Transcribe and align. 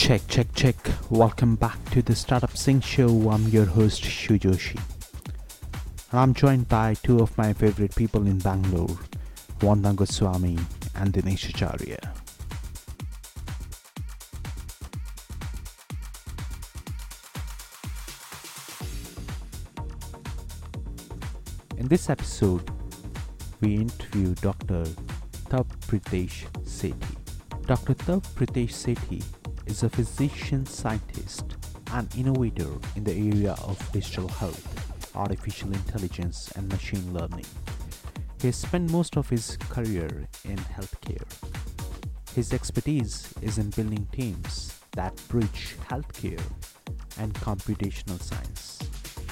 Check, 0.00 0.26
check, 0.28 0.46
check. 0.54 0.76
Welcome 1.10 1.56
back 1.56 1.78
to 1.90 2.00
the 2.00 2.14
Startup 2.14 2.56
Sync 2.56 2.82
Show. 2.82 3.30
I'm 3.30 3.46
your 3.48 3.66
host, 3.66 4.02
Shujoshi. 4.02 4.80
And 6.10 6.20
I'm 6.20 6.32
joined 6.32 6.68
by 6.68 6.94
two 6.94 7.20
of 7.20 7.36
my 7.36 7.52
favorite 7.52 7.94
people 7.94 8.26
in 8.26 8.38
Bangalore, 8.38 8.96
Vandana 9.58 9.94
Goswami 9.94 10.58
and 10.94 11.12
Dinesh 11.12 11.50
Acharya. 11.50 11.98
In 21.76 21.88
this 21.88 22.08
episode, 22.08 22.68
we 23.60 23.74
interview 23.74 24.34
Dr. 24.36 24.86
Tav 25.50 25.66
Pritesh 25.80 26.46
Sethi. 26.64 27.16
Dr. 27.66 27.94
Tav 27.94 28.22
Pritesh 28.34 28.72
Sethi 28.72 29.22
is 29.70 29.84
a 29.84 29.88
physician 29.88 30.66
scientist 30.66 31.56
and 31.92 32.08
innovator 32.16 32.68
in 32.96 33.04
the 33.04 33.12
area 33.12 33.54
of 33.62 33.78
digital 33.92 34.26
health, 34.26 35.16
artificial 35.16 35.72
intelligence, 35.72 36.50
and 36.56 36.68
machine 36.68 37.14
learning. 37.14 37.46
He 38.40 38.48
has 38.48 38.56
spent 38.56 38.90
most 38.90 39.16
of 39.16 39.28
his 39.28 39.56
career 39.68 40.26
in 40.44 40.56
healthcare. 40.56 41.24
His 42.34 42.52
expertise 42.52 43.32
is 43.42 43.58
in 43.58 43.70
building 43.70 44.08
teams 44.10 44.76
that 44.92 45.14
bridge 45.28 45.76
healthcare 45.88 46.42
and 47.18 47.32
computational 47.34 48.20
science. 48.20 48.80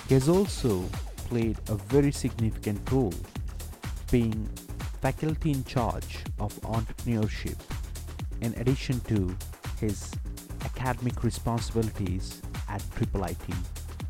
He 0.06 0.14
has 0.14 0.28
also 0.28 0.84
played 1.28 1.58
a 1.68 1.74
very 1.74 2.12
significant 2.12 2.80
role 2.92 3.14
being 4.12 4.48
faculty 5.02 5.50
in 5.50 5.64
charge 5.64 6.24
of 6.38 6.54
entrepreneurship 6.60 7.58
in 8.40 8.54
addition 8.54 9.00
to 9.00 9.36
his 9.80 10.12
academic 10.64 11.22
responsibilities 11.24 12.42
at 12.68 12.82
IIIT 12.96 13.54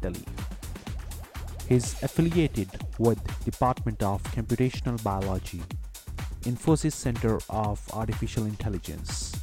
Delhi. 0.01 0.25
He 1.69 1.75
is 1.75 2.03
affiliated 2.03 2.69
with 2.99 3.19
Department 3.45 4.03
of 4.03 4.23
Computational 4.25 5.03
Biology, 5.03 5.63
Infosys 6.43 6.93
Center 6.93 7.39
of 7.51 7.81
Artificial 7.93 8.47
Intelligence, 8.47 9.37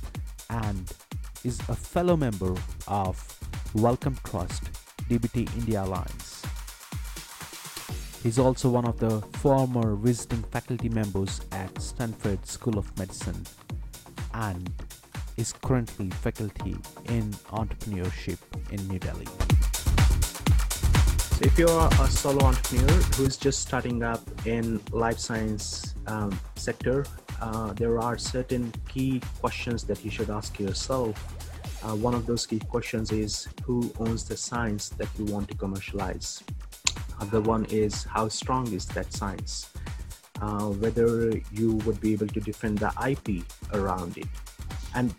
and 0.50 0.92
is 1.44 1.60
a 1.70 1.76
fellow 1.76 2.18
member 2.18 2.56
of 2.88 3.16
Wellcome 3.76 4.18
Trust 4.24 4.64
DBT 5.10 5.54
India 5.56 5.84
Alliance. 5.84 6.42
He's 8.24 8.40
also 8.40 8.70
one 8.70 8.86
of 8.86 8.98
the 8.98 9.22
former 9.38 9.96
visiting 9.96 10.42
faculty 10.44 10.90
members 10.90 11.42
at 11.52 11.80
Stanford 11.80 12.44
School 12.48 12.80
of 12.80 12.98
Medicine 12.98 13.46
and 14.34 14.68
is 15.38 15.54
currently 15.54 16.10
faculty 16.10 16.76
in 17.06 17.32
entrepreneurship 17.52 18.38
in 18.72 18.88
New 18.88 19.00
Delhi. 19.00 19.28
So, 21.36 21.42
if 21.44 21.60
you're 21.60 21.88
a 22.00 22.08
solo 22.08 22.46
entrepreneur 22.46 22.94
who's 23.16 23.36
just 23.36 23.60
starting 23.62 24.04
up 24.04 24.22
in 24.46 24.80
life 24.92 25.20
science 25.20 25.96
um, 26.08 26.40
sector, 26.56 27.06
uh, 27.42 27.74
there 27.74 28.00
are 28.00 28.18
certain 28.18 28.72
key 28.88 29.22
questions 29.42 29.84
that 29.84 30.04
you 30.06 30.12
should 30.12 30.30
ask 30.30 30.58
yourself. 30.60 31.16
Uh, 31.84 31.96
one 31.96 32.14
of 32.14 32.26
those 32.26 32.46
key 32.46 32.60
questions 32.60 33.12
is 33.12 33.50
who 33.64 33.92
owns 34.00 34.24
the 34.24 34.38
science 34.38 34.90
that 34.90 35.10
you 35.20 35.26
want 35.26 35.50
to 35.50 35.56
commercialize. 35.58 36.42
Other 37.20 37.42
one 37.42 37.66
is 37.66 38.04
how 38.06 38.30
strong 38.30 38.72
is 38.72 38.86
that 38.88 39.12
science? 39.12 39.70
Uh, 40.42 40.68
whether 40.84 41.32
you 41.52 41.74
would 41.86 42.00
be 42.00 42.14
able 42.14 42.28
to 42.28 42.40
defend 42.40 42.78
the 42.78 42.92
IP 43.08 43.44
around 43.74 44.18
it 44.18 44.28
and 44.96 45.14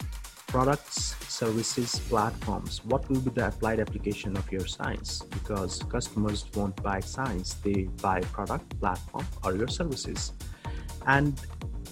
products, 0.46 1.16
services, 1.28 1.98
platforms, 2.08 2.84
what 2.84 3.08
will 3.10 3.20
be 3.20 3.30
the 3.30 3.46
applied 3.46 3.78
application 3.78 4.36
of 4.36 4.50
your 4.50 4.66
science? 4.66 5.22
Because 5.30 5.82
customers 5.84 6.46
won't 6.54 6.82
buy 6.82 7.00
science, 7.00 7.54
they 7.54 7.84
buy 8.00 8.20
product, 8.20 8.78
platform, 8.80 9.26
or 9.44 9.54
your 9.54 9.68
services. 9.68 10.32
And 11.06 11.38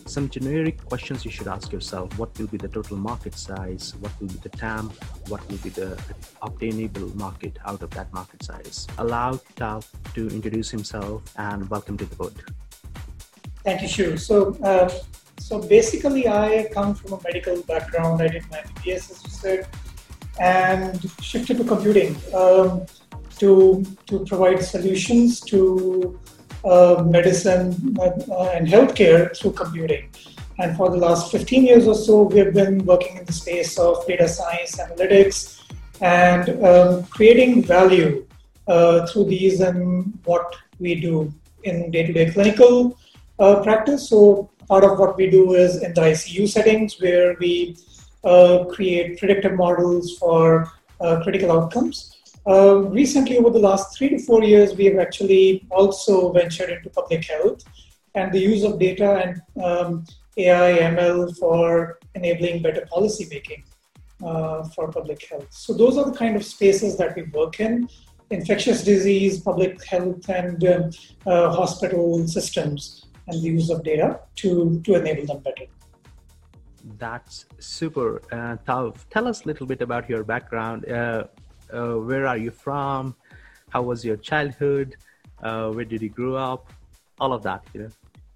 some 0.06 0.28
generic 0.28 0.84
questions 0.84 1.24
you 1.24 1.30
should 1.30 1.48
ask 1.48 1.72
yourself 1.72 2.18
what 2.18 2.38
will 2.38 2.46
be 2.46 2.58
the 2.58 2.68
total 2.68 2.96
market 2.96 3.34
size 3.34 3.94
what 4.00 4.12
will 4.20 4.28
be 4.28 4.34
the 4.34 4.50
tam 4.50 4.92
what 5.28 5.40
will 5.50 5.56
be 5.58 5.70
the 5.70 5.98
obtainable 6.42 7.08
market 7.16 7.58
out 7.64 7.82
of 7.82 7.88
that 7.90 8.12
market 8.12 8.42
size 8.42 8.86
allow 8.98 9.40
Tav 9.56 9.88
to 10.12 10.28
introduce 10.28 10.70
himself 10.70 11.22
and 11.38 11.70
welcome 11.70 11.96
to 11.96 12.04
the 12.04 12.16
board 12.16 12.34
thank 13.64 13.80
you 13.80 13.88
Shu. 13.88 14.18
so 14.18 14.54
uh, 14.62 14.90
so 15.38 15.60
basically, 15.60 16.28
I 16.28 16.68
come 16.72 16.94
from 16.94 17.14
a 17.14 17.20
medical 17.22 17.62
background. 17.62 18.22
I 18.22 18.28
did 18.28 18.44
my 18.50 18.58
MBBS, 18.58 19.10
as 19.10 19.22
you 19.24 19.30
said, 19.30 19.68
and 20.40 21.10
shifted 21.20 21.58
to 21.58 21.64
computing 21.64 22.16
um, 22.34 22.86
to 23.38 23.84
to 24.06 24.24
provide 24.24 24.62
solutions 24.62 25.40
to 25.52 26.18
uh, 26.64 27.04
medicine 27.06 27.96
uh, 28.00 28.50
and 28.54 28.66
healthcare 28.66 29.36
through 29.36 29.52
computing. 29.52 30.08
And 30.58 30.76
for 30.76 30.88
the 30.90 30.96
last 30.96 31.32
15 31.32 31.64
years 31.64 31.86
or 31.86 31.94
so, 31.94 32.22
we 32.22 32.38
have 32.38 32.54
been 32.54 32.84
working 32.86 33.16
in 33.16 33.24
the 33.24 33.32
space 33.32 33.78
of 33.78 34.06
data 34.06 34.28
science, 34.28 34.76
analytics, 34.76 35.62
and 36.00 36.64
um, 36.64 37.04
creating 37.04 37.64
value 37.64 38.26
uh, 38.68 39.06
through 39.06 39.24
these 39.24 39.60
and 39.60 40.16
what 40.24 40.54
we 40.78 40.94
do 40.94 41.32
in 41.64 41.90
day-to-day 41.90 42.30
clinical 42.30 42.96
uh, 43.38 43.62
practice. 43.62 44.08
So 44.08 44.50
part 44.68 44.84
of 44.84 44.98
what 44.98 45.16
we 45.16 45.28
do 45.30 45.54
is 45.54 45.82
in 45.82 45.92
the 45.94 46.00
ICU 46.00 46.48
settings 46.48 47.00
where 47.00 47.36
we 47.40 47.76
uh, 48.24 48.64
create 48.64 49.18
predictive 49.18 49.54
models 49.54 50.16
for 50.18 50.72
uh, 51.00 51.20
critical 51.22 51.52
outcomes. 51.52 52.16
Uh, 52.46 52.76
recently, 52.90 53.38
over 53.38 53.50
the 53.50 53.58
last 53.58 53.96
three 53.96 54.10
to 54.10 54.18
four 54.18 54.42
years, 54.42 54.74
we 54.74 54.84
have 54.84 54.98
actually 54.98 55.66
also 55.70 56.32
ventured 56.32 56.70
into 56.70 56.90
public 56.90 57.24
health 57.24 57.64
and 58.14 58.32
the 58.32 58.38
use 58.38 58.62
of 58.64 58.78
data 58.78 59.22
and 59.24 59.64
um, 59.64 60.04
AI 60.36 60.78
ML 60.94 61.36
for 61.38 61.98
enabling 62.14 62.62
better 62.62 62.86
policy 62.86 63.26
making 63.30 63.64
uh, 64.24 64.62
for 64.64 64.90
public 64.92 65.26
health. 65.28 65.46
So, 65.50 65.72
those 65.72 65.96
are 65.96 66.04
the 66.04 66.16
kind 66.16 66.36
of 66.36 66.44
spaces 66.44 66.96
that 66.98 67.16
we 67.16 67.22
work 67.24 67.60
in 67.60 67.88
infectious 68.30 68.82
disease, 68.84 69.40
public 69.40 69.82
health, 69.84 70.28
and 70.28 70.64
um, 70.66 70.90
uh, 71.26 71.50
hospital 71.50 72.26
systems 72.26 73.03
and 73.26 73.42
the 73.42 73.48
use 73.48 73.70
of 73.70 73.82
data 73.82 74.20
to, 74.36 74.80
to 74.84 74.94
enable 74.94 75.26
them 75.26 75.38
better. 75.40 75.66
That's 76.98 77.46
super. 77.58 78.20
Uh, 78.30 78.56
tell 79.10 79.26
us 79.26 79.44
a 79.44 79.46
little 79.46 79.66
bit 79.66 79.80
about 79.80 80.08
your 80.08 80.22
background. 80.22 80.88
Uh, 80.88 81.24
uh, 81.72 81.94
where 81.94 82.26
are 82.26 82.36
you 82.36 82.50
from? 82.50 83.14
How 83.70 83.82
was 83.82 84.04
your 84.04 84.16
childhood? 84.16 84.96
Uh, 85.42 85.70
where 85.70 85.84
did 85.84 86.02
you 86.02 86.10
grow 86.10 86.36
up? 86.36 86.72
All 87.18 87.32
of 87.32 87.42
that, 87.42 87.64
you 87.72 87.80
know. 87.82 87.88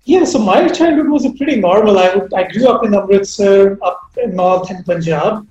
Yeah, 0.04 0.24
so 0.24 0.38
my 0.38 0.68
childhood 0.68 1.08
was 1.10 1.26
a 1.26 1.32
pretty 1.32 1.56
normal. 1.56 1.98
I, 1.98 2.14
would, 2.14 2.32
I 2.32 2.48
grew 2.48 2.68
up 2.68 2.84
in 2.84 2.94
Amritsar, 2.94 3.78
up 3.82 4.16
in 4.16 4.34
north 4.34 4.70
in 4.70 4.82
Punjab. 4.82 5.46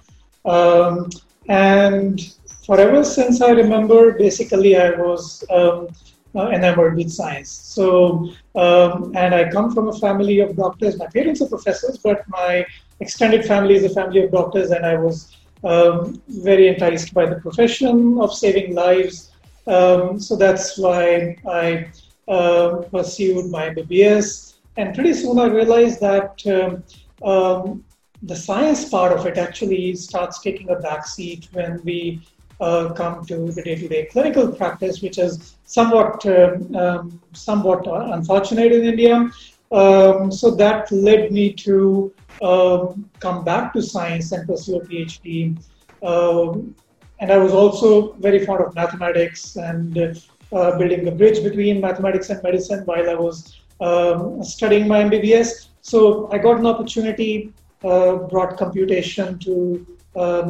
Um, 0.45 1.09
and 1.47 2.33
forever 2.65 3.03
since 3.03 3.41
I 3.41 3.51
remember, 3.51 4.13
basically 4.17 4.75
I 4.75 4.91
was 4.91 5.43
um, 5.51 5.89
uh, 6.37 6.49
enamored 6.49 6.95
with 6.95 7.11
science. 7.11 7.49
So, 7.49 8.29
um, 8.55 9.11
and 9.15 9.33
I 9.33 9.49
come 9.49 9.73
from 9.73 9.87
a 9.89 9.97
family 9.99 10.39
of 10.39 10.55
doctors. 10.55 10.97
My 10.97 11.07
parents 11.07 11.41
are 11.41 11.47
professors, 11.47 11.97
but 11.97 12.27
my 12.29 12.65
extended 12.99 13.45
family 13.45 13.75
is 13.75 13.83
a 13.83 13.89
family 13.89 14.23
of 14.23 14.31
doctors, 14.31 14.71
and 14.71 14.85
I 14.85 14.95
was 14.95 15.35
um, 15.63 16.21
very 16.27 16.67
enticed 16.67 17.13
by 17.13 17.25
the 17.25 17.37
profession 17.37 18.19
of 18.21 18.33
saving 18.33 18.75
lives. 18.75 19.31
Um, 19.65 20.19
so 20.19 20.35
that's 20.35 20.77
why 20.77 21.35
I 21.47 21.87
uh, 22.27 22.83
pursued 22.91 23.49
my 23.49 23.69
MBBS. 23.69 24.55
And 24.77 24.93
pretty 24.93 25.13
soon 25.13 25.39
I 25.39 25.47
realized 25.47 25.99
that 26.01 26.45
um, 26.45 26.83
um, 27.27 27.83
the 28.21 28.35
science 28.35 28.89
part 28.89 29.11
of 29.11 29.25
it 29.25 29.37
actually 29.37 29.95
starts 29.95 30.39
taking 30.39 30.69
a 30.69 30.75
backseat 30.75 31.51
when 31.53 31.81
we 31.83 32.21
uh, 32.59 32.93
come 32.93 33.25
to 33.25 33.51
the 33.51 33.61
day-to-day 33.61 34.07
clinical 34.11 34.51
practice, 34.51 35.01
which 35.01 35.17
is 35.17 35.55
somewhat 35.65 36.25
um, 36.25 36.75
um 36.75 37.21
somewhat 37.33 37.85
unfortunate 38.15 38.71
in 38.71 38.85
India. 38.85 39.29
Um, 39.71 40.31
so 40.31 40.51
that 40.51 40.91
led 40.91 41.31
me 41.31 41.53
to 41.53 42.13
um, 42.41 43.09
come 43.19 43.43
back 43.43 43.73
to 43.73 43.81
science 43.81 44.31
and 44.31 44.47
pursue 44.47 44.77
a 44.77 44.85
PhD. 44.85 45.57
Um, 46.03 46.75
and 47.19 47.31
I 47.31 47.37
was 47.37 47.53
also 47.53 48.13
very 48.13 48.45
fond 48.45 48.63
of 48.63 48.75
mathematics 48.75 49.55
and 49.55 49.97
uh, 49.97 50.77
building 50.77 51.03
the 51.03 51.11
bridge 51.11 51.43
between 51.43 51.81
mathematics 51.81 52.29
and 52.29 52.41
medicine 52.43 52.85
while 52.85 53.09
I 53.09 53.15
was 53.15 53.59
um, 53.81 54.43
studying 54.43 54.87
my 54.87 55.03
MBBS. 55.03 55.67
So 55.81 56.29
I 56.31 56.37
got 56.37 56.59
an 56.59 56.65
opportunity, 56.65 57.51
uh, 57.83 58.15
brought 58.15 58.57
computation 58.57 59.39
to 59.39 59.85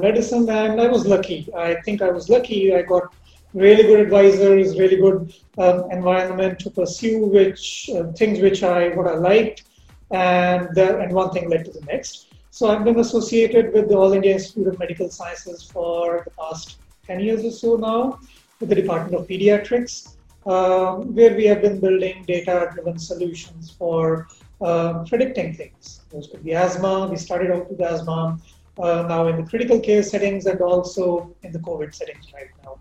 medicine, 0.05 0.49
and 0.49 0.79
I 0.79 0.87
was 0.87 1.05
lucky. 1.05 1.49
I 1.55 1.75
think 1.81 2.01
I 2.01 2.09
was 2.09 2.29
lucky. 2.29 2.73
I 2.73 2.81
got 2.81 3.13
really 3.53 3.83
good 3.83 3.99
advisors, 3.99 4.77
really 4.77 4.97
good 4.97 5.33
um, 5.57 5.91
environment 5.91 6.59
to 6.59 6.69
pursue 6.69 7.25
which 7.25 7.89
uh, 7.95 8.11
things 8.13 8.39
which 8.39 8.63
I 8.63 8.89
what 8.89 9.07
I 9.07 9.15
liked, 9.15 9.63
and 10.11 10.77
and 10.77 11.11
one 11.13 11.31
thing 11.31 11.49
led 11.49 11.65
to 11.65 11.71
the 11.71 11.85
next. 11.85 12.27
So 12.57 12.69
I've 12.69 12.83
been 12.83 12.99
associated 12.99 13.73
with 13.73 13.87
the 13.89 13.95
All 13.95 14.13
India 14.13 14.33
Institute 14.33 14.67
of 14.67 14.79
Medical 14.79 15.09
Sciences 15.09 15.61
for 15.61 16.23
the 16.25 16.31
past 16.31 16.79
10 17.05 17.19
years 17.19 17.45
or 17.45 17.51
so 17.51 17.75
now, 17.75 18.19
with 18.59 18.69
the 18.69 18.75
Department 18.75 19.13
of 19.13 19.27
Pediatrics, 19.27 20.15
uh, 20.47 20.95
where 20.95 21.35
we 21.35 21.45
have 21.45 21.61
been 21.61 21.79
building 21.79 22.23
data-driven 22.27 22.97
solutions 22.97 23.69
for 23.69 24.27
uh, 24.61 25.03
predicting 25.03 25.53
things. 25.53 26.01
Those 26.11 26.29
could 26.31 26.43
be 26.43 26.55
asthma. 26.55 27.07
We 27.11 27.17
started 27.17 27.51
out 27.51 27.69
with 27.69 27.79
asthma, 27.79 28.39
uh, 28.79 29.06
now 29.07 29.27
in 29.27 29.38
the 29.38 29.50
critical 29.50 29.79
care 29.79 30.03
settings 30.03 30.45
and 30.45 30.62
also 30.62 31.35
in 31.44 31.51
the 31.51 31.59
COVID 31.59 31.94
settings 31.94 32.31
right 32.33 32.50
now. 32.63 32.79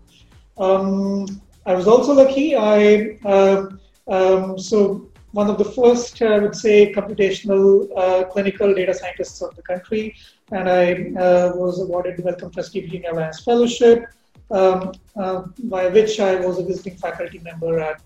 Um, 0.57 1.41
I 1.65 1.73
was 1.73 1.87
also 1.87 2.13
lucky. 2.13 2.55
I 2.55 3.17
um, 3.25 3.79
um, 4.07 4.57
so 4.57 5.09
one 5.31 5.49
of 5.49 5.57
the 5.57 5.65
first, 5.65 6.21
I 6.21 6.39
would 6.39 6.55
say, 6.55 6.93
computational 6.93 7.89
uh, 7.95 8.23
clinical 8.25 8.73
data 8.73 8.93
scientists 8.93 9.41
of 9.41 9.55
the 9.55 9.61
country, 9.61 10.15
and 10.51 10.69
I 10.69 11.11
uh, 11.19 11.51
was 11.55 11.81
awarded 11.81 12.17
the 12.17 12.23
Wellcome 12.23 12.51
Trust 12.51 12.73
DBT 12.73 12.93
India 12.95 13.11
Alliance 13.11 13.43
Fellowship, 13.43 14.05
um, 14.49 14.93
uh, 15.17 15.43
by 15.65 15.87
which 15.89 16.19
I 16.21 16.35
was 16.35 16.57
a 16.57 16.63
visiting 16.63 16.95
faculty 16.95 17.39
member 17.39 17.79
at 17.79 18.01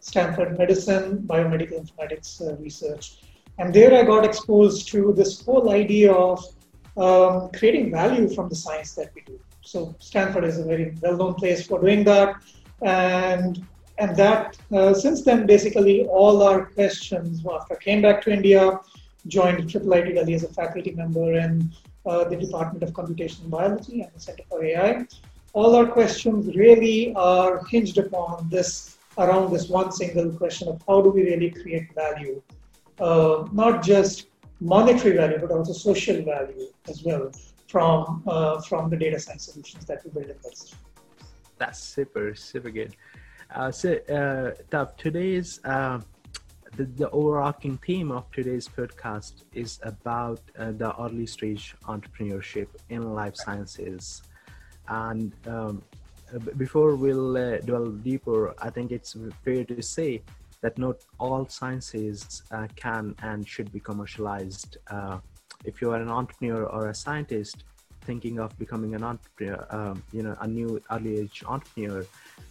Stanford 0.00 0.56
Medicine 0.58 1.18
Biomedical 1.26 1.84
Informatics 1.84 2.40
uh, 2.40 2.56
Research. 2.56 3.18
And 3.58 3.72
there 3.72 3.94
I 3.94 4.02
got 4.02 4.24
exposed 4.24 4.88
to 4.88 5.12
this 5.12 5.44
whole 5.44 5.70
idea 5.70 6.12
of 6.12 6.44
um, 6.96 7.50
creating 7.52 7.90
value 7.90 8.28
from 8.28 8.48
the 8.48 8.54
science 8.54 8.94
that 8.94 9.10
we 9.14 9.22
do. 9.22 9.38
So 9.62 9.94
Stanford 9.98 10.44
is 10.44 10.58
a 10.58 10.64
very 10.64 10.94
well-known 11.00 11.34
place 11.34 11.66
for 11.66 11.80
doing 11.80 12.04
that, 12.04 12.36
and 12.82 13.64
and 13.98 14.16
that 14.16 14.58
uh, 14.72 14.92
since 14.92 15.22
then 15.22 15.46
basically 15.46 16.06
all 16.06 16.42
our 16.42 16.66
questions 16.66 17.44
after 17.50 17.74
I 17.74 17.78
came 17.78 18.02
back 18.02 18.22
to 18.22 18.32
India, 18.32 18.80
joined 19.26 19.68
IIIT 19.68 20.14
Delhi 20.14 20.34
as 20.34 20.44
a 20.44 20.48
faculty 20.48 20.90
member 20.90 21.34
in 21.34 21.70
uh, 22.06 22.24
the 22.24 22.36
Department 22.36 22.82
of 22.82 22.90
Computational 22.90 23.48
Biology 23.50 24.02
and 24.02 24.12
the 24.12 24.20
Center 24.20 24.42
for 24.48 24.64
AI. 24.64 25.06
All 25.52 25.76
our 25.76 25.86
questions 25.86 26.54
really 26.56 27.14
are 27.14 27.64
hinged 27.66 27.98
upon 27.98 28.48
this 28.50 28.98
around 29.16 29.52
this 29.52 29.68
one 29.68 29.92
single 29.92 30.30
question 30.32 30.68
of 30.68 30.82
how 30.86 31.00
do 31.00 31.10
we 31.10 31.22
really 31.22 31.50
create 31.50 31.94
value, 31.94 32.42
uh, 32.98 33.46
not 33.52 33.82
just 33.82 34.26
monetary 34.64 35.16
value, 35.16 35.38
but 35.38 35.50
also 35.50 35.72
social 35.72 36.22
value 36.24 36.68
as 36.88 37.02
well 37.04 37.30
from 37.68 38.22
uh, 38.26 38.60
from 38.62 38.90
the 38.90 38.96
data 38.96 39.18
science 39.20 39.44
solutions 39.44 39.84
that 39.84 40.02
we 40.04 40.10
build 40.10 40.30
in. 40.30 40.36
That's 41.58 41.78
super 41.78 42.34
super 42.34 42.70
good. 42.70 42.96
Uh, 43.54 43.70
so, 43.70 43.88
uh, 44.18 44.84
today's 44.96 45.60
uh, 45.64 46.00
the, 46.76 46.84
the, 46.84 47.08
overarching 47.10 47.78
theme 47.86 48.10
of 48.10 48.24
today's 48.32 48.66
podcast 48.66 49.44
is 49.52 49.78
about 49.82 50.40
uh, 50.58 50.72
the 50.72 50.90
early 51.00 51.26
stage 51.26 51.76
entrepreneurship 51.84 52.68
in 52.88 53.14
life 53.14 53.36
sciences, 53.36 54.22
and 54.88 55.32
um, 55.46 55.82
before 56.56 56.96
we'll 56.96 57.36
uh, 57.36 57.58
delve 57.58 58.02
deeper, 58.02 58.54
I 58.60 58.70
think 58.70 58.90
it's 58.90 59.14
fair 59.44 59.64
to 59.64 59.82
say 59.82 60.22
that 60.64 60.78
not 60.78 60.96
all 61.20 61.46
sciences 61.46 62.42
uh, 62.50 62.66
can 62.74 63.14
and 63.22 63.46
should 63.46 63.70
be 63.70 63.80
commercialized. 63.90 64.78
Uh, 64.88 65.18
if 65.66 65.82
you 65.82 65.90
are 65.92 66.00
an 66.00 66.08
entrepreneur 66.08 66.64
or 66.64 66.88
a 66.88 66.94
scientist 66.94 67.64
thinking 68.06 68.38
of 68.38 68.58
becoming 68.58 68.94
an 68.94 69.04
entrepreneur, 69.04 69.66
um, 69.68 70.02
you 70.10 70.22
know, 70.22 70.34
a 70.40 70.48
new 70.48 70.80
early 70.90 71.18
age 71.18 71.44
entrepreneur, 71.46 72.06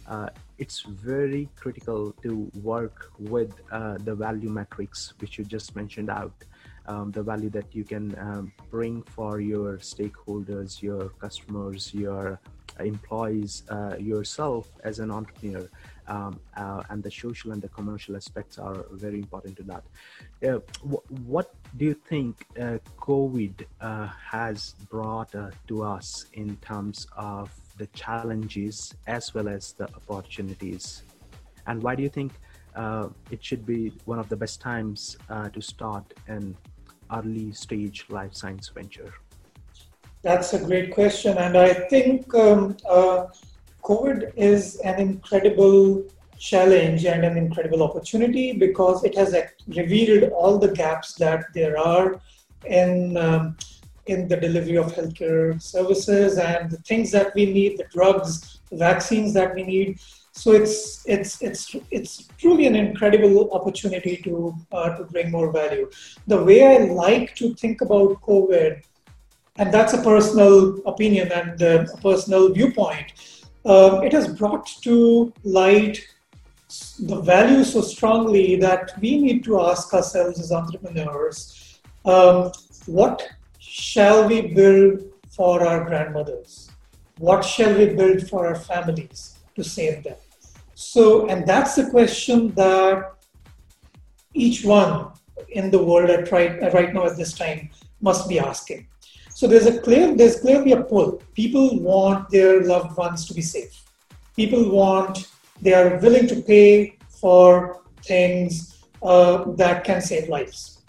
uh, 0.06 0.28
it's 0.58 0.82
very 0.82 1.48
critical 1.56 2.12
to 2.22 2.48
work 2.62 3.10
with 3.18 3.52
uh, 3.72 3.96
the 4.06 4.14
value 4.14 4.48
metrics 4.48 5.14
which 5.20 5.36
you 5.36 5.44
just 5.44 5.74
mentioned 5.74 6.08
out. 6.08 6.36
Um, 6.86 7.10
the 7.10 7.22
value 7.22 7.50
that 7.50 7.74
you 7.74 7.82
can 7.82 8.14
um, 8.18 8.52
bring 8.70 9.02
for 9.02 9.40
your 9.40 9.78
stakeholders, 9.78 10.82
your 10.82 11.08
customers, 11.24 11.92
your 11.94 12.38
employees 12.78 13.62
uh, 13.70 13.96
yourself 13.98 14.68
as 14.84 14.98
an 14.98 15.10
entrepreneur 15.10 15.68
um, 16.06 16.38
uh, 16.56 16.82
and 16.90 17.02
the 17.02 17.10
social 17.10 17.52
and 17.52 17.62
the 17.62 17.68
commercial 17.68 18.16
aspects 18.16 18.58
are 18.58 18.84
very 18.92 19.18
important 19.18 19.56
to 19.56 19.62
that 19.62 19.84
uh, 20.46 20.58
what 21.26 21.54
do 21.76 21.84
you 21.84 21.94
think 21.94 22.46
uh, 22.60 22.78
covid 22.98 23.64
uh, 23.80 24.06
has 24.06 24.74
brought 24.90 25.34
uh, 25.34 25.50
to 25.66 25.82
us 25.82 26.26
in 26.34 26.56
terms 26.56 27.06
of 27.16 27.50
the 27.78 27.86
challenges 27.88 28.94
as 29.06 29.34
well 29.34 29.48
as 29.48 29.72
the 29.72 29.88
opportunities 29.94 31.02
and 31.66 31.82
why 31.82 31.94
do 31.94 32.02
you 32.02 32.08
think 32.08 32.32
it 33.30 33.42
should 33.42 33.64
be 33.64 33.92
one 34.04 34.18
of 34.18 34.28
the 34.28 34.36
best 34.36 34.60
times 34.60 35.16
to 35.52 35.60
start 35.60 36.04
an 36.28 36.56
early 37.12 37.52
stage 37.52 38.06
life 38.08 38.34
science 38.34 38.68
venture 38.68 39.12
that's 40.24 40.54
a 40.54 40.58
great 40.58 40.90
question. 40.94 41.36
And 41.36 41.54
I 41.56 41.74
think 41.74 42.34
um, 42.34 42.78
uh, 42.88 43.26
COVID 43.84 44.32
is 44.36 44.76
an 44.76 44.98
incredible 44.98 46.04
challenge 46.38 47.04
and 47.04 47.24
an 47.24 47.36
incredible 47.36 47.82
opportunity 47.82 48.52
because 48.52 49.04
it 49.04 49.16
has 49.16 49.34
revealed 49.68 50.30
all 50.32 50.58
the 50.58 50.72
gaps 50.72 51.14
that 51.14 51.44
there 51.54 51.78
are 51.78 52.20
in. 52.66 53.16
Um, 53.16 53.56
in 54.06 54.28
the 54.28 54.36
delivery 54.36 54.76
of 54.76 54.92
healthcare 54.92 55.60
services 55.62 56.36
and 56.36 56.70
the 56.70 56.76
things 56.78 57.10
that 57.10 57.34
we 57.34 57.46
need, 57.46 57.78
the 57.78 57.84
drugs, 57.84 58.60
the 58.70 58.76
vaccines 58.76 59.32
that 59.32 59.54
we 59.54 59.62
need. 59.62 59.98
So 60.32 60.52
it's 60.52 61.04
it's 61.06 61.40
it's 61.40 61.76
it's 61.90 62.28
truly 62.38 62.66
an 62.66 62.74
incredible 62.74 63.50
opportunity 63.52 64.16
to 64.24 64.54
uh, 64.72 64.96
to 64.96 65.04
bring 65.04 65.30
more 65.30 65.50
value. 65.52 65.88
The 66.26 66.42
way 66.42 66.76
I 66.76 66.78
like 66.92 67.34
to 67.36 67.54
think 67.54 67.80
about 67.80 68.20
COVID 68.20 68.82
and 69.56 69.72
that's 69.72 69.92
a 69.92 70.02
personal 70.02 70.80
opinion 70.84 71.30
and 71.30 71.62
uh, 71.62 71.86
a 71.92 71.96
personal 71.98 72.52
viewpoint. 72.52 73.12
Uh, 73.64 74.00
it 74.04 74.12
has 74.12 74.28
brought 74.28 74.66
to 74.82 75.32
light 75.42 76.06
the 77.00 77.20
value 77.20 77.64
so 77.64 77.80
strongly 77.80 78.56
that 78.56 78.92
we 79.00 79.18
need 79.18 79.44
to 79.44 79.60
ask 79.60 79.92
ourselves 79.94 80.40
as 80.40 80.52
entrepreneurs 80.52 81.80
um, 82.04 82.52
what 82.86 83.26
shall 83.58 84.28
we 84.28 84.52
build 84.54 85.00
for 85.30 85.66
our 85.66 85.84
grandmothers? 85.84 86.70
What 87.18 87.44
shall 87.44 87.76
we 87.76 87.86
build 87.94 88.28
for 88.28 88.46
our 88.46 88.56
families 88.56 89.38
to 89.56 89.64
save 89.64 90.04
them? 90.04 90.16
So, 90.74 91.26
and 91.28 91.46
that's 91.46 91.76
the 91.76 91.88
question 91.90 92.52
that 92.54 93.12
each 94.34 94.64
one 94.64 95.12
in 95.48 95.70
the 95.70 95.82
world 95.82 96.10
at 96.10 96.30
right, 96.30 96.60
right 96.74 96.92
now 96.92 97.06
at 97.06 97.16
this 97.16 97.32
time 97.32 97.70
must 98.00 98.28
be 98.28 98.38
asking. 98.38 98.86
So 99.34 99.48
there's 99.48 99.66
a 99.66 99.80
clear, 99.80 100.14
there's 100.14 100.40
clearly 100.40 100.72
a 100.72 100.82
pull. 100.82 101.20
People 101.34 101.80
want 101.80 102.30
their 102.30 102.62
loved 102.62 102.96
ones 102.96 103.26
to 103.26 103.34
be 103.34 103.42
safe. 103.42 103.82
People 104.36 104.70
want, 104.70 105.28
they 105.60 105.74
are 105.74 105.98
willing 105.98 106.28
to 106.28 106.40
pay 106.40 106.96
for 107.08 107.82
things 108.04 108.84
uh, 109.02 109.44
that 109.56 109.82
can 109.82 110.00
save 110.00 110.28
lives. 110.28 110.82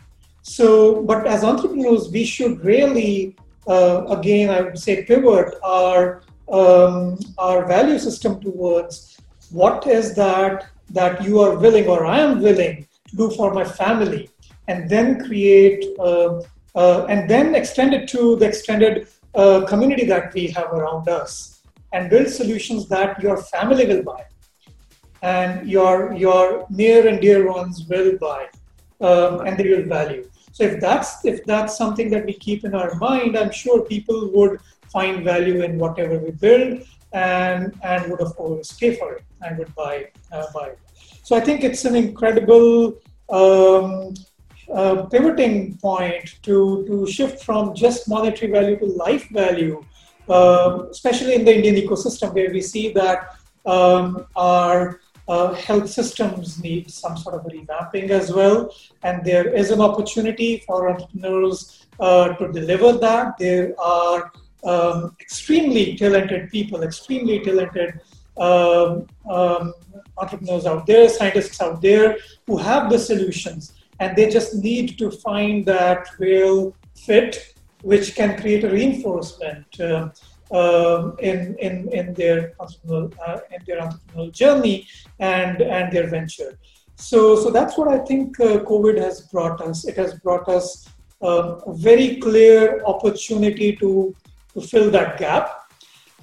So, 0.44 1.02
but 1.02 1.26
as 1.26 1.44
entrepreneurs, 1.44 2.12
we 2.12 2.24
should 2.24 2.64
really, 2.64 3.36
uh, 3.68 4.06
again, 4.10 4.52
I 4.52 4.62
would 4.62 4.78
say, 4.78 5.04
pivot 5.04 5.56
our 5.64 6.22
um, 6.48 7.18
our 7.40 7.66
value 7.66 7.98
system 7.98 8.40
towards 8.40 9.18
what 9.50 9.88
is 9.88 10.14
that 10.14 10.68
that 10.92 11.24
you 11.24 11.40
are 11.42 11.58
willing 11.58 11.88
or 11.88 12.06
I 12.06 12.20
am 12.20 12.44
willing 12.44 12.88
to 13.08 13.16
do 13.16 13.32
for 13.32 13.52
my 13.56 13.64
family, 13.64 14.30
and 14.68 14.88
then 14.88 15.26
create. 15.26 15.84
Uh, 16.00 16.42
uh, 16.76 17.06
and 17.10 17.30
then 17.30 17.56
extend 17.56 17.94
it 17.94 18.08
to 18.10 18.36
the 18.36 18.46
extended 18.46 19.08
uh, 19.34 19.66
community 19.66 20.06
that 20.06 20.34
we 20.34 20.48
have 20.48 20.72
around 20.72 21.08
us 21.10 21.64
and 21.94 22.10
build 22.10 22.28
solutions 22.28 22.88
that 22.90 23.22
your 23.22 23.38
family 23.38 23.86
will 23.86 24.04
buy 24.04 24.24
and 25.22 25.68
your 25.70 26.14
your 26.14 26.66
near 26.70 27.08
and 27.08 27.22
dear 27.22 27.52
ones 27.52 27.86
will 27.90 28.18
buy 28.18 28.48
um, 29.02 29.42
and 29.46 29.58
they 29.58 29.70
will 29.70 29.88
value 29.98 30.24
so 30.52 30.64
if 30.64 30.80
that's 30.80 31.26
if 31.26 31.44
that's 31.46 31.78
something 31.78 32.10
that 32.10 32.26
we 32.26 32.34
keep 32.34 32.66
in 32.66 32.76
our 32.82 32.94
mind 32.96 33.38
i'm 33.38 33.52
sure 33.52 33.82
people 33.94 34.30
would 34.36 34.60
find 34.96 35.24
value 35.24 35.64
in 35.64 35.78
whatever 35.78 36.20
we 36.20 36.32
build 36.32 36.84
and 37.14 37.74
and 37.84 38.12
would 38.12 38.22
of 38.22 38.36
course 38.36 38.72
pay 38.74 38.96
for 38.96 39.14
it 39.14 39.24
and 39.42 39.58
would 39.58 39.74
buy 39.76 39.96
uh, 40.32 40.46
buy 40.54 40.68
it. 40.68 40.80
so 41.24 41.36
i 41.36 41.40
think 41.40 41.64
it's 41.64 41.86
an 41.86 41.96
incredible 41.96 42.94
um, 43.30 44.14
uh, 44.74 45.04
pivoting 45.04 45.78
point 45.78 46.42
to, 46.44 46.86
to 46.88 47.08
shift 47.08 47.44
from 47.44 47.74
just 47.76 48.10
monetary 48.10 48.52
value 48.52 48.78
to 48.80 48.86
life 48.86 49.28
value, 49.30 49.84
uh, 50.30 50.86
especially 50.90 51.36
in 51.36 51.46
the 51.46 51.56
Indian 51.56 51.76
ecosystem, 51.76 52.34
where 52.34 52.52
we 52.52 52.62
see 52.62 52.92
that 52.94 53.38
um, 53.66 54.26
our 54.36 55.02
uh, 55.28 55.54
health 55.54 55.90
systems 55.90 56.62
need 56.62 56.90
some 56.92 57.18
sort 57.18 57.36
of 57.36 57.42
revamping 57.46 58.10
as 58.10 58.32
well. 58.32 58.74
And 59.04 59.24
there 59.26 59.54
is 59.54 59.72
an 59.72 59.82
opportunity 59.82 60.64
for 60.66 60.90
entrepreneurs 60.90 61.88
uh, 62.00 62.30
to 62.34 62.52
deliver 62.52 62.94
that. 62.94 63.38
There 63.38 63.74
are 63.80 64.32
um, 64.64 65.16
extremely 65.20 65.96
talented 65.96 66.50
people, 66.50 66.84
extremely 66.84 67.40
talented 67.40 68.02
um, 68.38 69.08
um, 69.30 69.74
entrepreneurs 70.18 70.66
out 70.66 70.86
there, 70.86 71.08
scientists 71.10 71.62
out 71.62 71.82
there 71.82 72.18
who 72.48 72.58
have 72.58 72.90
the 72.90 73.00
solutions 73.00 73.74
and 74.00 74.16
they 74.16 74.30
just 74.30 74.56
need 74.56 74.98
to 74.98 75.12
find 75.12 75.66
that 75.66 76.08
real 76.20 76.76
fit 76.96 77.54
which 77.82 78.16
can 78.16 78.40
create 78.40 78.64
a 78.64 78.70
reinforcement 78.70 79.80
uh, 80.52 81.12
in, 81.20 81.56
in, 81.60 81.88
in, 81.92 82.14
their 82.14 82.54
entrepreneurial, 82.60 83.14
uh, 83.28 83.40
in 83.52 83.62
their 83.68 83.80
entrepreneurial 83.82 84.32
journey 84.32 84.88
and, 85.20 85.62
and 85.62 85.94
their 85.94 86.08
venture. 86.08 86.58
So, 86.96 87.36
so 87.36 87.52
that's 87.52 87.78
what 87.78 87.88
I 87.88 88.00
think 88.00 88.40
uh, 88.40 88.60
COVID 88.60 88.98
has 88.98 89.22
brought 89.22 89.62
us. 89.62 89.86
It 89.86 89.98
has 89.98 90.14
brought 90.16 90.48
us 90.48 90.88
um, 91.22 91.62
a 91.66 91.74
very 91.74 92.18
clear 92.18 92.84
opportunity 92.86 93.76
to, 93.78 94.16
to 94.54 94.62
fill 94.62 94.90
that 94.92 95.18
gap. 95.18 95.72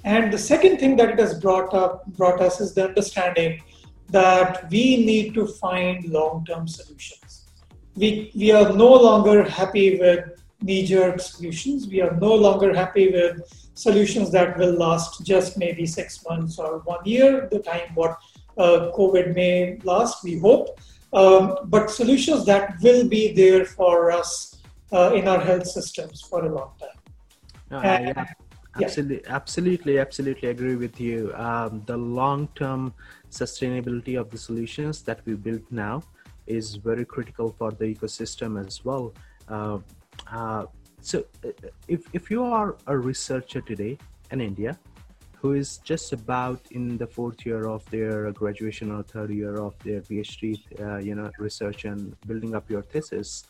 And 0.03 0.33
the 0.33 0.37
second 0.37 0.79
thing 0.79 0.95
that 0.97 1.09
it 1.11 1.19
has 1.19 1.39
brought 1.39 1.73
up 1.73 2.05
brought 2.07 2.41
us 2.41 2.59
is 2.59 2.73
the 2.73 2.87
understanding 2.89 3.61
that 4.09 4.69
we 4.69 5.05
need 5.05 5.33
to 5.33 5.47
find 5.47 6.05
long-term 6.05 6.67
solutions. 6.67 7.22
We, 7.95 8.31
we 8.35 8.51
are 8.51 8.73
no 8.73 8.91
longer 8.91 9.43
happy 9.43 9.99
with 9.99 10.43
knee-jerk 10.61 11.19
solutions. 11.19 11.87
We 11.87 12.01
are 12.01 12.15
no 12.19 12.33
longer 12.33 12.73
happy 12.73 13.11
with 13.11 13.41
solutions 13.75 14.31
that 14.31 14.57
will 14.57 14.73
last 14.73 15.25
just 15.25 15.57
maybe 15.57 15.85
six 15.85 16.23
months 16.27 16.57
or 16.57 16.79
one 16.79 17.03
year, 17.05 17.47
the 17.51 17.59
time 17.59 17.91
what 17.95 18.17
uh, 18.57 18.91
COVID 18.95 19.35
may 19.35 19.79
last, 19.83 20.23
we 20.23 20.39
hope. 20.39 20.79
Um, 21.11 21.57
but 21.65 21.91
solutions 21.91 22.45
that 22.45 22.75
will 22.81 23.07
be 23.07 23.33
there 23.33 23.65
for 23.65 24.11
us 24.11 24.61
uh, 24.91 25.13
in 25.13 25.27
our 25.27 25.39
health 25.39 25.67
systems 25.67 26.21
for 26.21 26.45
a 26.45 26.49
long 26.49 26.71
time. 26.79 26.99
Uh, 27.71 27.85
and, 27.85 28.07
yeah. 28.07 28.25
Absolutely, 28.81 29.21
yeah. 29.23 29.35
absolutely, 29.35 29.99
absolutely 29.99 30.49
agree 30.49 30.75
with 30.75 30.99
you. 30.99 31.31
Um, 31.35 31.83
the 31.85 31.97
long-term 31.97 32.93
sustainability 33.29 34.19
of 34.19 34.31
the 34.31 34.37
solutions 34.37 35.03
that 35.03 35.21
we 35.25 35.35
build 35.35 35.61
now 35.69 36.03
is 36.47 36.75
very 36.75 37.05
critical 37.05 37.55
for 37.57 37.71
the 37.71 37.85
ecosystem 37.85 38.65
as 38.65 38.83
well. 38.83 39.13
Uh, 39.47 39.79
uh, 40.31 40.65
so, 41.01 41.25
uh, 41.45 41.49
if 41.87 42.01
if 42.13 42.31
you 42.31 42.43
are 42.43 42.77
a 42.87 42.97
researcher 42.97 43.61
today 43.61 43.97
in 44.31 44.41
India, 44.41 44.79
who 45.43 45.53
is 45.53 45.77
just 45.79 46.13
about 46.13 46.61
in 46.71 46.97
the 46.97 47.05
fourth 47.05 47.45
year 47.45 47.67
of 47.67 47.83
their 47.89 48.31
graduation 48.31 48.91
or 48.91 49.03
third 49.03 49.29
year 49.29 49.57
of 49.57 49.73
their 49.83 50.01
PhD, 50.01 50.59
uh, 50.79 50.99
you 50.99 51.15
know, 51.15 51.29
research 51.37 51.83
and 51.83 52.15
building 52.25 52.55
up 52.55 52.69
your 52.69 52.81
thesis. 52.81 53.45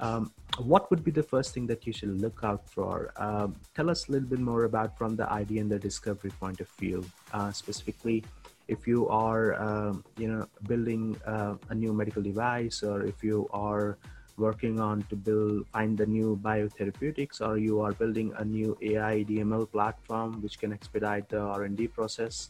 Um, 0.00 0.32
what 0.58 0.90
would 0.90 1.04
be 1.04 1.10
the 1.10 1.22
first 1.22 1.52
thing 1.52 1.66
that 1.66 1.86
you 1.86 1.92
should 1.92 2.20
look 2.20 2.40
out 2.42 2.68
for? 2.70 3.12
Um, 3.16 3.56
tell 3.74 3.90
us 3.90 4.08
a 4.08 4.12
little 4.12 4.28
bit 4.28 4.38
more 4.38 4.64
about 4.64 4.96
from 4.96 5.16
the 5.16 5.30
idea 5.30 5.60
and 5.60 5.70
the 5.70 5.78
discovery 5.78 6.30
point 6.40 6.60
of 6.60 6.68
view. 6.80 7.04
Uh, 7.32 7.52
specifically, 7.52 8.24
if 8.68 8.86
you 8.86 9.08
are, 9.08 9.54
um, 9.60 10.04
you 10.16 10.28
know, 10.28 10.46
building 10.68 11.16
uh, 11.26 11.54
a 11.70 11.74
new 11.74 11.92
medical 11.92 12.22
device, 12.22 12.82
or 12.82 13.02
if 13.02 13.24
you 13.24 13.48
are 13.52 13.98
working 14.38 14.80
on 14.80 15.02
to 15.10 15.16
build 15.16 15.66
find 15.68 15.98
the 15.98 16.06
new 16.06 16.38
biotherapeutics 16.42 17.40
or 17.40 17.58
you 17.58 17.80
are 17.80 17.92
building 17.92 18.32
a 18.38 18.44
new 18.44 18.78
ai 18.82 19.24
dml 19.28 19.70
platform 19.70 20.40
which 20.40 20.58
can 20.58 20.72
expedite 20.72 21.28
the 21.28 21.40
r&d 21.40 21.88
process 21.88 22.48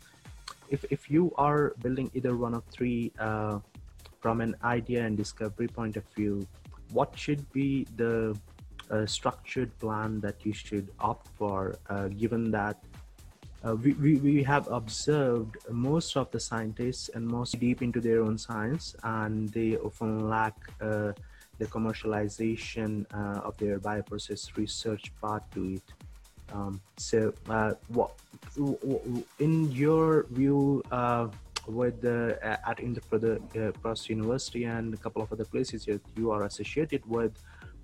if, 0.69 0.85
if 0.91 1.11
you 1.11 1.33
are 1.37 1.73
building 1.83 2.11
either 2.15 2.37
one 2.37 2.55
of 2.55 2.63
three 2.67 3.11
uh, 3.19 3.59
from 4.21 4.41
an 4.41 4.55
idea 4.65 5.05
and 5.05 5.17
discovery 5.17 5.67
point 5.67 5.97
of 5.97 6.05
view 6.15 6.47
what 6.93 7.19
should 7.19 7.51
be 7.53 7.87
the 7.97 8.37
uh, 8.91 9.07
structured 9.07 9.77
plan 9.79 10.21
that 10.21 10.37
you 10.45 10.53
should 10.53 10.89
opt 11.01 11.29
for 11.37 11.79
uh, 11.89 12.09
given 12.09 12.51
that 12.51 12.77
uh, 13.65 13.75
we, 13.75 13.93
we, 13.95 14.17
we 14.17 14.43
have 14.43 14.69
observed 14.69 15.57
most 15.71 16.17
of 16.17 16.31
the 16.31 16.41
scientists 16.41 17.11
and 17.15 17.27
most 17.27 17.59
deep 17.59 17.83
into 17.83 18.01
their 18.01 18.23
own 18.23 18.39
science 18.39 18.95
and 19.03 19.49
they 19.51 19.77
often 19.77 20.29
lack 20.29 20.55
uh, 20.81 21.13
the 21.59 21.67
commercialization 21.67 23.05
uh, 23.13 23.41
of 23.41 23.57
their 23.59 23.79
bioprocess 23.79 24.57
research 24.57 25.13
part 25.21 25.43
to 25.53 25.75
it. 25.75 25.83
Um, 26.53 26.81
so, 26.97 27.35
uh, 27.49 27.75
what 27.89 28.13
in 29.39 29.71
your 29.73 30.27
view, 30.31 30.83
uh, 30.91 31.29
with 31.67 32.01
the 32.01 32.39
at 32.43 32.79
Indraprastha 32.79 34.09
University 34.09 34.65
and 34.65 34.95
a 34.95 34.97
couple 34.97 35.21
of 35.21 35.31
other 35.33 35.45
places 35.45 35.85
that 35.85 36.01
you 36.17 36.31
are 36.31 36.45
associated 36.45 37.05
with, 37.07 37.33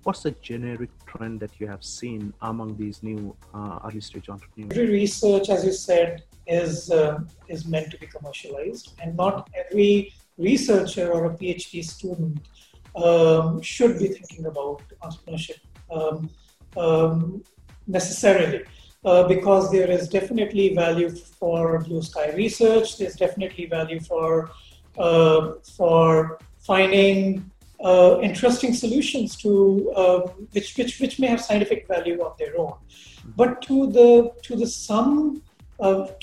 what's 0.05 0.21
the 0.21 0.31
generic 0.49 0.91
trend 1.07 1.39
that 1.39 1.51
you 1.59 1.67
have 1.67 1.83
seen 1.83 2.31
among 2.43 2.77
these 2.77 3.01
new 3.01 3.35
uh, 3.53 3.79
early 3.85 3.99
stage 3.99 4.29
entrepreneurs? 4.29 4.71
Every 4.71 4.87
research, 5.01 5.49
as 5.49 5.65
you 5.65 5.73
said, 5.73 6.23
is 6.47 6.91
uh, 6.91 7.19
is 7.47 7.65
meant 7.65 7.89
to 7.91 7.97
be 7.97 8.07
commercialized, 8.07 8.93
and 9.01 9.17
not 9.17 9.49
every 9.61 10.13
researcher 10.37 11.11
or 11.11 11.25
a 11.25 11.33
PhD 11.37 11.83
student 11.83 12.37
um, 12.95 13.61
should 13.61 13.97
be 13.97 14.07
thinking 14.17 14.45
about 14.45 14.81
entrepreneurship 15.01 15.61
um, 15.91 16.29
um, 16.77 17.43
necessarily. 17.87 18.63
Uh, 19.03 19.27
because 19.27 19.71
there 19.71 19.89
is 19.91 20.09
definitely 20.09 20.73
value 20.73 21.09
for 21.39 21.79
blue 21.79 22.01
sky 22.01 22.31
research. 22.33 22.97
There's 22.97 23.15
definitely 23.15 23.67
value 23.67 23.99
for 23.99 24.49
uh, 24.97 25.53
for 25.77 26.39
finding 26.59 27.51
uh, 27.89 28.19
interesting 28.21 28.73
solutions 28.73 29.35
to 29.43 29.91
uh, 29.95 30.19
which, 30.53 30.69
which 30.77 30.99
which 30.99 31.19
may 31.19 31.27
have 31.27 31.41
scientific 31.41 31.87
value 31.87 32.21
of 32.27 32.37
their 32.39 32.53
own. 32.63 32.75
But 33.41 33.61
to 33.67 33.75
the 33.97 34.11
to 34.43 34.55
the 34.61 34.67
sum 34.67 35.41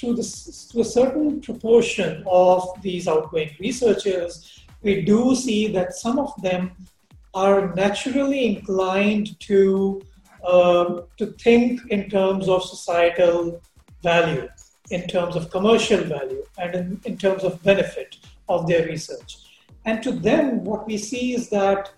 to 0.00 0.08
the 0.18 0.26
to 0.70 0.80
a 0.80 0.88
certain 0.98 1.40
proportion 1.40 2.24
of 2.26 2.60
these 2.82 3.06
outgoing 3.06 3.50
researchers 3.60 4.62
we 4.82 5.02
do 5.02 5.34
see 5.34 5.68
that 5.68 5.94
some 5.94 6.18
of 6.18 6.30
them 6.42 6.72
are 7.34 7.74
naturally 7.74 8.56
inclined 8.56 9.38
to 9.40 10.02
uh, 10.44 11.02
to 11.18 11.26
think 11.44 11.80
in 11.90 12.10
terms 12.10 12.48
of 12.48 12.64
societal 12.64 13.60
value, 14.02 14.48
in 14.90 15.06
terms 15.06 15.36
of 15.36 15.50
commercial 15.50 16.02
value, 16.02 16.44
and 16.58 16.74
in, 16.74 17.00
in 17.04 17.16
terms 17.16 17.44
of 17.44 17.62
benefit 17.62 18.16
of 18.48 18.66
their 18.66 18.84
research. 18.86 19.51
And 19.84 20.02
to 20.02 20.12
them, 20.12 20.64
what 20.64 20.86
we 20.86 20.96
see 20.96 21.34
is 21.34 21.48
that 21.50 21.90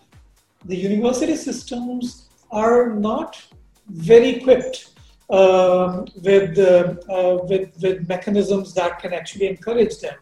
the 0.65 0.77
university 0.77 1.37
systems 1.37 2.29
are 2.51 2.91
not 2.91 3.43
very 3.89 4.31
equipped 4.31 4.91
um, 5.31 6.07
with, 6.23 6.59
uh, 6.59 6.95
uh, 7.11 7.39
with, 7.45 7.71
with 7.83 8.09
mechanisms 8.09 8.73
that 8.75 8.99
can 9.01 9.13
actually 9.13 9.49
encourage 9.49 9.99
them. 9.99 10.17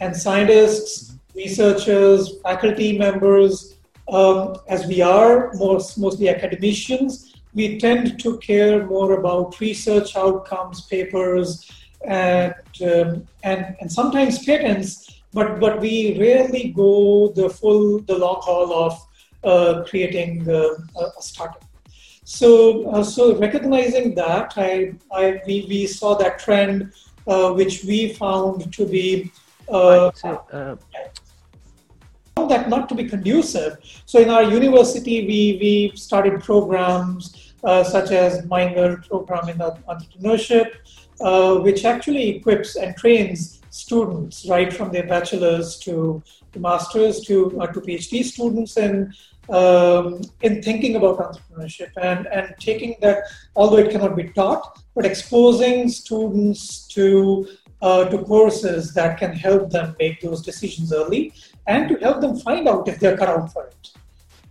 And 0.00 0.16
scientists 0.16 1.14
researchers, 1.34 2.40
faculty 2.42 2.96
members, 2.96 3.76
um, 4.08 4.56
as 4.68 4.86
we 4.86 5.00
are 5.00 5.52
most, 5.54 5.98
mostly 5.98 6.28
academicians, 6.28 7.34
we 7.54 7.78
tend 7.78 8.20
to 8.20 8.38
care 8.38 8.86
more 8.86 9.18
about 9.18 9.58
research 9.60 10.16
outcomes, 10.16 10.82
papers, 10.82 11.70
and, 12.06 12.54
um, 12.82 13.26
and, 13.42 13.76
and 13.80 13.90
sometimes 13.90 14.44
patents, 14.44 15.13
but, 15.34 15.60
but 15.60 15.80
we 15.80 16.18
rarely 16.18 16.68
go 16.68 17.28
the 17.28 17.50
full, 17.50 17.98
the 18.00 18.16
long 18.16 18.40
haul 18.40 18.72
of 18.72 19.06
uh, 19.42 19.84
creating 19.84 20.48
uh, 20.48 20.70
a 20.96 21.20
startup. 21.20 21.64
So, 22.24 22.88
uh, 22.90 23.04
so 23.04 23.36
recognizing 23.36 24.14
that, 24.14 24.54
I, 24.56 24.94
I, 25.12 25.42
we, 25.46 25.66
we 25.68 25.86
saw 25.86 26.14
that 26.14 26.38
trend, 26.38 26.92
uh, 27.26 27.52
which 27.52 27.84
we 27.84 28.14
found 28.14 28.72
to 28.72 28.86
be 28.86 29.30
uh, 29.68 30.10
uh 30.52 30.76
that 32.48 32.68
not 32.68 32.88
to 32.88 32.94
be 32.94 33.04
conducive. 33.04 33.78
So 34.04 34.18
in 34.18 34.28
our 34.28 34.42
university, 34.42 35.26
we, 35.26 35.58
we 35.60 35.96
started 35.96 36.42
programs 36.42 37.54
uh, 37.64 37.82
such 37.82 38.10
as 38.10 38.44
minor 38.46 38.98
program 39.08 39.48
in 39.48 39.58
entrepreneurship, 39.58 40.72
uh, 41.20 41.56
which 41.56 41.84
actually 41.84 42.36
equips 42.36 42.76
and 42.76 42.94
trains 42.96 43.62
students 43.74 44.46
right 44.48 44.72
from 44.72 44.92
their 44.92 45.06
bachelor's 45.06 45.78
to, 45.80 46.22
to 46.52 46.58
master's 46.60 47.20
to, 47.22 47.60
uh, 47.60 47.66
to 47.66 47.80
PhD 47.80 48.22
students 48.22 48.76
in, 48.76 49.12
um, 49.48 50.20
in 50.42 50.62
thinking 50.62 50.94
about 50.96 51.18
entrepreneurship 51.18 51.90
and, 52.00 52.26
and 52.28 52.54
taking 52.60 52.96
that, 53.00 53.24
although 53.56 53.78
it 53.78 53.90
cannot 53.90 54.14
be 54.16 54.28
taught, 54.28 54.78
but 54.94 55.04
exposing 55.04 55.88
students 55.88 56.86
to 56.88 57.46
uh, 57.82 58.04
to 58.08 58.18
courses 58.24 58.94
that 58.94 59.18
can 59.18 59.32
help 59.32 59.68
them 59.70 59.94
make 59.98 60.18
those 60.20 60.40
decisions 60.40 60.90
early 60.90 61.34
and 61.66 61.86
to 61.88 61.96
help 61.96 62.18
them 62.22 62.34
find 62.38 62.66
out 62.66 62.88
if 62.88 62.98
they're 62.98 63.16
cut 63.16 63.28
out 63.28 63.52
for 63.52 63.66
it. 63.66 63.90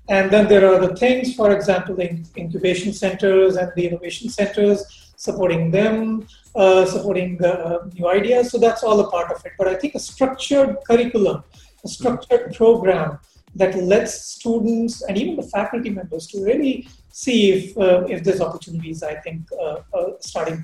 And 0.09 0.29
then 0.29 0.47
there 0.47 0.65
are 0.71 0.79
the 0.85 0.95
things, 0.95 1.33
for 1.33 1.51
example, 1.51 1.95
the 1.95 2.21
incubation 2.37 2.93
centers 2.93 3.55
and 3.55 3.71
the 3.75 3.87
innovation 3.87 4.29
centers, 4.29 5.13
supporting 5.15 5.71
them, 5.71 6.27
uh, 6.55 6.85
supporting 6.85 7.43
uh, 7.43 7.79
new 7.93 8.07
ideas. 8.07 8.51
So 8.51 8.57
that's 8.57 8.83
all 8.83 8.99
a 8.99 9.09
part 9.09 9.31
of 9.31 9.45
it. 9.45 9.53
But 9.57 9.67
I 9.67 9.75
think 9.75 9.95
a 9.95 9.99
structured 9.99 10.77
curriculum, 10.87 11.43
a 11.83 11.87
structured 11.87 12.53
program 12.53 13.19
that 13.55 13.75
lets 13.75 14.13
students 14.13 15.03
and 15.03 15.17
even 15.17 15.35
the 15.35 15.43
faculty 15.43 15.89
members 15.89 16.27
to 16.27 16.43
really 16.43 16.87
see 17.11 17.51
if, 17.51 17.77
uh, 17.77 18.05
if 18.09 18.23
there's 18.23 18.41
opportunities, 18.41 19.03
I 19.03 19.15
think, 19.15 19.41
uh, 19.61 19.81
a 19.93 20.13
starting. 20.19 20.63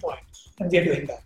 And 0.60 0.72
we 0.72 0.78
are 0.80 0.86
doing 0.86 1.08
that. 1.08 1.24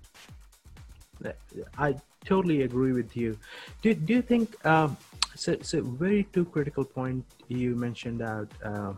I 1.77 1.95
totally 2.25 2.63
agree 2.63 2.91
with 2.91 3.15
you. 3.15 3.37
Do, 3.81 3.93
do 3.93 4.13
you 4.13 4.21
think 4.21 4.65
um, 4.65 4.97
so, 5.35 5.57
so 5.61 5.81
very 5.81 6.27
two 6.33 6.45
critical 6.45 6.83
point 6.83 7.25
you 7.47 7.75
mentioned 7.75 8.21
out 8.21 8.51
uh, 8.63 8.93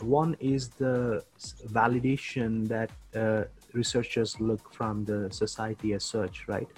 one 0.00 0.36
is 0.40 0.68
the 0.70 1.22
validation 1.68 2.66
that 2.68 2.90
uh, 3.14 3.44
researchers 3.74 4.40
look 4.40 4.72
from 4.72 5.04
the 5.04 5.30
society 5.32 5.92
as 5.92 6.04
such, 6.04 6.46
right? 6.48 6.68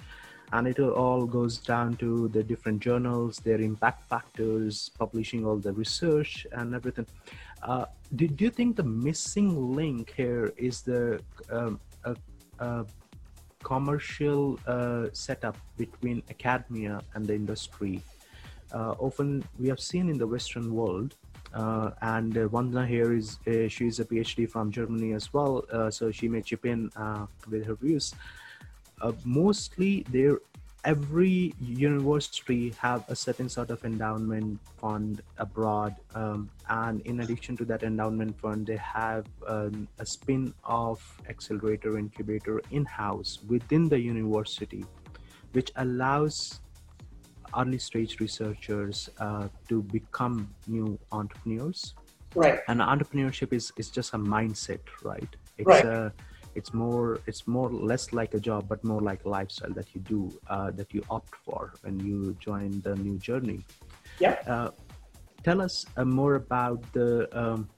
And 0.53 0.67
it 0.67 0.79
all 0.79 1.25
goes 1.25 1.57
down 1.57 1.97
to 1.97 2.29
the 2.29 2.41
different 2.41 2.79
journals, 2.79 3.37
their 3.37 3.59
impact 3.59 4.07
factors, 4.07 4.89
publishing 4.97 5.45
all 5.45 5.57
the 5.57 5.73
research 5.73 6.47
and 6.53 6.73
everything. 6.73 7.05
Uh, 7.61 7.85
do, 8.15 8.27
do 8.27 8.45
you 8.45 8.49
think 8.49 8.77
the 8.77 8.83
missing 8.83 9.75
link 9.75 10.13
here 10.15 10.53
is 10.57 10.81
the 10.81 11.19
um, 11.49 11.79
a, 12.05 12.15
a 12.59 12.85
commercial 13.63 14.57
uh, 14.67 15.07
setup 15.11 15.57
between 15.75 16.23
academia 16.29 17.01
and 17.13 17.25
the 17.25 17.35
industry? 17.35 18.01
Uh, 18.71 18.95
often 18.99 19.43
we 19.59 19.67
have 19.67 19.79
seen 19.79 20.09
in 20.09 20.17
the 20.17 20.27
Western 20.27 20.73
world 20.73 21.15
uh, 21.53 21.91
and 22.01 22.37
uh, 22.37 22.47
Vandana 22.47 22.87
here 22.87 23.13
is 23.13 23.39
uh, 23.47 23.67
she's 23.67 23.99
a 23.99 24.05
PhD 24.05 24.49
from 24.49 24.71
Germany 24.71 25.13
as 25.13 25.33
well, 25.33 25.63
uh, 25.71 25.89
so 25.89 26.11
she 26.11 26.27
may 26.27 26.41
chip 26.41 26.65
in 26.65 26.91
uh, 26.95 27.25
with 27.49 27.65
her 27.65 27.75
views. 27.75 28.13
Uh, 29.01 29.11
mostly, 29.23 30.05
there 30.09 30.39
every 30.85 31.53
university 31.59 32.73
have 32.79 33.03
a 33.09 33.15
certain 33.15 33.49
sort 33.49 33.69
of 33.69 33.83
endowment 33.83 34.59
fund 34.79 35.21
abroad, 35.37 35.95
um, 36.15 36.49
and 36.69 37.01
in 37.01 37.19
addition 37.21 37.57
to 37.57 37.65
that 37.65 37.83
endowment 37.83 38.39
fund, 38.39 38.65
they 38.67 38.77
have 38.77 39.25
um, 39.47 39.87
a 39.99 40.05
spin-off 40.05 41.19
accelerator 41.27 41.97
incubator 41.97 42.61
in-house 42.71 43.39
within 43.47 43.89
the 43.89 43.99
university, 43.99 44.85
which 45.51 45.71
allows 45.75 46.61
early 47.57 47.79
stage 47.79 48.19
researchers 48.19 49.09
uh, 49.19 49.47
to 49.69 49.81
become 49.83 50.53
new 50.67 50.97
entrepreneurs. 51.11 51.93
Right. 52.35 52.59
And 52.67 52.81
entrepreneurship 52.81 53.53
is 53.53 53.71
is 53.77 53.89
just 53.89 54.13
a 54.13 54.17
mindset 54.17 54.81
right? 55.03 55.35
It's 55.57 55.67
right. 55.67 55.85
a 55.85 56.13
it's 56.55 56.73
more 56.73 57.19
it's 57.27 57.47
more 57.47 57.69
less 57.69 58.13
like 58.13 58.33
a 58.33 58.39
job 58.39 58.67
but 58.67 58.83
more 58.83 59.01
like 59.01 59.25
a 59.25 59.29
lifestyle 59.29 59.73
that 59.73 59.87
you 59.93 60.01
do 60.01 60.19
uh, 60.49 60.71
that 60.71 60.93
you 60.93 61.01
opt 61.09 61.35
for 61.45 61.73
when 61.81 61.99
you 61.99 62.35
join 62.39 62.81
the 62.81 62.95
new 62.95 63.17
journey. 63.17 63.65
Yeah 64.19 64.35
uh, 64.47 64.71
tell 65.43 65.61
us 65.61 65.85
uh, 65.95 66.05
more 66.05 66.35
about 66.35 66.81
the 66.93 67.09
um, 67.37 67.69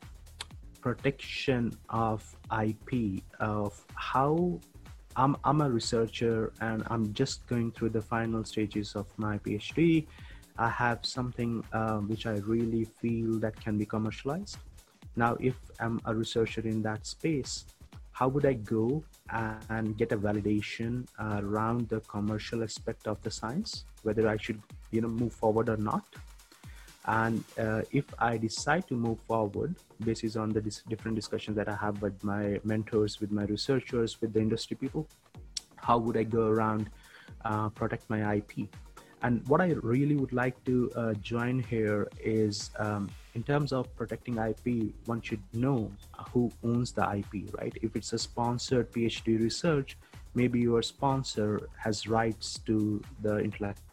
protection 0.81 1.71
of 1.89 2.23
ip 2.65 2.89
of 3.39 3.85
how 3.95 4.59
I'm, 5.19 5.35
I'm 5.43 5.59
a 5.59 5.69
researcher 5.69 6.53
and 6.61 6.81
I'm 6.89 7.13
just 7.13 7.45
going 7.47 7.73
through 7.73 7.89
the 7.89 8.01
final 8.01 8.45
stages 8.45 8.95
of 8.95 9.05
my 9.17 9.37
PhD. 9.39 10.07
I 10.57 10.69
have 10.69 11.05
something 11.05 11.61
uh, 11.73 11.97
which 11.97 12.25
I 12.25 12.35
really 12.53 12.85
feel 12.85 13.37
that 13.39 13.59
can 13.59 13.77
be 13.77 13.85
commercialized. 13.85 14.59
Now, 15.17 15.35
if 15.41 15.55
I'm 15.81 15.99
a 16.05 16.15
researcher 16.15 16.61
in 16.61 16.81
that 16.83 17.05
space, 17.05 17.65
how 18.13 18.29
would 18.29 18.45
I 18.45 18.53
go 18.53 19.03
and 19.29 19.97
get 19.97 20.13
a 20.13 20.17
validation 20.17 21.05
around 21.19 21.89
the 21.89 21.99
commercial 22.01 22.63
aspect 22.63 23.05
of 23.05 23.21
the 23.21 23.31
science, 23.31 23.83
whether 24.03 24.25
I 24.25 24.37
should, 24.37 24.61
you 24.91 25.01
know, 25.01 25.09
move 25.09 25.33
forward 25.33 25.67
or 25.67 25.75
not? 25.75 26.05
And 27.05 27.43
uh, 27.57 27.81
if 27.91 28.05
i 28.19 28.37
decide 28.37 28.87
to 28.87 28.93
move 28.93 29.19
forward 29.27 29.75
basis 30.03 30.35
on 30.35 30.49
the 30.49 30.61
dis- 30.61 30.83
different 30.89 31.15
discussions 31.15 31.55
that 31.55 31.69
i 31.69 31.75
have 31.75 32.01
with 32.01 32.23
my 32.23 32.59
mentors 32.63 33.19
with 33.21 33.31
my 33.31 33.43
researchers 33.45 34.19
with 34.21 34.33
the 34.33 34.39
industry 34.39 34.75
people 34.75 35.07
how 35.77 35.97
would 35.97 36.17
i 36.17 36.23
go 36.23 36.47
around 36.47 36.89
uh, 37.45 37.69
protect 37.69 38.09
my 38.09 38.35
ip 38.35 38.51
and 39.21 39.47
what 39.47 39.61
i 39.61 39.69
really 39.81 40.15
would 40.15 40.33
like 40.33 40.61
to 40.65 40.91
uh, 40.95 41.13
join 41.15 41.59
here 41.59 42.07
is 42.19 42.71
um, 42.79 43.09
in 43.33 43.43
terms 43.43 43.71
of 43.71 43.93
protecting 43.95 44.37
ip 44.37 44.93
one 45.05 45.21
should 45.21 45.41
know 45.53 45.89
who 46.33 46.51
owns 46.63 46.91
the 46.91 47.03
ip 47.17 47.33
right? 47.57 47.77
If 47.81 47.95
it's 47.95 48.11
a 48.13 48.19
sponsored 48.19 48.91
phd 48.91 49.41
research 49.41 49.97
maybe 50.35 50.59
your 50.59 50.81
sponsor 50.81 51.61
has 51.77 52.07
rights 52.07 52.59
to 52.65 53.01
the 53.21 53.37
intellectual 53.37 53.85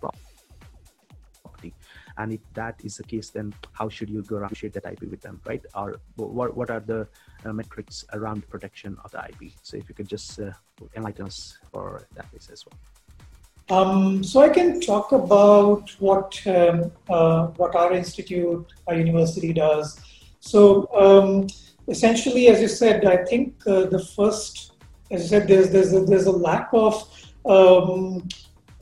property 0.00 0.29
and 2.20 2.32
if 2.36 2.40
that 2.60 2.76
is 2.88 2.96
the 3.00 3.06
case 3.12 3.28
then 3.36 3.52
how 3.72 3.88
should 3.88 4.10
you 4.14 4.22
go 4.30 4.36
around 4.36 4.56
share 4.56 4.70
that 4.76 4.86
ip 4.92 5.02
with 5.14 5.22
them 5.26 5.40
right? 5.50 5.64
Or 5.74 5.88
what, 6.16 6.56
what 6.56 6.70
are 6.70 6.80
the 6.92 7.00
uh, 7.44 7.52
metrics 7.52 8.04
around 8.12 8.48
protection 8.48 8.96
of 9.04 9.10
the 9.12 9.20
ip 9.30 9.52
so 9.62 9.76
if 9.76 9.88
you 9.88 9.94
could 9.94 10.08
just 10.16 10.40
uh, 10.40 10.50
enlighten 10.96 11.26
us 11.26 11.58
for 11.72 12.06
that 12.16 12.30
piece 12.32 12.48
as 12.50 12.64
well. 12.66 12.78
Um, 13.70 14.24
so 14.24 14.40
I 14.40 14.48
can 14.48 14.80
talk 14.80 15.12
about 15.12 15.90
what 16.00 16.44
um, 16.46 16.90
uh, 17.08 17.46
what 17.60 17.76
our 17.76 17.92
institute, 17.92 18.66
our 18.88 18.96
university 18.96 19.52
does. 19.52 20.00
So 20.40 20.88
um, 20.92 21.46
essentially, 21.86 22.48
as 22.48 22.60
you 22.60 22.66
said, 22.66 23.04
I 23.04 23.18
think 23.24 23.54
uh, 23.66 23.84
the 23.86 24.04
first, 24.16 24.72
as 25.12 25.22
you 25.22 25.28
said, 25.28 25.46
there's 25.46 25.70
there's 25.70 25.92
a, 25.92 26.00
there's 26.00 26.26
a 26.26 26.32
lack 26.32 26.68
of 26.72 26.94
um, 27.46 28.26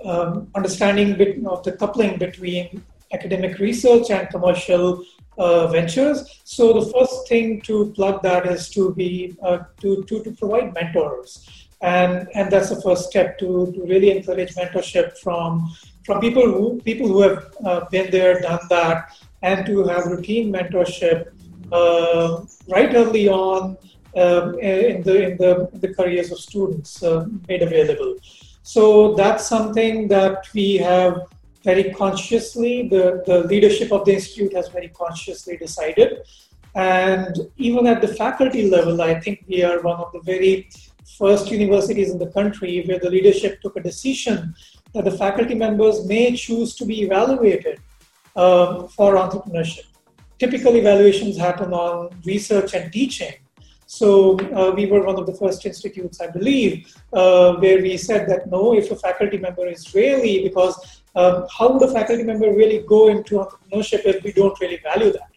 um, 0.04 0.48
understanding 0.54 1.10
of 1.46 1.62
the 1.64 1.72
coupling 1.72 2.18
between 2.18 2.82
academic 3.12 3.58
research 3.58 4.10
and 4.10 4.28
commercial 4.28 5.04
uh, 5.38 5.66
ventures. 5.68 6.40
So 6.44 6.72
the 6.80 6.86
first 6.92 7.28
thing 7.28 7.60
to 7.62 7.92
plug 7.92 8.22
that 8.22 8.46
is 8.46 8.68
to 8.70 8.94
be 8.94 9.36
uh, 9.42 9.58
to, 9.80 10.04
to, 10.04 10.22
to 10.24 10.30
provide 10.32 10.74
mentors. 10.74 11.48
And, 11.80 12.28
and 12.34 12.50
that's 12.50 12.70
the 12.70 12.80
first 12.82 13.08
step 13.08 13.38
to, 13.38 13.72
to 13.72 13.86
really 13.86 14.10
encourage 14.10 14.54
mentorship 14.54 15.16
from 15.18 15.70
from 16.04 16.20
people 16.20 16.42
who 16.42 16.80
people 16.80 17.06
who 17.06 17.20
have 17.20 17.54
uh, 17.64 17.80
been 17.90 18.10
there, 18.10 18.40
done 18.40 18.64
that, 18.70 19.14
and 19.42 19.66
to 19.66 19.84
have 19.84 20.06
routine 20.06 20.50
mentorship 20.50 21.30
uh, 21.70 22.40
right 22.66 22.94
early 22.94 23.28
on 23.28 23.76
um, 24.16 24.58
in 24.58 25.02
the 25.02 25.16
in 25.28 25.36
the 25.36 25.68
in 25.72 25.80
the 25.80 25.92
careers 25.94 26.32
of 26.32 26.38
students 26.38 27.02
uh, 27.02 27.26
made 27.46 27.62
available. 27.62 28.16
So 28.62 29.14
that's 29.14 29.46
something 29.46 30.08
that 30.08 30.48
we 30.54 30.76
have 30.78 31.26
very 31.64 31.92
consciously, 31.92 32.88
the, 32.88 33.22
the 33.26 33.44
leadership 33.44 33.92
of 33.92 34.04
the 34.04 34.14
institute 34.14 34.54
has 34.54 34.68
very 34.68 34.88
consciously 34.88 35.56
decided. 35.56 36.22
And 36.74 37.36
even 37.56 37.86
at 37.86 38.00
the 38.00 38.08
faculty 38.08 38.70
level, 38.70 39.02
I 39.02 39.18
think 39.20 39.44
we 39.48 39.62
are 39.62 39.80
one 39.82 39.98
of 39.98 40.12
the 40.12 40.20
very 40.20 40.68
first 41.16 41.50
universities 41.50 42.10
in 42.10 42.18
the 42.18 42.28
country 42.28 42.84
where 42.86 42.98
the 42.98 43.10
leadership 43.10 43.60
took 43.62 43.76
a 43.76 43.82
decision 43.82 44.54
that 44.94 45.04
the 45.04 45.10
faculty 45.10 45.54
members 45.54 46.06
may 46.06 46.34
choose 46.34 46.74
to 46.76 46.84
be 46.84 47.02
evaluated 47.02 47.80
um, 48.36 48.88
for 48.88 49.16
entrepreneurship. 49.16 49.86
Typical 50.38 50.76
evaluations 50.76 51.36
happen 51.36 51.72
on 51.72 52.10
research 52.24 52.74
and 52.74 52.92
teaching, 52.92 53.34
so 53.86 54.38
uh, 54.54 54.70
we 54.70 54.84
were 54.84 55.02
one 55.02 55.18
of 55.18 55.24
the 55.24 55.32
first 55.32 55.64
institutes, 55.64 56.20
I 56.20 56.26
believe, 56.26 56.94
uh, 57.14 57.54
where 57.54 57.80
we 57.80 57.96
said 57.96 58.28
that 58.28 58.50
no, 58.50 58.74
if 58.74 58.90
a 58.90 58.96
faculty 58.96 59.38
member 59.38 59.66
is 59.66 59.94
really, 59.94 60.42
because 60.42 60.97
um, 61.14 61.46
how 61.56 61.72
would 61.72 61.82
a 61.88 61.92
faculty 61.92 62.22
member 62.22 62.52
really 62.52 62.84
go 62.86 63.08
into 63.08 63.36
entrepreneurship 63.36 64.04
if 64.04 64.22
we 64.22 64.32
don't 64.32 64.58
really 64.60 64.78
value 64.78 65.12
that? 65.12 65.30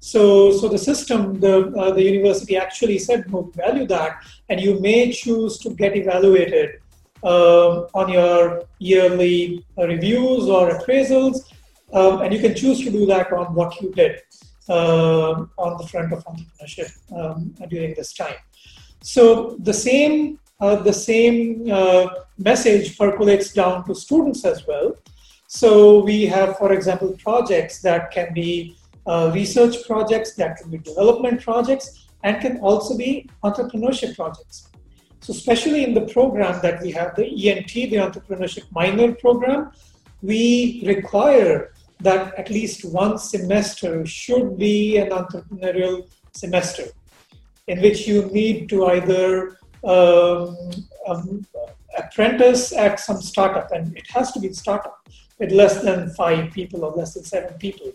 So, 0.00 0.52
so 0.52 0.68
the 0.68 0.78
system, 0.78 1.40
the 1.40 1.72
uh, 1.76 1.90
the 1.90 2.02
university 2.02 2.56
actually 2.56 2.98
said, 2.98 3.30
no, 3.32 3.50
value 3.54 3.86
that, 3.88 4.22
and 4.48 4.60
you 4.60 4.78
may 4.80 5.10
choose 5.10 5.58
to 5.58 5.70
get 5.70 5.96
evaluated 5.96 6.80
um, 7.24 7.88
on 7.94 8.08
your 8.08 8.62
yearly 8.78 9.64
reviews 9.76 10.48
or 10.48 10.70
appraisals, 10.70 11.52
um, 11.92 12.22
and 12.22 12.32
you 12.32 12.38
can 12.38 12.54
choose 12.54 12.84
to 12.84 12.90
do 12.90 13.06
that 13.06 13.32
on 13.32 13.54
what 13.54 13.80
you 13.80 13.90
did 13.92 14.20
uh, 14.68 15.44
on 15.56 15.78
the 15.78 15.86
front 15.88 16.12
of 16.12 16.24
entrepreneurship 16.24 16.90
um, 17.12 17.54
during 17.68 17.94
this 17.94 18.12
time. 18.12 18.36
So 19.02 19.56
the 19.58 19.74
same 19.74 20.38
uh, 20.38 20.47
the 20.60 20.92
same 20.92 21.70
uh, 21.70 22.08
message 22.36 22.98
percolates 22.98 23.52
down 23.52 23.84
to 23.86 23.94
students 23.94 24.44
as 24.44 24.66
well. 24.66 24.96
So 25.46 26.02
we 26.02 26.26
have, 26.26 26.58
for 26.58 26.72
example, 26.72 27.16
projects 27.22 27.80
that 27.82 28.10
can 28.10 28.34
be 28.34 28.76
uh, 29.06 29.30
research 29.32 29.86
projects, 29.86 30.34
that 30.34 30.58
can 30.58 30.70
be 30.70 30.78
development 30.78 31.42
projects, 31.42 32.08
and 32.24 32.40
can 32.40 32.58
also 32.58 32.96
be 32.96 33.28
entrepreneurship 33.44 34.16
projects. 34.16 34.68
So, 35.20 35.32
especially 35.32 35.84
in 35.84 35.94
the 35.94 36.02
program 36.02 36.60
that 36.62 36.82
we 36.82 36.90
have, 36.92 37.14
the 37.16 37.26
ENT, 37.26 37.72
the 37.72 37.96
Entrepreneurship 37.96 38.70
Minor 38.72 39.14
Program, 39.14 39.72
we 40.22 40.82
require 40.86 41.72
that 42.00 42.34
at 42.34 42.50
least 42.50 42.84
one 42.84 43.18
semester 43.18 44.04
should 44.06 44.58
be 44.58 44.98
an 44.98 45.10
entrepreneurial 45.10 46.08
semester 46.32 46.84
in 47.66 47.80
which 47.80 48.06
you 48.06 48.26
need 48.26 48.68
to 48.68 48.86
either 48.86 49.57
um, 49.84 50.56
um, 51.06 51.46
apprentice 51.96 52.72
at 52.72 53.00
some 53.00 53.20
startup, 53.20 53.70
and 53.72 53.96
it 53.96 54.06
has 54.10 54.32
to 54.32 54.40
be 54.40 54.48
a 54.48 54.54
startup 54.54 55.06
with 55.38 55.52
less 55.52 55.82
than 55.82 56.10
five 56.10 56.52
people 56.52 56.84
or 56.84 56.92
less 56.92 57.14
than 57.14 57.24
seven 57.24 57.54
people. 57.58 57.92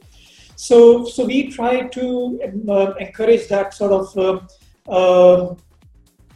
So, 0.56 1.06
so 1.06 1.26
we 1.26 1.50
try 1.52 1.88
to 1.88 2.40
uh, 2.70 2.94
encourage 3.00 3.48
that 3.50 3.74
sort 3.74 3.92
of 3.92 4.48
uh, 4.88 5.56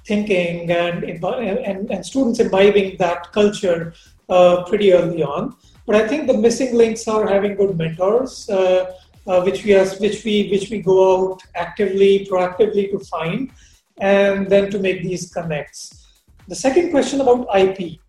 thinking 0.05 0.71
and, 0.71 1.03
and, 1.03 1.91
and 1.91 2.05
students 2.05 2.39
imbibing 2.39 2.97
that 2.97 3.31
culture 3.31 3.93
uh, 4.29 4.63
pretty 4.63 4.93
early 4.93 5.23
on. 5.23 5.55
But 5.85 5.95
I 5.95 6.07
think 6.07 6.27
the 6.27 6.37
missing 6.37 6.75
links 6.75 7.07
are 7.07 7.25
having 7.27 7.55
good 7.55 7.77
mentors, 7.77 8.49
uh, 8.49 8.93
uh, 9.25 9.41
which 9.43 9.63
we 9.63 9.73
are, 9.75 9.85
which 9.85 10.23
we 10.25 10.49
which 10.49 10.69
we 10.69 10.81
go 10.81 11.31
out 11.31 11.41
actively, 11.55 12.27
proactively 12.29 12.91
to 12.91 12.99
find, 12.99 13.51
and 13.99 14.49
then 14.49 14.69
to 14.71 14.79
make 14.79 15.01
these 15.03 15.31
connects. 15.31 16.07
The 16.47 16.55
second 16.55 16.91
question 16.91 17.21
about 17.21 17.47
IP. 17.55 17.99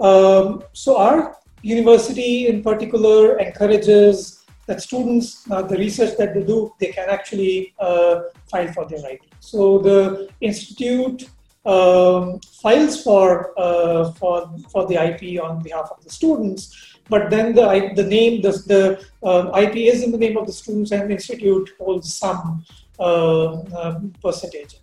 Um, 0.00 0.64
so 0.72 0.96
our 0.96 1.36
university 1.62 2.48
in 2.48 2.62
particular 2.62 3.38
encourages 3.38 4.44
that 4.66 4.82
students, 4.82 5.50
uh, 5.50 5.62
the 5.62 5.76
research 5.76 6.16
that 6.18 6.34
they 6.34 6.42
do, 6.42 6.72
they 6.78 6.88
can 6.88 7.08
actually 7.08 7.74
uh, 7.80 8.20
file 8.50 8.70
for 8.72 8.84
their 8.84 9.04
IP. 9.10 9.22
So 9.40 9.78
the 9.78 10.28
institute 10.40 11.28
um, 11.64 12.40
files 12.62 13.02
for 13.02 13.58
uh, 13.58 14.12
for 14.12 14.50
for 14.70 14.86
the 14.86 14.96
IP 15.08 15.42
on 15.42 15.62
behalf 15.62 15.88
of 15.90 16.02
the 16.04 16.10
students, 16.10 16.96
but 17.08 17.30
then 17.30 17.54
the 17.54 17.92
the 17.94 18.04
name 18.04 18.40
the 18.42 18.52
the 18.72 18.82
uh, 19.22 19.50
IP 19.64 19.76
is 19.76 20.02
in 20.02 20.10
the 20.12 20.18
name 20.18 20.36
of 20.36 20.46
the 20.46 20.52
students, 20.52 20.92
and 20.92 21.08
the 21.08 21.14
institute 21.14 21.70
holds 21.78 22.14
some 22.14 22.64
uh, 22.98 23.60
um, 23.80 24.12
percentage. 24.22 24.80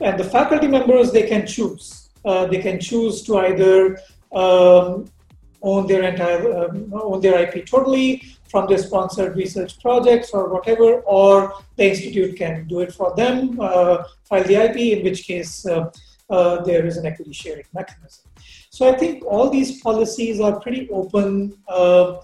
And 0.00 0.18
the 0.18 0.24
faculty 0.24 0.68
members 0.68 1.12
they 1.12 1.26
can 1.26 1.46
choose. 1.46 2.10
Uh, 2.24 2.46
they 2.46 2.58
can 2.58 2.80
choose 2.80 3.22
to 3.22 3.38
either 3.38 3.98
um, 4.32 5.06
own 5.62 5.86
their 5.86 6.02
entire 6.02 6.42
um, 6.56 6.92
own 6.92 7.20
their 7.20 7.38
IP 7.38 7.66
totally 7.66 8.22
from 8.48 8.66
their 8.68 8.78
sponsored 8.78 9.36
research 9.36 9.80
projects 9.80 10.30
or 10.30 10.48
whatever, 10.52 11.00
or 11.02 11.54
the 11.76 11.90
institute 11.90 12.36
can 12.36 12.66
do 12.66 12.80
it 12.80 12.92
for 12.92 13.14
them, 13.16 13.58
uh, 13.60 14.04
file 14.24 14.44
the 14.44 14.54
IP, 14.54 14.76
in 14.98 15.04
which 15.04 15.24
case 15.24 15.66
uh, 15.66 15.90
uh, 16.30 16.62
there 16.62 16.86
is 16.86 16.96
an 16.96 17.06
equity 17.06 17.32
sharing 17.32 17.64
mechanism. 17.74 18.24
So 18.70 18.88
I 18.92 18.96
think 18.96 19.24
all 19.24 19.50
these 19.50 19.80
policies 19.80 20.40
are 20.40 20.60
pretty 20.60 20.88
open 20.90 21.56
uh, 21.68 22.18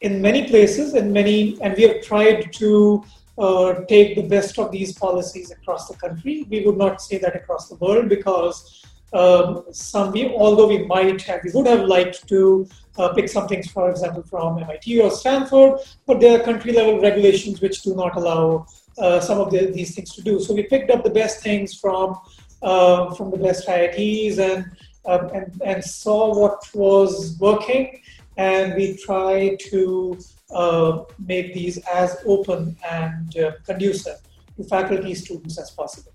in 0.00 0.20
many 0.22 0.48
places, 0.48 0.94
and 0.94 1.12
many, 1.12 1.60
and 1.60 1.76
we 1.76 1.84
have 1.84 2.02
tried 2.02 2.52
to 2.54 3.04
uh, 3.38 3.84
take 3.84 4.16
the 4.16 4.22
best 4.22 4.58
of 4.58 4.72
these 4.72 4.92
policies 4.92 5.50
across 5.50 5.88
the 5.88 5.96
country. 5.96 6.46
We 6.50 6.64
would 6.64 6.76
not 6.76 7.00
say 7.00 7.18
that 7.18 7.36
across 7.36 7.68
the 7.68 7.76
world 7.76 8.08
because 8.08 8.84
um, 9.12 9.64
some 9.72 10.12
we, 10.12 10.28
although 10.28 10.66
we 10.66 10.84
might 10.84 11.22
have, 11.22 11.40
we 11.44 11.50
would 11.52 11.66
have 11.66 11.86
liked 11.86 12.28
to 12.28 12.68
uh, 12.98 13.12
pick 13.14 13.28
some 13.28 13.48
things, 13.48 13.70
for 13.70 13.90
example, 13.90 14.22
from 14.22 14.58
MIT 14.58 15.00
or 15.00 15.10
Stanford, 15.10 15.80
but 16.06 16.20
there 16.20 16.38
are 16.38 16.44
country 16.44 16.72
level 16.72 17.00
regulations 17.00 17.60
which 17.60 17.82
do 17.82 17.94
not 17.94 18.16
allow 18.16 18.66
uh, 18.98 19.20
some 19.20 19.40
of 19.40 19.50
the, 19.50 19.66
these 19.66 19.94
things 19.94 20.14
to 20.14 20.22
do. 20.22 20.40
So 20.40 20.52
we 20.54 20.64
picked 20.64 20.90
up 20.90 21.04
the 21.04 21.10
best 21.10 21.42
things 21.42 21.74
from 21.74 22.18
uh, 22.60 23.14
from 23.14 23.30
the 23.30 23.36
best 23.36 23.68
IITs 23.68 24.38
and, 24.38 24.64
um, 25.06 25.30
and 25.32 25.62
and 25.64 25.84
saw 25.84 26.36
what 26.36 26.68
was 26.74 27.38
working, 27.38 28.02
and 28.36 28.74
we 28.74 28.96
try 28.96 29.56
to 29.70 30.18
uh, 30.52 31.04
make 31.18 31.54
these 31.54 31.78
as 31.86 32.16
open 32.26 32.76
and 32.88 33.36
uh, 33.36 33.52
conducive 33.64 34.18
to 34.56 34.64
faculty 34.64 35.14
students 35.14 35.58
as 35.58 35.70
possible. 35.70 36.12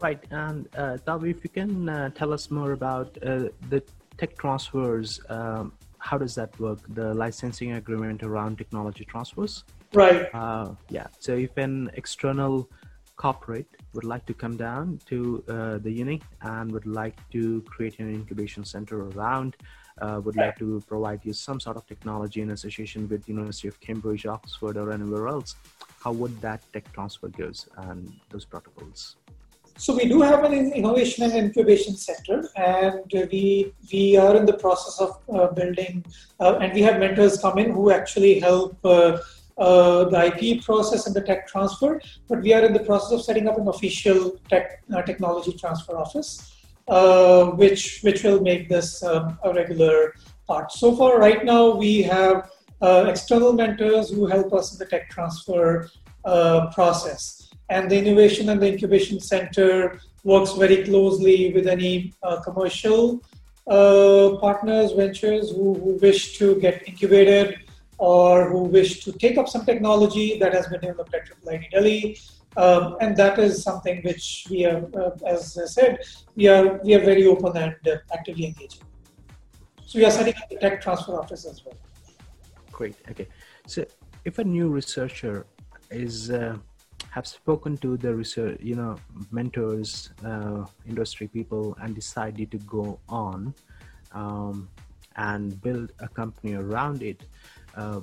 Right, 0.00 0.22
and 0.30 0.68
uh, 0.76 0.98
Tavi, 0.98 1.30
if 1.30 1.42
you 1.44 1.50
can 1.50 1.88
uh, 1.88 2.10
tell 2.10 2.32
us 2.32 2.50
more 2.50 2.72
about 2.72 3.16
uh, 3.22 3.48
the 3.70 3.82
tech 4.18 4.36
transfers, 4.36 5.20
um, 5.28 5.72
how 5.98 6.18
does 6.18 6.34
that 6.34 6.58
work? 6.60 6.80
The 6.90 7.14
licensing 7.14 7.72
agreement 7.72 8.22
around 8.22 8.58
technology 8.58 9.04
transfers? 9.04 9.64
Right. 9.94 10.28
Uh, 10.34 10.74
yeah, 10.90 11.06
so 11.18 11.34
if 11.34 11.56
an 11.56 11.90
external 11.94 12.68
corporate 13.16 13.68
would 13.94 14.04
like 14.04 14.26
to 14.26 14.34
come 14.34 14.56
down 14.56 15.00
to 15.06 15.42
uh, 15.48 15.78
the 15.78 15.90
uni 15.90 16.20
and 16.42 16.70
would 16.72 16.86
like 16.86 17.16
to 17.30 17.62
create 17.62 17.98
an 18.00 18.12
incubation 18.12 18.64
center 18.64 19.08
around, 19.08 19.56
uh, 20.00 20.20
would 20.24 20.36
like 20.36 20.58
to 20.58 20.82
provide 20.86 21.20
you 21.24 21.32
some 21.32 21.60
sort 21.60 21.76
of 21.76 21.86
technology 21.86 22.40
in 22.40 22.50
association 22.50 23.08
with 23.08 23.28
University 23.28 23.68
of 23.68 23.80
Cambridge, 23.80 24.26
Oxford, 24.26 24.76
or 24.76 24.92
anywhere 24.92 25.28
else, 25.28 25.56
how 26.02 26.12
would 26.12 26.40
that 26.40 26.62
tech 26.72 26.92
transfer 26.92 27.28
goes 27.28 27.68
and 27.76 28.12
those 28.30 28.44
protocols? 28.44 29.16
So 29.76 29.94
we 29.94 30.06
do 30.06 30.20
have 30.22 30.44
an 30.44 30.72
innovation 30.72 31.24
and 31.24 31.32
incubation 31.32 31.96
center, 31.96 32.48
and 32.56 33.02
we 33.32 33.72
we 33.92 34.16
are 34.16 34.36
in 34.36 34.46
the 34.46 34.52
process 34.52 35.00
of 35.00 35.18
uh, 35.34 35.48
building, 35.52 36.04
uh, 36.38 36.58
and 36.58 36.72
we 36.72 36.82
have 36.82 37.00
mentors 37.00 37.40
come 37.40 37.58
in 37.58 37.72
who 37.72 37.90
actually 37.90 38.38
help 38.38 38.78
uh, 38.84 39.18
uh 39.58 40.04
the 40.12 40.20
IP 40.28 40.64
process 40.64 41.06
and 41.06 41.14
the 41.14 41.20
tech 41.20 41.48
transfer. 41.48 42.00
But 42.28 42.42
we 42.42 42.52
are 42.52 42.64
in 42.64 42.72
the 42.72 42.84
process 42.90 43.12
of 43.12 43.22
setting 43.22 43.48
up 43.48 43.58
an 43.58 43.66
official 43.66 44.38
tech 44.48 44.84
uh, 44.94 45.02
technology 45.02 45.52
transfer 45.52 45.96
office, 45.96 46.53
uh, 46.88 47.46
which 47.62 48.00
which 48.02 48.22
will 48.22 48.40
make 48.40 48.68
this 48.68 49.02
um, 49.02 49.38
a 49.44 49.52
regular 49.52 50.14
part. 50.46 50.72
So 50.72 50.94
far, 50.96 51.18
right 51.18 51.44
now 51.44 51.74
we 51.74 52.02
have 52.02 52.50
external 52.82 53.54
mentors 53.54 54.10
who 54.10 54.26
help 54.26 54.52
us 54.52 54.72
in 54.72 54.78
the 54.78 54.84
tech 54.84 55.08
transfer 55.08 55.88
process 56.74 57.44
and 57.70 57.90
the 57.90 57.98
innovation 57.98 58.48
and 58.50 58.60
the 58.60 58.70
incubation 58.72 59.20
center 59.20 59.98
works 60.22 60.52
very 60.52 60.84
closely 60.84 61.52
with 61.52 61.66
any 61.66 62.12
uh, 62.22 62.40
commercial 62.40 63.22
uh, 63.66 64.36
partners, 64.40 64.92
ventures 64.92 65.50
who, 65.50 65.74
who, 65.74 65.98
wish 66.02 66.36
to 66.38 66.60
get 66.60 66.86
incubated 66.86 67.58
or 67.96 68.50
who 68.50 68.64
wish 68.64 69.02
to 69.04 69.12
take 69.12 69.38
up 69.38 69.48
some 69.48 69.64
technology 69.64 70.38
that 70.38 70.52
has 70.52 70.66
been 70.66 70.80
developed 70.80 71.14
at 71.14 71.24
IIIT 71.46 71.70
Delhi. 71.70 72.18
Um, 72.56 72.96
and 73.00 73.16
that 73.16 73.38
is 73.38 73.62
something 73.62 74.00
which 74.02 74.46
we 74.50 74.64
are, 74.64 74.84
uh, 74.96 75.10
as 75.26 75.58
I 75.58 75.66
said, 75.66 75.98
we 76.36 76.46
are 76.48 76.78
we 76.84 76.94
are 76.94 77.04
very 77.04 77.26
open 77.26 77.56
and 77.56 77.74
uh, 77.86 77.96
actively 78.12 78.46
engaging. 78.46 78.82
So 79.86 79.98
we 79.98 80.04
are 80.04 80.10
setting 80.10 80.34
up 80.34 80.48
the 80.48 80.56
tech 80.56 80.80
transfer 80.80 81.18
office 81.18 81.44
as 81.44 81.64
well. 81.64 81.76
Great. 82.70 82.96
Okay. 83.10 83.28
So 83.66 83.84
if 84.24 84.38
a 84.38 84.44
new 84.44 84.68
researcher 84.68 85.46
is 85.90 86.30
uh, 86.30 86.56
have 87.10 87.26
spoken 87.26 87.76
to 87.78 87.96
the 87.96 88.12
research, 88.12 88.58
you 88.60 88.74
know, 88.74 88.96
mentors, 89.30 90.10
uh, 90.24 90.64
industry 90.88 91.28
people, 91.28 91.76
and 91.80 91.94
decided 91.94 92.50
to 92.50 92.58
go 92.58 92.98
on 93.08 93.54
um, 94.12 94.68
and 95.16 95.60
build 95.62 95.92
a 96.00 96.08
company 96.08 96.54
around 96.54 97.02
it, 97.02 97.22
uh, 97.76 98.00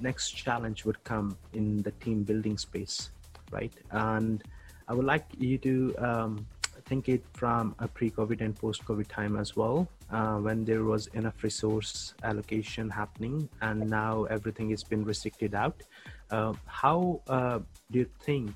next 0.00 0.32
challenge 0.32 0.84
would 0.84 1.02
come 1.04 1.36
in 1.52 1.82
the 1.82 1.92
team 2.02 2.24
building 2.24 2.58
space, 2.58 3.10
right? 3.50 3.72
And 3.90 4.42
I 4.88 4.94
would 4.94 5.04
like 5.04 5.26
you 5.38 5.58
to 5.58 5.94
um, 5.98 6.46
think 6.86 7.08
it 7.08 7.22
from 7.34 7.74
a 7.78 7.88
pre-COVID 7.88 8.40
and 8.40 8.56
post-COVID 8.56 9.08
time 9.08 9.36
as 9.36 9.56
well, 9.56 9.88
uh, 10.10 10.36
when 10.36 10.64
there 10.64 10.84
was 10.84 11.06
enough 11.08 11.42
resource 11.42 12.14
allocation 12.22 12.88
happening, 12.88 13.48
and 13.60 13.88
now 13.88 14.24
everything 14.24 14.70
has 14.70 14.82
been 14.82 15.04
restricted 15.04 15.54
out. 15.54 15.82
Uh, 16.30 16.54
how 16.66 17.20
uh, 17.28 17.58
do 17.90 17.98
you 18.00 18.08
think 18.20 18.52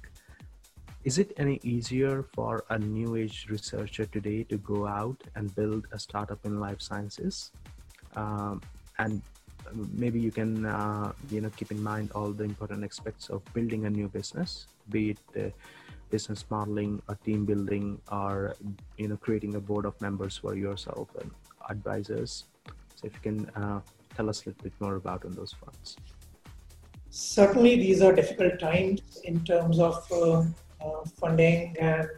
is 1.04 1.18
it 1.18 1.32
any 1.36 1.58
easier 1.64 2.24
for 2.32 2.64
a 2.70 2.78
new 2.78 3.16
age 3.16 3.46
researcher 3.50 4.06
today 4.06 4.44
to 4.44 4.56
go 4.58 4.86
out 4.86 5.20
and 5.34 5.54
build 5.56 5.86
a 5.92 5.98
startup 5.98 6.44
in 6.44 6.60
life 6.60 6.80
sciences 6.80 7.50
um, 8.14 8.60
and 8.98 9.20
maybe 9.92 10.20
you 10.20 10.30
can 10.30 10.64
uh, 10.64 11.12
you 11.30 11.40
know 11.40 11.50
keep 11.56 11.70
in 11.70 11.82
mind 11.82 12.10
all 12.14 12.30
the 12.30 12.44
important 12.44 12.84
aspects 12.84 13.30
of 13.30 13.42
building 13.52 13.86
a 13.86 13.90
new 13.90 14.08
business 14.08 14.66
be 14.90 15.10
it 15.10 15.18
uh, 15.36 15.50
business 16.10 16.44
modeling 16.50 17.00
or 17.08 17.14
team 17.24 17.44
building 17.44 18.00
or 18.10 18.54
you 18.98 19.08
know 19.08 19.16
creating 19.16 19.54
a 19.54 19.60
board 19.60 19.84
of 19.86 20.00
members 20.00 20.36
for 20.36 20.54
yourself 20.54 21.08
and 21.20 21.30
advisors. 21.70 22.44
So 22.94 23.06
if 23.06 23.14
you 23.14 23.20
can 23.20 23.38
uh, 23.62 23.80
tell 24.16 24.28
us 24.28 24.42
a 24.42 24.50
little 24.50 24.62
bit 24.62 24.72
more 24.80 24.96
about 24.96 25.24
on 25.24 25.32
those 25.32 25.52
fronts. 25.52 25.96
Certainly 27.10 27.76
these 27.76 28.00
are 28.02 28.12
difficult 28.12 28.58
times 28.58 29.20
in 29.24 29.44
terms 29.44 29.78
of 29.78 30.06
uh, 30.12 30.44
uh, 30.84 31.04
funding 31.20 31.76
and 31.78 32.08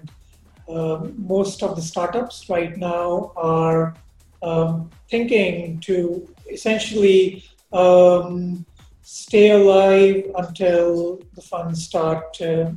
um, 0.69 1.15
most 1.19 1.63
of 1.63 1.77
the 1.77 1.83
startups 1.83 2.49
right 2.49 2.77
now 2.77 3.33
are 3.37 3.95
um, 4.43 4.91
thinking 5.11 5.81
to 5.81 6.29
essentially 6.51 7.45
um, 7.73 8.65
stay 9.05 9.51
alive 9.51 10.25
until 10.37 11.21
the 11.35 11.43
funds 11.43 11.85
start 11.85 12.41
uh, 12.41 12.71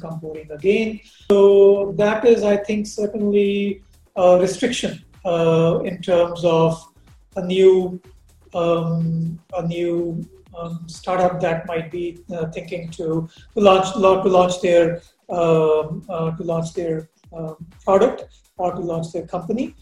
come 0.00 0.18
pouring 0.20 0.50
again. 0.50 1.00
So 1.30 1.92
that 1.96 2.24
is, 2.24 2.42
I 2.42 2.56
think, 2.56 2.86
certainly 2.86 3.82
a 4.16 4.38
restriction 4.40 5.04
uh, 5.24 5.80
in 5.84 6.00
terms 6.00 6.44
of 6.44 6.82
a 7.36 7.44
new 7.44 8.00
um, 8.54 9.38
a 9.54 9.66
new 9.66 10.26
um, 10.56 10.84
startup 10.86 11.40
that 11.42 11.66
might 11.66 11.90
be 11.90 12.18
uh, 12.32 12.46
thinking 12.46 12.88
to, 12.92 13.28
to 13.54 13.60
launch 13.60 13.92
to 13.92 14.28
launch 14.28 14.60
their 14.62 15.02
um, 15.28 16.02
uh, 16.08 16.30
to 16.30 16.42
launch 16.42 16.72
their 16.72 17.10
um, 17.36 17.56
product 17.84 18.24
or 18.56 18.72
to 18.72 18.80
launch 18.80 19.12
their 19.12 19.26
company. 19.26 19.74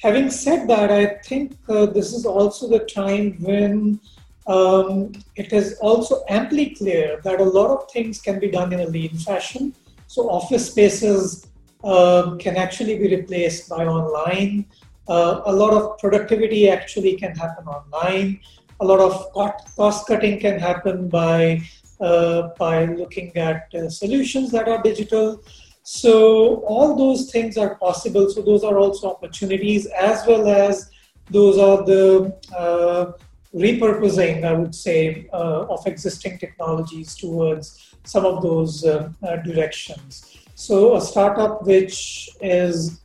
Having 0.00 0.30
said 0.30 0.68
that, 0.68 0.90
I 0.90 1.18
think 1.24 1.56
uh, 1.68 1.86
this 1.86 2.12
is 2.14 2.24
also 2.24 2.68
the 2.68 2.80
time 2.80 3.36
when 3.40 4.00
um, 4.46 5.12
it 5.36 5.52
is 5.52 5.78
also 5.80 6.22
amply 6.28 6.70
clear 6.70 7.20
that 7.24 7.40
a 7.40 7.44
lot 7.44 7.70
of 7.70 7.90
things 7.90 8.20
can 8.20 8.38
be 8.38 8.50
done 8.50 8.72
in 8.72 8.80
a 8.80 8.86
lean 8.86 9.16
fashion. 9.16 9.74
So 10.06 10.30
office 10.30 10.70
spaces 10.70 11.46
uh, 11.82 12.36
can 12.38 12.56
actually 12.56 12.98
be 12.98 13.14
replaced 13.16 13.68
by 13.68 13.86
online. 13.86 14.66
Uh, 15.08 15.42
a 15.46 15.52
lot 15.52 15.72
of 15.72 15.98
productivity 15.98 16.68
actually 16.68 17.16
can 17.16 17.34
happen 17.34 17.66
online. 17.66 18.40
a 18.80 18.84
lot 18.84 19.00
of 19.00 19.32
cost 19.76 20.06
cutting 20.06 20.38
can 20.40 20.58
happen 20.58 21.08
by 21.08 21.62
uh, 22.00 22.48
by 22.58 22.86
looking 22.86 23.36
at 23.36 23.72
uh, 23.74 23.88
solutions 23.88 24.50
that 24.50 24.68
are 24.68 24.82
digital. 24.82 25.42
So 25.82 26.56
all 26.66 26.96
those 26.96 27.30
things 27.30 27.56
are 27.56 27.76
possible. 27.76 28.28
So 28.30 28.42
those 28.42 28.64
are 28.64 28.78
also 28.78 29.10
opportunities, 29.10 29.86
as 29.86 30.26
well 30.26 30.48
as 30.48 30.90
those 31.30 31.58
are 31.58 31.84
the 31.84 32.36
uh, 32.56 33.12
repurposing, 33.54 34.44
I 34.44 34.52
would 34.52 34.74
say, 34.74 35.28
uh, 35.32 35.66
of 35.68 35.86
existing 35.86 36.38
technologies 36.38 37.14
towards 37.14 37.94
some 38.04 38.26
of 38.26 38.42
those 38.42 38.84
uh, 38.84 39.10
uh, 39.22 39.36
directions. 39.36 40.36
So 40.54 40.96
a 40.96 41.00
startup 41.00 41.64
which 41.64 42.30
is 42.40 43.00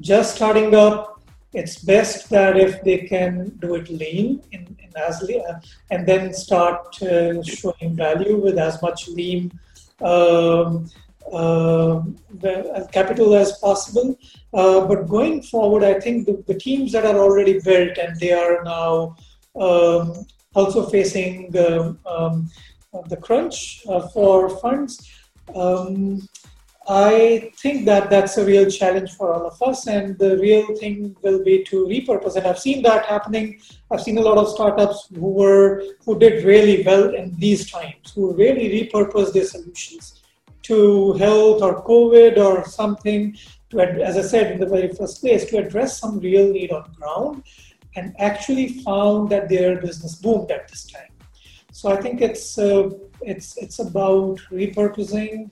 just 0.00 0.36
starting 0.36 0.74
up, 0.74 1.20
it's 1.52 1.82
best 1.82 2.30
that 2.30 2.56
if 2.56 2.82
they 2.82 2.98
can 2.98 3.56
do 3.60 3.74
it 3.74 3.88
lean 3.88 4.42
in, 4.52 4.76
in 4.78 4.90
as 4.96 5.28
and 5.90 6.06
then 6.06 6.32
start 6.32 7.02
uh, 7.02 7.42
showing 7.42 7.96
value 7.96 8.36
with 8.36 8.58
as 8.58 8.80
much 8.82 9.08
lean 9.08 9.50
um, 10.00 10.88
uh, 11.32 12.02
capital 12.92 13.34
as 13.34 13.58
possible. 13.58 14.18
Uh, 14.52 14.86
but 14.86 15.08
going 15.08 15.42
forward, 15.42 15.84
I 15.84 16.00
think 16.00 16.26
the, 16.26 16.42
the, 16.46 16.54
teams 16.54 16.92
that 16.92 17.04
are 17.04 17.18
already 17.18 17.60
built 17.60 17.98
and 17.98 18.18
they 18.18 18.32
are 18.32 18.64
now 18.64 19.16
um, 19.58 20.26
also 20.54 20.88
facing 20.88 21.54
um, 22.06 22.50
the 23.08 23.16
crunch 23.16 23.82
uh, 23.88 24.08
for 24.08 24.48
funds. 24.58 25.08
Um, 25.54 26.20
I 26.88 27.52
think 27.58 27.84
that 27.84 28.10
that's 28.10 28.36
a 28.36 28.44
real 28.44 28.68
challenge 28.68 29.12
for 29.12 29.32
all 29.32 29.46
of 29.46 29.62
us, 29.62 29.86
and 29.86 30.18
the 30.18 30.38
real 30.38 30.74
thing 30.76 31.14
will 31.22 31.44
be 31.44 31.62
to 31.64 31.86
repurpose. 31.86 32.36
And 32.36 32.46
I've 32.46 32.58
seen 32.58 32.82
that 32.82 33.06
happening. 33.06 33.60
I've 33.90 34.00
seen 34.00 34.18
a 34.18 34.22
lot 34.22 34.38
of 34.38 34.48
startups 34.48 35.08
who 35.14 35.30
were 35.30 35.84
who 36.04 36.18
did 36.18 36.44
really 36.44 36.82
well 36.82 37.14
in 37.14 37.36
these 37.38 37.70
times, 37.70 38.12
who 38.14 38.34
really 38.34 38.66
repurposed 38.76 39.34
their 39.34 39.44
solutions 39.44 40.22
to 40.62 41.12
health 41.14 41.62
or 41.62 41.84
COVID 41.84 42.38
or 42.38 42.64
something. 42.64 43.36
To 43.70 43.80
as 43.80 44.16
I 44.16 44.22
said 44.22 44.50
in 44.50 44.58
the 44.58 44.66
very 44.66 44.88
first 44.88 45.20
place, 45.20 45.44
to 45.50 45.58
address 45.58 46.00
some 46.00 46.18
real 46.18 46.50
need 46.50 46.72
on 46.72 46.90
ground, 46.98 47.44
and 47.96 48.14
actually 48.18 48.68
found 48.82 49.30
that 49.30 49.48
their 49.48 49.80
business 49.80 50.14
boomed 50.16 50.50
at 50.50 50.68
this 50.68 50.84
time. 50.84 51.12
So 51.72 51.90
I 51.90 51.96
think 52.00 52.20
it's 52.20 52.58
uh, 52.58 52.90
it's 53.22 53.56
it's 53.56 53.78
about 53.78 54.38
repurposing, 54.50 55.50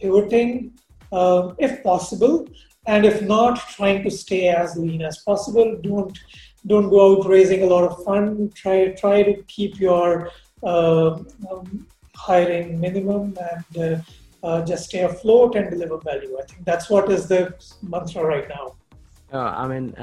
pivoting, 0.00 0.72
uh, 1.12 1.54
if 1.58 1.82
possible, 1.82 2.46
and 2.86 3.04
if 3.04 3.22
not, 3.22 3.56
trying 3.70 4.02
to 4.04 4.10
stay 4.10 4.48
as 4.48 4.76
lean 4.76 5.02
as 5.02 5.18
possible. 5.18 5.78
Don't 5.82 6.18
don't 6.66 6.90
go 6.90 7.18
out 7.18 7.26
raising 7.26 7.62
a 7.62 7.66
lot 7.66 7.84
of 7.84 8.04
fund. 8.04 8.54
Try 8.54 8.88
try 8.92 9.22
to 9.22 9.42
keep 9.44 9.78
your 9.80 10.30
uh, 10.62 11.18
um, 11.50 11.86
hiring 12.14 12.78
minimum 12.80 13.36
and 13.50 13.78
uh, 13.78 14.46
uh, 14.46 14.64
just 14.64 14.86
stay 14.86 15.00
afloat 15.00 15.54
and 15.54 15.70
deliver 15.70 15.98
value. 15.98 16.38
I 16.38 16.44
think 16.44 16.64
that's 16.64 16.90
what 16.90 17.10
is 17.10 17.28
the 17.28 17.54
mantra 17.82 18.24
right 18.24 18.48
now. 18.48 18.74
Uh, 19.32 19.54
I 19.56 19.68
mean, 19.68 19.94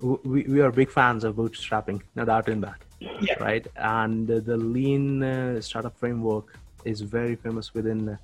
we, 0.00 0.42
we 0.44 0.60
are 0.60 0.70
big 0.70 0.90
fans 0.90 1.24
of 1.24 1.36
bootstrapping, 1.36 2.00
no 2.14 2.24
doubt 2.24 2.48
in 2.48 2.60
that. 2.62 2.80
Yeah. 3.00 3.34
Right. 3.40 3.66
And 3.76 4.26
the 4.26 4.56
lean 4.56 5.22
uh, 5.22 5.60
startup 5.60 5.96
framework 5.98 6.58
is 6.84 7.00
very 7.00 7.36
famous 7.36 7.74
within 7.74 8.18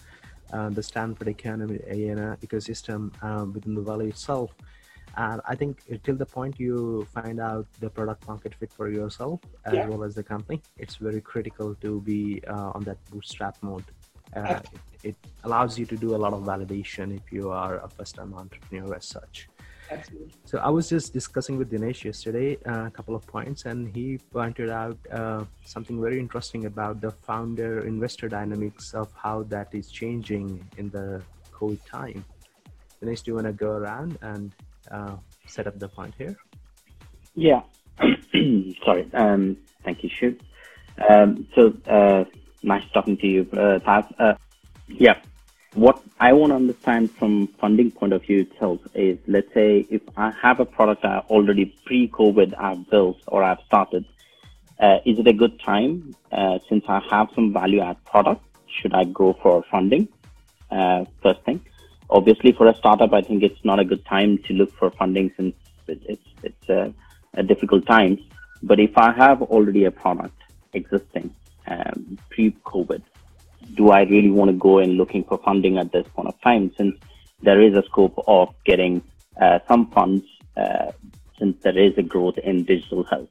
uh, 0.52 0.68
the 0.70 0.82
Stanford 0.82 1.28
Academy 1.28 1.78
ecosystem 2.42 3.12
uh, 3.22 3.44
within 3.44 3.74
the 3.74 3.80
Valley 3.80 4.08
itself. 4.08 4.54
And 5.16 5.40
I 5.48 5.54
think 5.54 5.80
till 6.04 6.16
the 6.16 6.26
point 6.26 6.60
you 6.60 7.06
find 7.14 7.40
out 7.40 7.66
the 7.80 7.88
product 7.88 8.28
market 8.28 8.54
fit 8.54 8.70
for 8.72 8.90
yourself 8.90 9.40
as 9.64 9.74
yeah. 9.74 9.88
well 9.88 10.04
as 10.04 10.14
the 10.14 10.22
company, 10.22 10.60
it's 10.76 10.96
very 10.96 11.22
critical 11.22 11.74
to 11.76 12.00
be 12.02 12.42
uh, 12.46 12.72
on 12.74 12.84
that 12.84 12.98
bootstrap 13.10 13.56
mode. 13.62 13.84
Uh, 14.34 14.60
it, 15.02 15.10
it, 15.10 15.16
allows 15.44 15.78
you 15.78 15.86
to 15.86 15.96
do 15.96 16.14
a 16.14 16.18
lot 16.18 16.34
of 16.34 16.42
validation 16.42 17.16
if 17.16 17.32
you 17.32 17.50
are 17.50 17.78
a 17.78 17.88
first 17.88 18.16
time 18.16 18.34
entrepreneur 18.34 18.94
as 18.94 19.06
such. 19.06 19.48
Absolutely. 19.90 20.32
So 20.44 20.58
I 20.58 20.68
was 20.68 20.88
just 20.88 21.12
discussing 21.12 21.56
with 21.58 21.70
Dinesh 21.70 22.04
yesterday 22.04 22.58
uh, 22.66 22.86
a 22.86 22.90
couple 22.90 23.14
of 23.14 23.26
points, 23.26 23.66
and 23.66 23.94
he 23.94 24.18
pointed 24.32 24.70
out 24.70 24.98
uh, 25.12 25.44
something 25.64 26.00
very 26.00 26.18
interesting 26.18 26.66
about 26.66 27.00
the 27.00 27.10
founder 27.10 27.86
investor 27.86 28.28
dynamics 28.28 28.94
of 28.94 29.12
how 29.14 29.44
that 29.44 29.68
is 29.72 29.90
changing 29.90 30.68
in 30.76 30.90
the 30.90 31.22
COVID 31.52 31.84
time. 31.86 32.24
Dinesh, 33.02 33.22
do 33.22 33.30
you 33.30 33.34
want 33.34 33.46
to 33.46 33.52
go 33.52 33.70
around 33.70 34.18
and 34.22 34.52
uh, 34.90 35.16
set 35.46 35.66
up 35.66 35.78
the 35.78 35.88
point 35.88 36.14
here? 36.18 36.36
Yeah. 37.34 37.62
Sorry. 38.84 39.08
Um, 39.12 39.56
thank 39.84 40.02
you, 40.02 40.08
Shiv. 40.08 40.40
Um, 41.08 41.46
so 41.54 41.74
uh, 41.86 42.24
nice 42.62 42.84
talking 42.92 43.16
to 43.18 43.26
you, 43.26 43.48
uh, 43.52 43.78
uh 44.18 44.34
yeah 44.88 45.20
what 45.76 46.02
I 46.18 46.32
want 46.32 46.52
to 46.52 46.56
understand 46.56 47.10
from 47.12 47.48
funding 47.60 47.90
point 47.90 48.14
of 48.14 48.22
view 48.22 48.40
itself 48.40 48.80
is, 48.94 49.18
let's 49.26 49.52
say 49.52 49.86
if 49.90 50.00
I 50.16 50.30
have 50.30 50.58
a 50.58 50.64
product 50.64 51.04
I 51.04 51.18
already 51.28 51.66
pre-COVID 51.84 52.58
I've 52.58 52.88
built 52.88 53.18
or 53.26 53.44
I've 53.44 53.60
started, 53.66 54.06
uh, 54.80 54.98
is 55.04 55.18
it 55.18 55.26
a 55.26 55.34
good 55.34 55.60
time 55.60 56.16
uh, 56.32 56.58
since 56.68 56.84
I 56.88 57.00
have 57.10 57.28
some 57.34 57.52
value 57.52 57.80
add 57.80 58.02
product? 58.04 58.42
Should 58.80 58.94
I 58.94 59.04
go 59.04 59.34
for 59.42 59.64
funding? 59.70 60.08
Uh, 60.70 61.04
first 61.22 61.42
thing, 61.42 61.60
obviously 62.08 62.52
for 62.52 62.66
a 62.68 62.74
startup, 62.74 63.12
I 63.12 63.20
think 63.20 63.42
it's 63.42 63.62
not 63.64 63.78
a 63.78 63.84
good 63.84 64.04
time 64.06 64.38
to 64.44 64.54
look 64.54 64.74
for 64.76 64.90
funding 64.90 65.30
since 65.36 65.54
it's 65.86 66.24
it's 66.42 66.68
a, 66.68 66.92
a 67.34 67.42
difficult 67.42 67.86
time. 67.86 68.18
But 68.62 68.80
if 68.80 68.96
I 68.96 69.12
have 69.12 69.42
already 69.42 69.84
a 69.84 69.90
product 69.90 70.42
existing 70.72 71.34
um, 71.66 72.18
pre-COVID, 72.30 73.02
do 73.74 73.90
I 73.90 74.02
really 74.02 74.30
want 74.30 74.50
to 74.50 74.56
go 74.56 74.78
in 74.78 74.92
looking 74.92 75.24
for 75.24 75.38
funding 75.38 75.78
at 75.78 75.92
this 75.92 76.06
point 76.14 76.28
of 76.28 76.40
time 76.40 76.72
since 76.76 76.96
there 77.42 77.60
is 77.60 77.74
a 77.76 77.82
scope 77.82 78.22
of 78.26 78.54
getting 78.64 79.02
uh, 79.40 79.58
some 79.68 79.90
funds 79.90 80.24
uh, 80.56 80.92
since 81.38 81.62
there 81.62 81.76
is 81.76 81.96
a 81.98 82.02
growth 82.02 82.38
in 82.38 82.64
digital 82.64 83.04
health? 83.04 83.28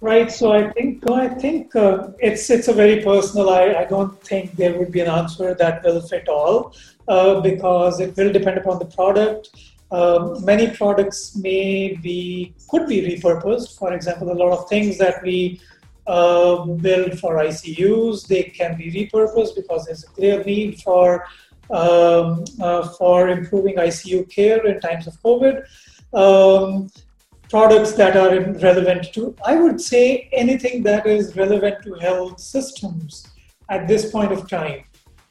Right. 0.00 0.30
So 0.30 0.52
I 0.52 0.70
think 0.72 1.08
I 1.10 1.28
think 1.28 1.74
uh, 1.74 2.08
it's 2.18 2.50
it's 2.50 2.68
a 2.68 2.74
very 2.74 3.02
personal. 3.02 3.48
I, 3.48 3.74
I 3.74 3.84
don't 3.86 4.20
think 4.22 4.54
there 4.56 4.78
would 4.78 4.92
be 4.92 5.00
an 5.00 5.08
answer 5.08 5.54
that 5.54 5.82
will 5.82 6.02
fit 6.02 6.28
all 6.28 6.74
uh, 7.08 7.40
because 7.40 8.00
it 8.00 8.14
will 8.16 8.30
depend 8.30 8.58
upon 8.58 8.80
the 8.80 8.84
product. 8.84 9.48
Um, 9.90 10.44
many 10.44 10.68
products 10.70 11.36
may 11.36 11.94
be 12.02 12.52
could 12.68 12.86
be 12.86 13.00
repurposed. 13.00 13.78
For 13.78 13.94
example, 13.94 14.30
a 14.30 14.34
lot 14.34 14.52
of 14.52 14.68
things 14.68 14.98
that 14.98 15.22
we 15.22 15.60
uh, 16.06 16.64
built 16.64 17.18
for 17.18 17.36
ICUs. 17.36 18.26
They 18.26 18.44
can 18.44 18.76
be 18.76 18.90
repurposed 18.90 19.54
because 19.54 19.86
there's 19.86 20.04
a 20.04 20.08
clear 20.08 20.42
need 20.44 20.80
for 20.82 21.24
um, 21.70 22.44
uh, 22.60 22.88
for 22.88 23.28
improving 23.28 23.76
ICU 23.76 24.30
care 24.30 24.64
in 24.66 24.80
times 24.80 25.06
of 25.06 25.14
COVID. 25.22 25.64
Um, 26.12 26.90
products 27.48 27.92
that 27.92 28.16
are 28.16 28.40
relevant 28.60 29.12
to, 29.14 29.34
I 29.44 29.56
would 29.56 29.80
say, 29.80 30.28
anything 30.32 30.82
that 30.84 31.06
is 31.06 31.36
relevant 31.36 31.82
to 31.84 31.94
health 31.94 32.40
systems 32.40 33.26
at 33.70 33.86
this 33.86 34.10
point 34.10 34.32
of 34.32 34.48
time. 34.48 34.84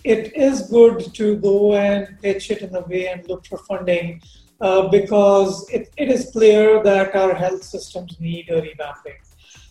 It 0.04 0.36
is 0.36 0.70
good 0.70 1.14
to 1.16 1.38
go 1.38 1.76
and 1.76 2.18
pitch 2.22 2.52
it 2.52 2.62
in 2.62 2.76
a 2.76 2.82
way 2.82 3.08
and 3.08 3.28
look 3.28 3.46
for 3.46 3.58
funding 3.60 4.22
uh, 4.60 4.88
because 4.90 5.70
it, 5.70 5.90
it 5.98 6.10
is 6.10 6.30
clear 6.32 6.84
that 6.84 7.16
our 7.16 7.34
health 7.34 7.64
systems 7.64 8.20
need 8.20 8.50
a 8.50 8.62
revamping. 8.62 9.20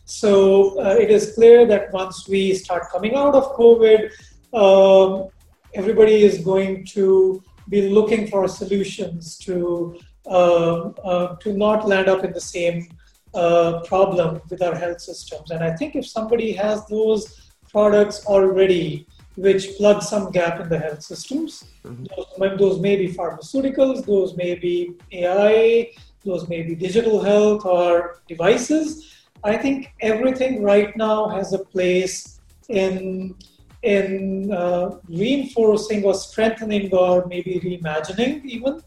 So 0.04 0.80
uh, 0.80 0.96
it 0.98 1.10
is 1.10 1.34
clear 1.34 1.66
that 1.66 1.92
once 1.92 2.28
we 2.28 2.54
start 2.54 2.90
coming 2.90 3.14
out 3.14 3.34
of 3.34 3.54
COVID, 3.56 4.10
um, 4.52 5.28
everybody 5.74 6.22
is 6.22 6.38
going 6.38 6.84
to 6.86 7.42
be 7.68 7.88
looking 7.88 8.26
for 8.26 8.48
solutions 8.48 9.38
to 9.38 9.98
uh, 10.26 10.90
uh, 11.04 11.36
to 11.36 11.52
not 11.52 11.88
land 11.88 12.08
up 12.08 12.24
in 12.24 12.32
the 12.32 12.40
same 12.40 12.88
uh, 13.34 13.80
problem 13.80 14.40
with 14.50 14.62
our 14.62 14.74
health 14.74 15.00
systems. 15.00 15.50
And 15.50 15.64
I 15.64 15.74
think 15.74 15.96
if 15.96 16.06
somebody 16.06 16.52
has 16.52 16.86
those 16.86 17.50
products 17.68 18.24
already, 18.26 19.06
which 19.36 19.76
plug 19.78 20.02
some 20.02 20.30
gap 20.30 20.60
in 20.60 20.68
the 20.68 20.78
health 20.78 21.02
systems, 21.02 21.64
mm-hmm. 21.84 22.04
those, 22.38 22.58
those 22.58 22.80
may 22.80 22.96
be 22.96 23.08
pharmaceuticals, 23.08 24.04
those 24.06 24.36
may 24.36 24.54
be 24.54 24.92
AI, 25.10 25.90
those 26.24 26.48
may 26.48 26.62
be 26.62 26.74
digital 26.74 27.20
health 27.20 27.64
or 27.64 28.20
devices 28.28 29.21
I 29.44 29.56
think 29.56 29.92
everything 30.00 30.62
right 30.62 30.96
now 30.96 31.28
has 31.28 31.52
a 31.52 31.58
place 31.58 32.40
in 32.68 33.34
in 33.82 34.52
uh, 34.52 34.98
reinforcing 35.08 36.04
or 36.04 36.14
strengthening 36.14 36.94
or 36.94 37.26
maybe 37.26 37.58
reimagining 37.64 38.44
even 38.44 38.80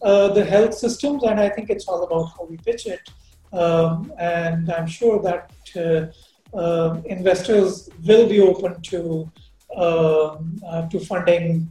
uh, 0.00 0.28
the 0.28 0.42
health 0.44 0.72
systems, 0.72 1.22
and 1.24 1.38
I 1.38 1.50
think 1.50 1.68
it's 1.68 1.86
all 1.86 2.02
about 2.02 2.32
how 2.34 2.44
we 2.44 2.56
pitch 2.56 2.86
it. 2.86 3.10
Um, 3.52 4.12
and 4.18 4.70
I'm 4.70 4.86
sure 4.86 5.20
that 5.22 5.50
uh, 5.76 6.56
uh 6.56 7.00
investors 7.04 7.90
will 8.06 8.26
be 8.26 8.40
open 8.40 8.80
to 8.90 9.30
um, 9.76 10.56
uh, 10.66 10.88
to 10.88 10.98
funding 10.98 11.70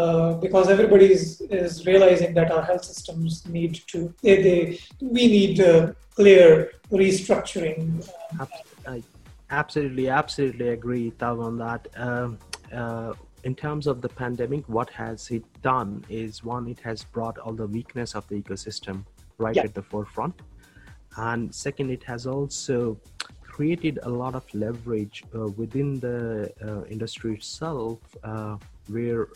uh, 0.00 0.34
because 0.44 0.66
everybody 0.74 1.06
is, 1.16 1.40
is 1.50 1.86
realizing 1.90 2.32
that 2.38 2.50
our 2.50 2.62
health 2.62 2.84
systems 2.84 3.46
need 3.56 3.74
to 3.92 4.14
they, 4.22 4.36
they 4.46 4.58
we 5.00 5.24
need 5.36 5.56
clear 6.14 6.72
restructuring. 6.90 7.80
I, 8.86 9.02
Absolutely, 9.50 10.08
absolutely 10.08 10.68
agree, 10.68 11.10
Tav, 11.12 11.40
on 11.40 11.56
that. 11.58 11.88
Um, 11.96 12.38
uh, 12.72 13.14
in 13.44 13.54
terms 13.54 13.86
of 13.86 14.02
the 14.02 14.08
pandemic, 14.08 14.68
what 14.68 14.90
has 14.90 15.30
it 15.30 15.44
done 15.62 16.04
is 16.10 16.44
one, 16.44 16.68
it 16.68 16.80
has 16.80 17.04
brought 17.04 17.38
all 17.38 17.54
the 17.54 17.66
weakness 17.66 18.14
of 18.14 18.28
the 18.28 18.34
ecosystem 18.42 19.04
right 19.38 19.56
yeah. 19.56 19.62
at 19.62 19.74
the 19.74 19.82
forefront. 19.82 20.42
And 21.16 21.54
second, 21.54 21.90
it 21.90 22.04
has 22.04 22.26
also 22.26 23.00
created 23.42 24.00
a 24.02 24.08
lot 24.08 24.34
of 24.34 24.44
leverage 24.52 25.24
uh, 25.34 25.48
within 25.48 25.98
the 26.00 26.52
uh, 26.62 26.84
industry 26.84 27.34
itself 27.34 27.98
uh, 28.22 28.58
where 28.88 29.28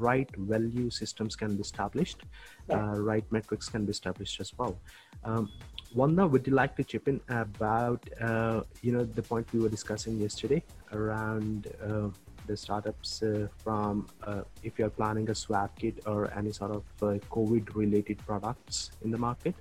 right 0.00 0.30
value 0.36 0.90
systems 0.90 1.36
can 1.36 1.54
be 1.56 1.60
established, 1.60 2.20
yeah. 2.68 2.76
Uh, 2.76 2.96
right 3.10 3.24
metrics 3.30 3.68
can 3.68 3.84
be 3.84 3.90
established 3.90 4.40
as 4.40 4.52
well. 4.58 4.78
Um, 5.24 5.50
Wanda, 5.94 6.26
would 6.26 6.46
you 6.46 6.54
like 6.54 6.76
to 6.76 6.84
chip 6.84 7.08
in 7.08 7.20
about 7.28 8.02
uh, 8.20 8.62
you 8.82 8.92
know 8.92 9.04
the 9.04 9.22
point 9.22 9.46
we 9.52 9.60
were 9.60 9.68
discussing 9.68 10.18
yesterday 10.18 10.62
around 10.92 11.68
uh, 11.84 12.08
the 12.46 12.56
startups 12.56 13.22
uh, 13.22 13.48
from 13.62 14.06
uh, 14.24 14.42
if 14.62 14.78
you're 14.78 14.94
planning 15.00 15.28
a 15.30 15.34
swab 15.34 15.70
kit 15.76 16.00
or 16.06 16.32
any 16.36 16.52
sort 16.52 16.72
of 16.78 16.84
uh, 17.02 17.18
COVID 17.36 17.74
related 17.74 18.18
products 18.26 18.90
in 19.04 19.10
the 19.10 19.18
market? 19.18 19.54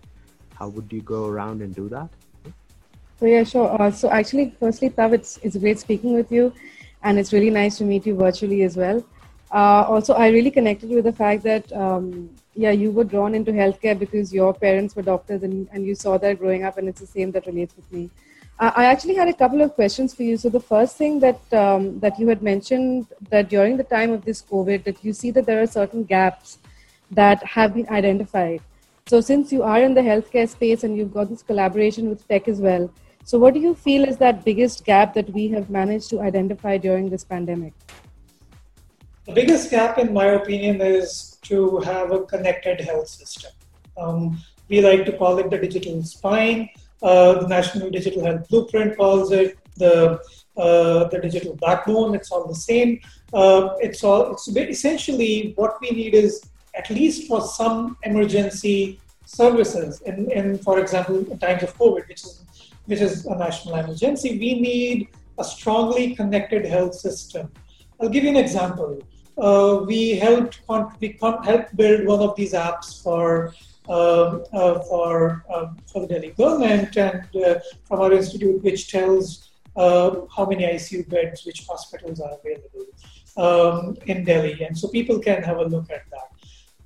How 0.56 0.68
would 0.70 0.92
you 0.92 1.02
go 1.02 1.28
around 1.28 1.62
and 1.62 1.74
do 1.74 1.90
that? 1.90 2.10
So 3.20 3.26
yeah, 3.26 3.44
sure. 3.44 3.70
Uh, 3.82 3.92
so 3.92 4.10
actually, 4.10 4.56
firstly, 4.60 4.90
Tav, 4.90 5.14
it's 5.14 5.40
it's 5.44 5.58
great 5.58 5.80
speaking 5.80 6.14
with 6.14 6.32
you, 6.32 6.54
and 7.04 7.20
it's 7.20 7.34
really 7.34 7.50
nice 7.50 7.78
to 7.80 7.84
meet 7.84 8.06
you 8.06 8.16
virtually 8.16 8.64
as 8.64 8.78
well. 8.78 9.04
Also, 9.58 10.14
I 10.14 10.30
really 10.30 10.52
connected 10.52 10.90
with 10.90 11.06
the 11.06 11.14
fact 11.14 11.44
that 11.44 11.72
um, 11.74 12.30
yeah, 12.56 12.72
you 12.72 12.92
were 12.92 13.04
drawn 13.04 13.34
into 13.34 13.52
healthcare 13.52 13.98
because 13.98 14.34
your 14.34 14.54
parents 14.54 14.96
were 14.96 15.02
doctors 15.02 15.44
and, 15.44 15.68
and 15.72 15.86
you 15.86 15.96
saw 15.96 16.18
that 16.18 16.40
growing 16.40 16.64
up, 16.64 16.78
and 16.78 16.88
it's 16.88 17.00
the 17.00 17.08
same 17.08 17.32
that 17.32 17.48
relates 17.48 17.76
with 17.76 17.92
me. 17.92 18.10
Uh, 18.60 18.72
I 18.76 18.86
actually 18.86 19.16
had 19.16 19.30
a 19.30 19.34
couple 19.34 19.62
of 19.62 19.74
questions 19.74 20.14
for 20.14 20.24
you. 20.24 20.36
So 20.36 20.50
the 20.50 20.60
first 20.60 20.98
thing 20.98 21.20
that 21.22 21.54
um, 21.54 22.00
that 22.00 22.20
you 22.20 22.28
had 22.28 22.42
mentioned 22.44 23.08
that 23.30 23.50
during 23.50 23.78
the 23.78 23.86
time 23.86 24.12
of 24.12 24.26
this 24.26 24.42
COVID, 24.42 24.84
that 24.84 25.04
you 25.04 25.14
see 25.14 25.32
that 25.32 25.46
there 25.46 25.62
are 25.62 25.68
certain 25.68 26.04
gaps 26.04 26.58
that 27.12 27.42
have 27.44 27.74
been 27.74 27.88
identified. 27.90 28.62
So 29.08 29.22
since 29.22 29.52
you 29.52 29.64
are 29.64 29.82
in 29.82 29.96
the 29.96 30.02
healthcare 30.02 30.48
space 30.48 30.84
and 30.84 30.96
you've 30.96 31.14
got 31.14 31.30
this 31.30 31.42
collaboration 31.42 32.10
with 32.10 32.28
tech 32.28 32.48
as 32.48 32.60
well, 32.60 32.92
so 33.24 33.40
what 33.40 33.54
do 33.54 33.60
you 33.60 33.74
feel 33.74 34.04
is 34.04 34.18
that 34.18 34.44
biggest 34.44 34.86
gap 34.86 35.14
that 35.14 35.32
we 35.32 35.48
have 35.50 35.70
managed 35.70 36.10
to 36.12 36.20
identify 36.22 36.78
during 36.78 37.10
this 37.10 37.24
pandemic? 37.24 37.74
The 39.30 39.36
biggest 39.36 39.70
gap, 39.70 40.00
in 40.00 40.12
my 40.12 40.26
opinion, 40.26 40.82
is 40.82 41.38
to 41.44 41.78
have 41.82 42.12
a 42.12 42.24
connected 42.24 42.82
health 42.82 43.08
system. 43.08 43.52
Um, 43.96 44.42
we 44.70 44.82
like 44.82 45.06
to 45.06 45.16
call 45.16 45.38
it 45.38 45.52
the 45.52 45.58
digital 45.60 46.02
spine. 46.02 46.68
Uh, 47.04 47.34
the 47.42 47.48
National 47.48 47.92
Digital 47.92 48.26
Health 48.26 48.50
Blueprint 48.50 48.98
calls 48.98 49.32
it 49.32 49.60
the 49.78 50.20
uh, 50.58 51.04
the 51.10 51.20
digital 51.22 51.56
backbone. 51.58 52.16
It's 52.16 52.32
all 52.32 52.48
the 52.48 52.56
same. 52.56 53.02
Uh, 53.32 53.76
it's 53.80 54.04
all. 54.04 54.32
It's 54.32 54.48
essentially 54.48 55.54
what 55.58 55.80
we 55.80 55.92
need 55.92 56.16
is 56.16 56.42
at 56.74 56.90
least 56.90 57.28
for 57.28 57.40
some 57.40 57.98
emergency 58.06 59.00
services. 59.28 60.02
In, 60.08 60.32
in 60.32 60.58
for 60.58 60.80
example, 60.80 61.18
in 61.32 61.38
times 61.38 61.62
of 61.62 61.78
COVID, 61.78 62.08
which 62.08 62.24
is 62.24 62.42
which 62.88 63.00
is 63.00 63.28
a 63.28 63.36
national 63.36 63.76
emergency, 63.76 64.40
we 64.40 64.60
need 64.60 65.10
a 65.38 65.44
strongly 65.44 66.16
connected 66.16 66.66
health 66.66 66.96
system. 66.96 67.52
I'll 68.02 68.10
give 68.10 68.24
you 68.24 68.32
an 68.32 68.38
example 68.38 69.00
uh, 69.40 69.84
we 69.86 70.16
helped 70.16 70.62
we 71.00 71.18
helped 71.22 71.76
build 71.76 72.06
one 72.06 72.20
of 72.20 72.36
these 72.36 72.54
apps 72.54 73.02
for 73.02 73.54
um, 73.88 74.44
uh, 74.54 74.80
for 74.82 75.44
um, 75.54 75.78
for 75.92 76.02
the 76.02 76.08
Delhi 76.08 76.32
government 76.32 76.96
and 76.96 77.24
uh, 77.36 77.60
from 77.86 78.02
our 78.02 78.12
institute, 78.14 78.62
which 78.64 78.92
tells 78.92 79.50
uh, 79.76 80.22
how 80.36 80.46
many 80.46 80.64
ICU 80.64 81.10
beds, 81.10 81.46
which 81.46 81.66
hospitals 81.68 82.20
are 82.20 82.38
available 82.40 82.86
um, 83.38 83.98
in 84.06 84.24
Delhi, 84.24 84.62
and 84.64 84.78
so 84.78 84.88
people 84.90 85.20
can 85.20 85.42
have 85.42 85.58
a 85.58 85.66
look 85.66 85.90
at 85.90 86.04
that. 86.12 86.30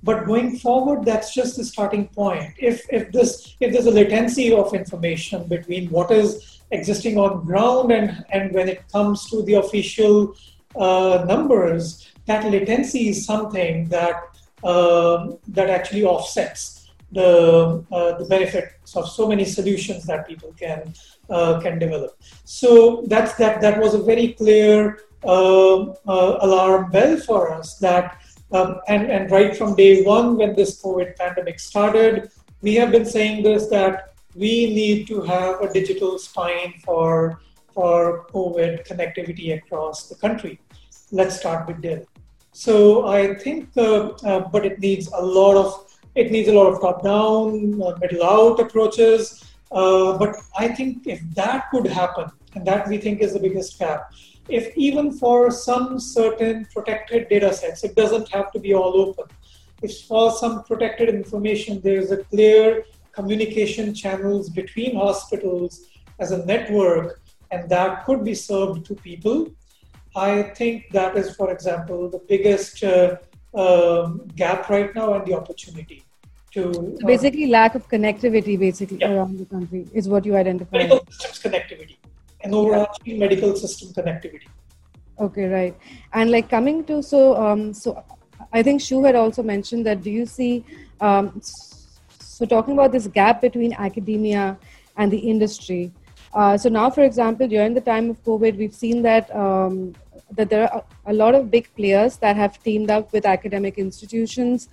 But 0.02 0.26
going 0.26 0.58
forward, 0.58 1.04
that's 1.04 1.34
just 1.34 1.56
the 1.56 1.64
starting 1.64 2.08
point. 2.08 2.54
If 2.58 2.86
if 2.90 3.10
this 3.10 3.56
if 3.60 3.72
there's 3.72 3.86
a 3.86 3.90
latency 3.90 4.52
of 4.52 4.72
information 4.74 5.46
between 5.48 5.90
what 5.90 6.10
is 6.10 6.60
existing 6.70 7.18
on 7.18 7.44
ground 7.44 7.92
and 7.92 8.24
and 8.30 8.52
when 8.52 8.68
it 8.68 8.86
comes 8.92 9.28
to 9.30 9.42
the 9.42 9.54
official 9.54 10.36
uh, 10.76 11.24
numbers, 11.26 12.08
that 12.26 12.44
latency 12.50 13.08
is 13.08 13.24
something 13.24 13.88
that 13.88 14.16
um, 14.62 15.38
that 15.48 15.68
actually 15.68 16.04
offsets 16.04 16.90
the 17.12 17.84
uh, 17.92 18.18
the 18.18 18.24
benefits 18.24 18.96
of 18.96 19.08
so 19.08 19.28
many 19.28 19.44
solutions 19.44 20.04
that 20.04 20.26
people 20.26 20.52
can 20.58 20.92
uh, 21.30 21.60
can 21.60 21.78
develop. 21.78 22.12
So 22.44 23.04
that's 23.06 23.34
that 23.34 23.60
that 23.60 23.78
was 23.80 23.94
a 23.94 24.02
very 24.02 24.28
clear 24.32 24.98
um, 25.24 25.94
uh, 26.06 26.38
alarm 26.40 26.90
bell 26.90 27.16
for 27.18 27.52
us 27.52 27.78
that 27.78 28.20
um, 28.52 28.80
and 28.88 29.10
and 29.10 29.30
right 29.30 29.56
from 29.56 29.74
day 29.74 30.02
one 30.02 30.36
when 30.36 30.54
this 30.54 30.82
COVID 30.82 31.16
pandemic 31.16 31.60
started, 31.60 32.30
we 32.62 32.74
have 32.74 32.90
been 32.90 33.04
saying 33.04 33.42
this 33.42 33.68
that 33.68 34.14
we 34.34 34.74
need 34.74 35.06
to 35.08 35.22
have 35.22 35.60
a 35.60 35.72
digital 35.72 36.18
spine 36.18 36.74
for 36.84 37.40
for 37.72 38.26
COVID 38.32 38.86
connectivity 38.86 39.56
across 39.58 40.08
the 40.08 40.14
country. 40.14 40.60
Let's 41.10 41.36
start 41.36 41.66
with 41.68 41.80
Delhi. 41.80 42.06
So 42.56 43.08
I 43.08 43.34
think, 43.34 43.76
uh, 43.76 44.12
but 44.52 44.64
it 44.64 44.78
needs 44.78 45.10
a 45.12 45.20
lot 45.20 45.56
of 45.56 45.90
it 46.14 46.30
needs 46.30 46.48
a 46.48 46.52
lot 46.52 46.72
of 46.72 46.80
top-down, 46.80 47.82
uh, 47.82 47.96
middle-out 48.00 48.60
approaches. 48.60 49.44
Uh, 49.72 50.16
but 50.16 50.36
I 50.56 50.68
think 50.68 51.08
if 51.08 51.20
that 51.34 51.68
could 51.72 51.88
happen, 51.88 52.30
and 52.54 52.64
that 52.64 52.86
we 52.86 52.98
think 52.98 53.20
is 53.20 53.32
the 53.32 53.40
biggest 53.40 53.76
gap, 53.80 54.12
if 54.48 54.72
even 54.76 55.10
for 55.10 55.50
some 55.50 55.98
certain 55.98 56.68
protected 56.72 57.28
data 57.28 57.52
sets, 57.52 57.82
it 57.82 57.96
doesn't 57.96 58.28
have 58.28 58.52
to 58.52 58.60
be 58.60 58.72
all 58.72 58.94
open. 59.00 59.24
If 59.82 60.02
for 60.02 60.30
some 60.30 60.62
protected 60.62 61.08
information, 61.08 61.80
there's 61.80 62.12
a 62.12 62.18
clear 62.18 62.84
communication 63.10 63.92
channels 63.94 64.48
between 64.48 64.94
hospitals 64.94 65.88
as 66.20 66.30
a 66.30 66.46
network, 66.46 67.20
and 67.50 67.68
that 67.68 68.04
could 68.04 68.24
be 68.24 68.34
served 68.34 68.86
to 68.86 68.94
people 68.94 69.48
I 70.16 70.42
think 70.42 70.90
that 70.92 71.16
is, 71.16 71.34
for 71.34 71.50
example, 71.50 72.08
the 72.08 72.20
biggest 72.28 72.82
uh, 72.84 73.16
um, 73.54 74.28
gap 74.36 74.68
right 74.68 74.94
now 74.94 75.14
and 75.14 75.26
the 75.26 75.34
opportunity 75.34 76.04
to. 76.52 76.72
So 76.72 77.06
basically, 77.06 77.46
lack 77.46 77.74
of 77.74 77.88
connectivity, 77.88 78.58
basically, 78.58 78.98
yeah. 78.98 79.12
around 79.12 79.38
the 79.38 79.46
country 79.46 79.86
is 79.92 80.08
what 80.08 80.24
you 80.24 80.36
identify. 80.36 80.78
Medical 80.78 81.04
systems 81.10 81.40
connectivity 81.42 81.96
and 82.44 82.54
overall 82.54 82.94
yeah. 83.04 83.18
medical 83.18 83.56
system 83.56 83.88
connectivity. 83.92 84.46
Okay, 85.18 85.46
right. 85.46 85.76
And 86.12 86.30
like 86.30 86.48
coming 86.48 86.84
to 86.84 87.02
so 87.02 87.36
um, 87.36 87.72
so, 87.72 88.04
I 88.52 88.62
think 88.62 88.80
Shu 88.80 89.02
had 89.04 89.16
also 89.16 89.42
mentioned 89.42 89.86
that. 89.86 90.02
Do 90.02 90.10
you 90.10 90.26
see? 90.26 90.64
Um, 91.00 91.40
so 92.20 92.44
talking 92.44 92.74
about 92.74 92.92
this 92.92 93.06
gap 93.06 93.40
between 93.40 93.72
academia 93.72 94.58
and 94.96 95.10
the 95.10 95.18
industry. 95.18 95.92
Uh, 96.34 96.58
so 96.58 96.68
now, 96.68 96.90
for 96.90 97.04
example, 97.04 97.46
during 97.46 97.74
the 97.74 97.80
time 97.80 98.10
of 98.10 98.22
COVID, 98.24 98.56
we've 98.58 98.74
seen 98.74 99.02
that 99.02 99.34
um, 99.34 99.94
that 100.32 100.50
there 100.50 100.72
are 100.72 100.84
a 101.06 101.12
lot 101.12 101.34
of 101.34 101.50
big 101.50 101.68
players 101.76 102.16
that 102.16 102.36
have 102.36 102.60
teamed 102.62 102.90
up 102.90 103.12
with 103.12 103.24
academic 103.24 103.78
institutions 103.78 104.68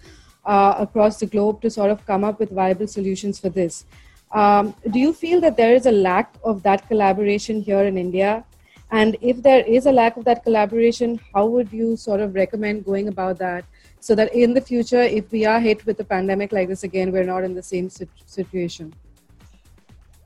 uh, 0.45 0.73
across 0.79 1.19
the 1.19 1.25
globe 1.25 1.61
to 1.61 1.69
sort 1.69 1.91
of 1.91 2.03
come 2.05 2.23
up 2.23 2.39
with 2.39 2.49
viable 2.49 2.87
solutions 2.87 3.39
for 3.39 3.49
this. 3.49 3.85
Um, 4.31 4.73
do 4.89 4.97
you 4.97 5.13
feel 5.13 5.39
that 5.41 5.57
there 5.57 5.75
is 5.75 5.85
a 5.85 5.91
lack 5.91 6.33
of 6.43 6.63
that 6.63 6.87
collaboration 6.87 7.61
here 7.61 7.83
in 7.83 7.97
India? 7.97 8.43
And 8.89 9.15
if 9.21 9.41
there 9.41 9.63
is 9.63 9.85
a 9.85 9.91
lack 9.91 10.17
of 10.17 10.25
that 10.25 10.43
collaboration, 10.43 11.19
how 11.33 11.45
would 11.45 11.71
you 11.71 11.95
sort 11.95 12.21
of 12.21 12.33
recommend 12.33 12.85
going 12.85 13.07
about 13.07 13.37
that 13.37 13.65
so 13.99 14.15
that 14.15 14.33
in 14.33 14.53
the 14.53 14.61
future, 14.61 15.01
if 15.01 15.31
we 15.31 15.45
are 15.45 15.59
hit 15.59 15.85
with 15.85 15.99
a 15.99 16.03
pandemic 16.03 16.51
like 16.51 16.67
this 16.69 16.83
again, 16.83 17.11
we're 17.11 17.23
not 17.23 17.43
in 17.43 17.53
the 17.53 17.63
same 17.63 17.89
situation? 17.89 18.93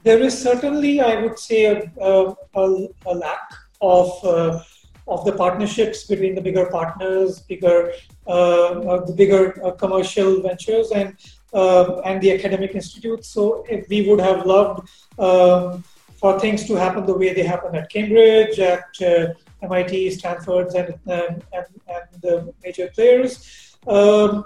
There 0.06 0.22
is 0.22 0.39
certainly, 0.39 1.02
I 1.02 1.20
would 1.20 1.39
say, 1.39 1.65
a, 1.65 2.36
a, 2.54 2.88
a 3.08 3.13
lack 3.13 3.52
of 3.82 4.23
uh, 4.23 4.62
of 5.08 5.25
the 5.25 5.32
partnerships 5.32 6.04
between 6.04 6.36
the 6.36 6.42
bigger 6.42 6.67
partners, 6.67 7.40
bigger 7.40 7.92
uh, 8.27 8.67
uh, 8.92 9.06
the 9.06 9.13
bigger 9.13 9.44
uh, 9.65 9.71
commercial 9.71 10.42
ventures, 10.44 10.92
and 10.92 11.15
uh, 11.54 12.02
and 12.02 12.21
the 12.21 12.32
academic 12.32 12.75
institutes. 12.75 13.29
So 13.29 13.65
we 13.90 14.08
would 14.08 14.19
have 14.19 14.46
loved 14.46 14.88
um, 15.17 15.84
for 16.19 16.40
things 16.40 16.67
to 16.67 16.75
happen 16.75 17.08
the 17.08 17.17
way 17.17 17.34
they 17.34 17.44
happen 17.44 17.75
at 17.75 17.90
Cambridge, 17.90 18.60
at 18.60 18.86
uh, 19.02 19.34
MIT, 19.63 20.12
Stanford, 20.12 20.67
and, 20.75 21.00
and, 21.08 21.44
and, 21.52 21.65
and 21.96 22.21
the 22.21 22.54
major 22.63 22.90
players. 22.94 23.75
Um, 23.88 24.46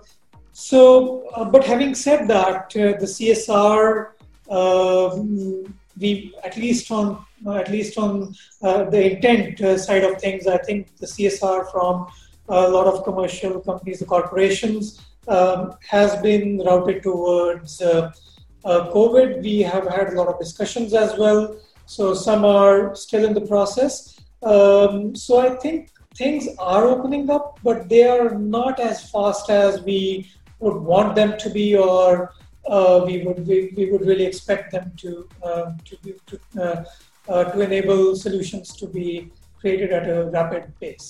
so, 0.54 1.28
uh, 1.36 1.44
but 1.44 1.66
having 1.66 1.96
said 1.96 2.30
that, 2.30 2.70
the 2.70 3.10
CSR 3.16 4.08
um, 4.08 4.19
we 4.50 6.34
at 6.44 6.58
least 6.58 6.92
on 6.92 7.26
at 7.48 7.70
least 7.70 7.98
on 7.98 8.36
uh, 8.62 8.84
the 8.90 9.16
intent 9.16 9.62
uh, 9.62 9.78
side 9.78 10.04
of 10.04 10.20
things, 10.20 10.48
I 10.48 10.58
think 10.58 10.96
the 10.98 11.06
CSR 11.06 11.72
from 11.72 12.08
a 12.50 12.68
lot 12.68 12.88
of 12.88 13.04
commercial 13.04 13.60
companies, 13.62 14.00
the 14.00 14.06
corporations, 14.06 15.02
um, 15.28 15.76
has 15.88 16.22
been 16.22 16.62
routed 16.66 17.04
towards 17.04 17.82
uh, 17.82 18.12
uh, 18.66 18.90
COVID. 18.92 19.42
We 19.44 19.60
have 19.60 19.88
had 19.88 20.10
a 20.10 20.18
lot 20.18 20.28
of 20.28 20.40
discussions 20.40 20.94
as 20.94 21.18
well. 21.18 21.58
So 21.86 22.14
some 22.14 22.44
are 22.46 22.96
still 22.96 23.26
in 23.26 23.34
the 23.34 23.42
process. 23.42 24.20
Um, 24.44 25.16
so 25.16 25.40
I 25.40 25.56
think 25.56 25.92
things 26.16 26.48
are 26.58 26.86
opening 26.86 27.30
up, 27.30 27.60
but 27.64 27.90
they 27.90 28.08
are 28.08 28.32
not 28.32 28.80
as 28.80 29.10
fast 29.10 29.50
as 29.50 29.82
we 29.82 30.30
would 30.60 30.76
want 30.78 31.16
them 31.16 31.38
to 31.38 31.50
be, 31.50 31.78
or 31.78 32.34
uh, 32.70 33.04
we 33.06 33.24
would 33.24 33.46
we, 33.48 33.74
we 33.76 33.92
would 33.92 34.06
really 34.06 34.26
expect 34.26 34.72
them 34.72 34.92
to 34.98 35.28
uh, 35.44 35.72
to 35.86 35.98
be, 36.04 36.14
to, 36.28 36.40
uh, 36.62 36.84
uh, 37.28 37.44
to 37.52 37.62
enable 37.62 38.16
solutions 38.16 38.76
to 38.76 38.88
be 38.88 39.32
created 39.60 39.92
at 39.92 40.10
a 40.10 40.30
rapid 40.30 40.72
pace. 40.80 41.08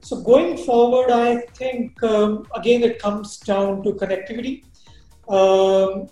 So 0.00 0.20
going 0.20 0.56
forward, 0.56 1.10
I 1.10 1.42
think 1.60 2.02
um, 2.02 2.46
again 2.54 2.82
it 2.82 2.98
comes 2.98 3.38
down 3.38 3.82
to 3.84 3.92
connectivity. 3.92 4.64
Um, 5.28 6.08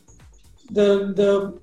the 0.70 0.88
the 1.20 1.60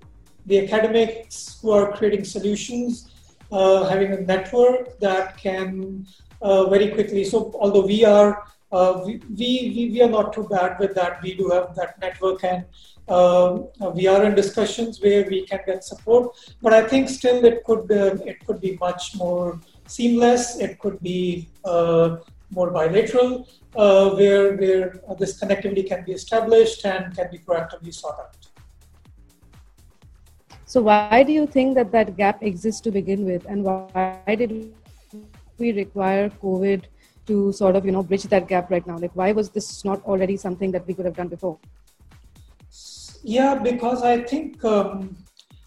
the 0.47 0.57
academics 0.65 1.59
who 1.61 1.71
are 1.71 1.91
creating 1.93 2.25
solutions, 2.25 3.09
uh, 3.51 3.85
having 3.85 4.11
a 4.13 4.21
network 4.21 4.99
that 4.99 5.37
can 5.37 6.05
uh, 6.41 6.69
very 6.69 6.89
quickly. 6.89 7.23
So 7.23 7.53
although 7.59 7.85
we 7.85 8.03
are 8.03 8.43
uh, 8.71 9.01
we, 9.05 9.21
we, 9.37 9.89
we 9.93 10.01
are 10.01 10.09
not 10.09 10.33
too 10.33 10.45
bad 10.49 10.77
with 10.79 10.93
that. 10.95 11.21
We 11.21 11.35
do 11.35 11.49
have 11.49 11.75
that 11.75 11.99
network 12.01 12.43
and 12.43 12.65
um, 13.09 13.69
we 13.93 14.07
are 14.07 14.23
in 14.25 14.35
discussions 14.35 15.01
where 15.01 15.25
we 15.29 15.45
can 15.45 15.59
get 15.65 15.83
support. 15.83 16.35
But 16.61 16.73
I 16.73 16.87
think 16.87 17.09
still 17.09 17.43
it 17.45 17.63
could 17.63 17.91
uh, 17.91 18.15
it 18.25 18.45
could 18.45 18.59
be 18.61 18.77
much 18.79 19.15
more 19.15 19.59
seamless. 19.87 20.59
It 20.59 20.79
could 20.79 20.99
be 21.01 21.49
uh, 21.63 22.17
more 22.49 22.71
bilateral, 22.71 23.47
uh, 23.75 24.09
where 24.11 24.55
where 24.57 25.01
this 25.19 25.39
connectivity 25.39 25.87
can 25.87 26.03
be 26.03 26.11
established 26.13 26.85
and 26.85 27.15
can 27.15 27.29
be 27.31 27.39
proactively 27.39 27.93
sought 27.93 28.19
out. 28.19 28.35
So 30.65 30.81
why 30.81 31.23
do 31.23 31.31
you 31.31 31.47
think 31.47 31.75
that 31.75 31.91
that 31.93 32.17
gap 32.17 32.43
exists 32.43 32.81
to 32.81 32.91
begin 32.91 33.25
with, 33.25 33.45
and 33.45 33.63
why 33.63 34.35
did 34.35 34.73
we 35.57 35.71
require 35.71 36.29
COVID 36.29 36.83
to 37.27 37.51
sort 37.53 37.75
of 37.75 37.85
you 37.85 37.91
know 37.91 38.03
bridge 38.03 38.23
that 38.23 38.47
gap 38.47 38.69
right 38.69 38.85
now? 38.85 38.97
Like, 38.97 39.15
why 39.15 39.31
was 39.31 39.49
this 39.49 39.85
not 39.85 40.03
already 40.03 40.35
something 40.35 40.71
that 40.71 40.85
we 40.85 40.93
could 40.93 41.05
have 41.05 41.15
done 41.15 41.29
before? 41.29 41.57
Yeah, 43.23 43.55
because 43.55 44.03
I 44.03 44.23
think 44.23 44.63
um, 44.63 45.17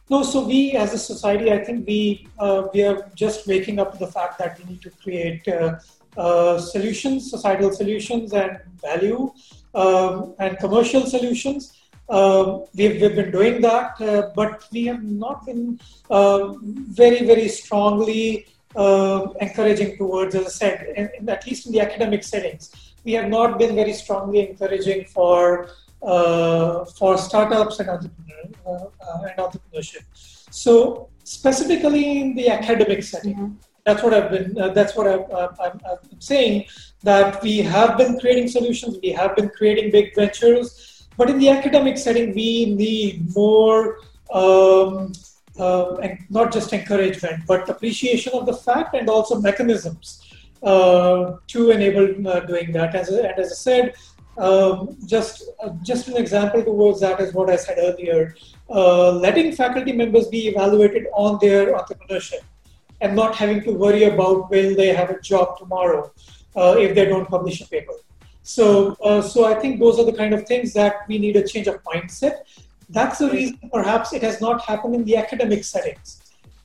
no. 0.08 0.22
So 0.22 0.44
we, 0.44 0.72
as 0.72 0.94
a 0.94 0.98
society, 0.98 1.52
I 1.52 1.64
think 1.64 1.86
we 1.86 2.26
uh, 2.38 2.68
we 2.72 2.82
are 2.82 3.10
just 3.14 3.46
waking 3.46 3.78
up 3.78 3.92
to 3.92 3.98
the 3.98 4.06
fact 4.06 4.38
that 4.38 4.58
we 4.58 4.64
need 4.70 4.82
to 4.82 4.90
create 5.02 5.46
uh, 5.48 5.78
uh, 6.16 6.58
solutions, 6.58 7.30
societal 7.30 7.72
solutions, 7.72 8.32
and 8.32 8.58
value 8.80 9.32
um, 9.74 10.34
and 10.38 10.58
commercial 10.58 11.06
solutions. 11.06 11.76
Um, 12.08 12.64
we've, 12.74 13.00
we've 13.00 13.14
been 13.14 13.30
doing 13.30 13.60
that, 13.60 14.00
uh, 14.00 14.30
but 14.34 14.64
we 14.72 14.86
have 14.86 15.02
not 15.04 15.46
been 15.46 15.78
uh, 16.10 16.54
very, 16.60 17.24
very 17.24 17.46
strongly 17.46 18.48
uh, 18.74 19.28
encouraging 19.40 19.96
towards, 19.96 20.34
as 20.34 20.46
I 20.46 20.48
said, 20.48 20.86
in, 20.96 21.10
in, 21.18 21.28
at 21.28 21.46
least 21.46 21.66
in 21.66 21.72
the 21.72 21.80
academic 21.80 22.24
settings, 22.24 22.94
we 23.04 23.12
have 23.12 23.28
not 23.28 23.60
been 23.60 23.76
very 23.76 23.92
strongly 23.92 24.48
encouraging 24.50 25.04
for 25.04 25.70
uh, 26.02 26.84
for 26.84 27.18
startups 27.18 27.80
and, 27.80 27.88
entrepreneur, 27.90 28.42
uh, 28.66 29.22
and 29.22 29.38
entrepreneurship. 29.38 30.04
So 30.50 31.08
specifically 31.24 32.20
in 32.20 32.34
the 32.34 32.48
academic 32.48 33.02
setting, 33.02 33.34
mm-hmm. 33.34 33.54
that's 33.84 34.02
what 34.02 34.14
I've 34.14 34.30
been. 34.30 34.58
Uh, 34.58 34.68
that's 34.70 34.96
what 34.96 35.06
i 35.06 35.48
am 35.66 35.98
saying. 36.18 36.66
That 37.02 37.42
we 37.42 37.58
have 37.58 37.96
been 37.96 38.18
creating 38.18 38.48
solutions, 38.48 38.98
we 39.02 39.10
have 39.10 39.34
been 39.36 39.48
creating 39.48 39.90
big 39.90 40.14
ventures, 40.14 41.08
but 41.16 41.30
in 41.30 41.38
the 41.38 41.48
academic 41.48 41.98
setting, 41.98 42.34
we 42.34 42.74
need 42.74 43.34
more. 43.34 43.98
Um, 44.32 45.12
uh, 45.58 45.96
and 45.96 46.18
not 46.30 46.52
just 46.52 46.72
encouragement, 46.72 47.44
but 47.46 47.68
appreciation 47.68 48.32
of 48.32 48.46
the 48.46 48.54
fact 48.54 48.94
and 48.94 49.10
also 49.10 49.38
mechanisms 49.40 50.22
uh, 50.62 51.36
to 51.46 51.70
enable 51.70 52.28
uh, 52.28 52.40
doing 52.40 52.72
that. 52.72 52.94
As, 52.94 53.08
and 53.08 53.38
as 53.38 53.52
I 53.52 53.54
said, 53.54 53.94
um, 54.40 54.96
just 55.06 55.44
uh, 55.62 55.70
just 55.82 56.08
an 56.08 56.16
example 56.16 56.62
towards 56.62 57.00
that 57.00 57.20
is 57.20 57.34
what 57.34 57.50
I 57.50 57.56
said 57.56 57.78
earlier. 57.78 58.34
Uh, 58.68 59.12
letting 59.12 59.52
faculty 59.52 59.92
members 59.92 60.28
be 60.28 60.48
evaluated 60.48 61.06
on 61.12 61.38
their 61.40 61.74
entrepreneurship 61.74 62.42
and 63.00 63.16
not 63.16 63.34
having 63.34 63.62
to 63.62 63.72
worry 63.72 64.04
about 64.04 64.50
will 64.50 64.74
they 64.74 64.94
have 64.94 65.10
a 65.10 65.20
job 65.20 65.58
tomorrow 65.58 66.12
uh, 66.56 66.76
if 66.78 66.94
they 66.94 67.06
don't 67.06 67.28
publish 67.28 67.60
a 67.60 67.68
paper. 67.68 67.94
So, 68.42 68.94
so 69.32 69.44
I 69.44 69.54
think 69.54 69.78
those 69.78 69.98
are 70.00 70.04
the 70.04 70.12
kind 70.12 70.34
of 70.34 70.46
things 70.46 70.72
that 70.72 71.06
we 71.08 71.18
need 71.18 71.36
a 71.36 71.46
change 71.46 71.66
of 71.68 71.82
mindset 71.84 72.38
that's 72.90 73.18
the 73.18 73.30
reason 73.30 73.70
perhaps 73.72 74.12
it 74.12 74.22
has 74.22 74.40
not 74.40 74.62
happened 74.62 74.94
in 74.94 75.04
the 75.04 75.16
academic 75.16 75.64
settings. 75.64 76.20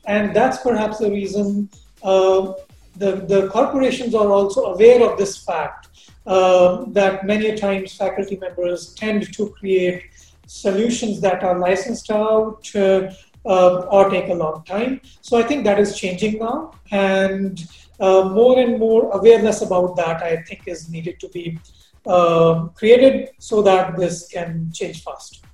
And 0.06 0.36
that's 0.36 0.58
perhaps 0.58 0.98
the 0.98 1.10
reason 1.10 1.70
uh, 2.04 2.54
the, 2.96 3.18
the 3.28 3.48
corporations 3.50 4.14
are 4.16 4.28
also 4.28 4.74
aware 4.74 5.08
of 5.08 5.18
this 5.18 5.38
fact 5.38 5.90
uh, 6.26 6.86
that 6.88 7.26
many 7.26 7.56
times 7.56 7.94
faculty 7.96 8.38
members 8.38 8.94
tend 8.94 9.32
to 9.34 9.50
create 9.60 10.04
solutions 10.48 11.22
that 11.22 11.44
are 11.44 11.58
licensed 11.60 12.12
out 12.12 12.70
uh, 12.76 13.12
or 13.44 14.10
take 14.10 14.30
a 14.30 14.34
long 14.34 14.64
time. 14.64 15.02
So 15.22 15.38
I 15.38 15.44
think 15.44 15.64
that 15.66 15.80
is 15.80 15.98
changing 15.98 16.40
now. 16.40 16.72
And 16.92 17.64
uh, 18.00 18.30
more 18.30 18.60
and 18.60 18.80
more 18.80 19.12
awareness 19.12 19.62
about 19.62 19.96
that, 19.98 20.22
I 20.24 20.38
think, 20.44 20.68
is 20.68 20.90
needed 20.90 21.20
to 21.20 21.30
be 21.30 21.60
uh, 22.06 22.66
created 22.76 23.30
so 23.40 23.62
that 23.64 23.98
this 23.98 24.28
can 24.28 24.72
change 24.74 25.04
fast 25.04 25.46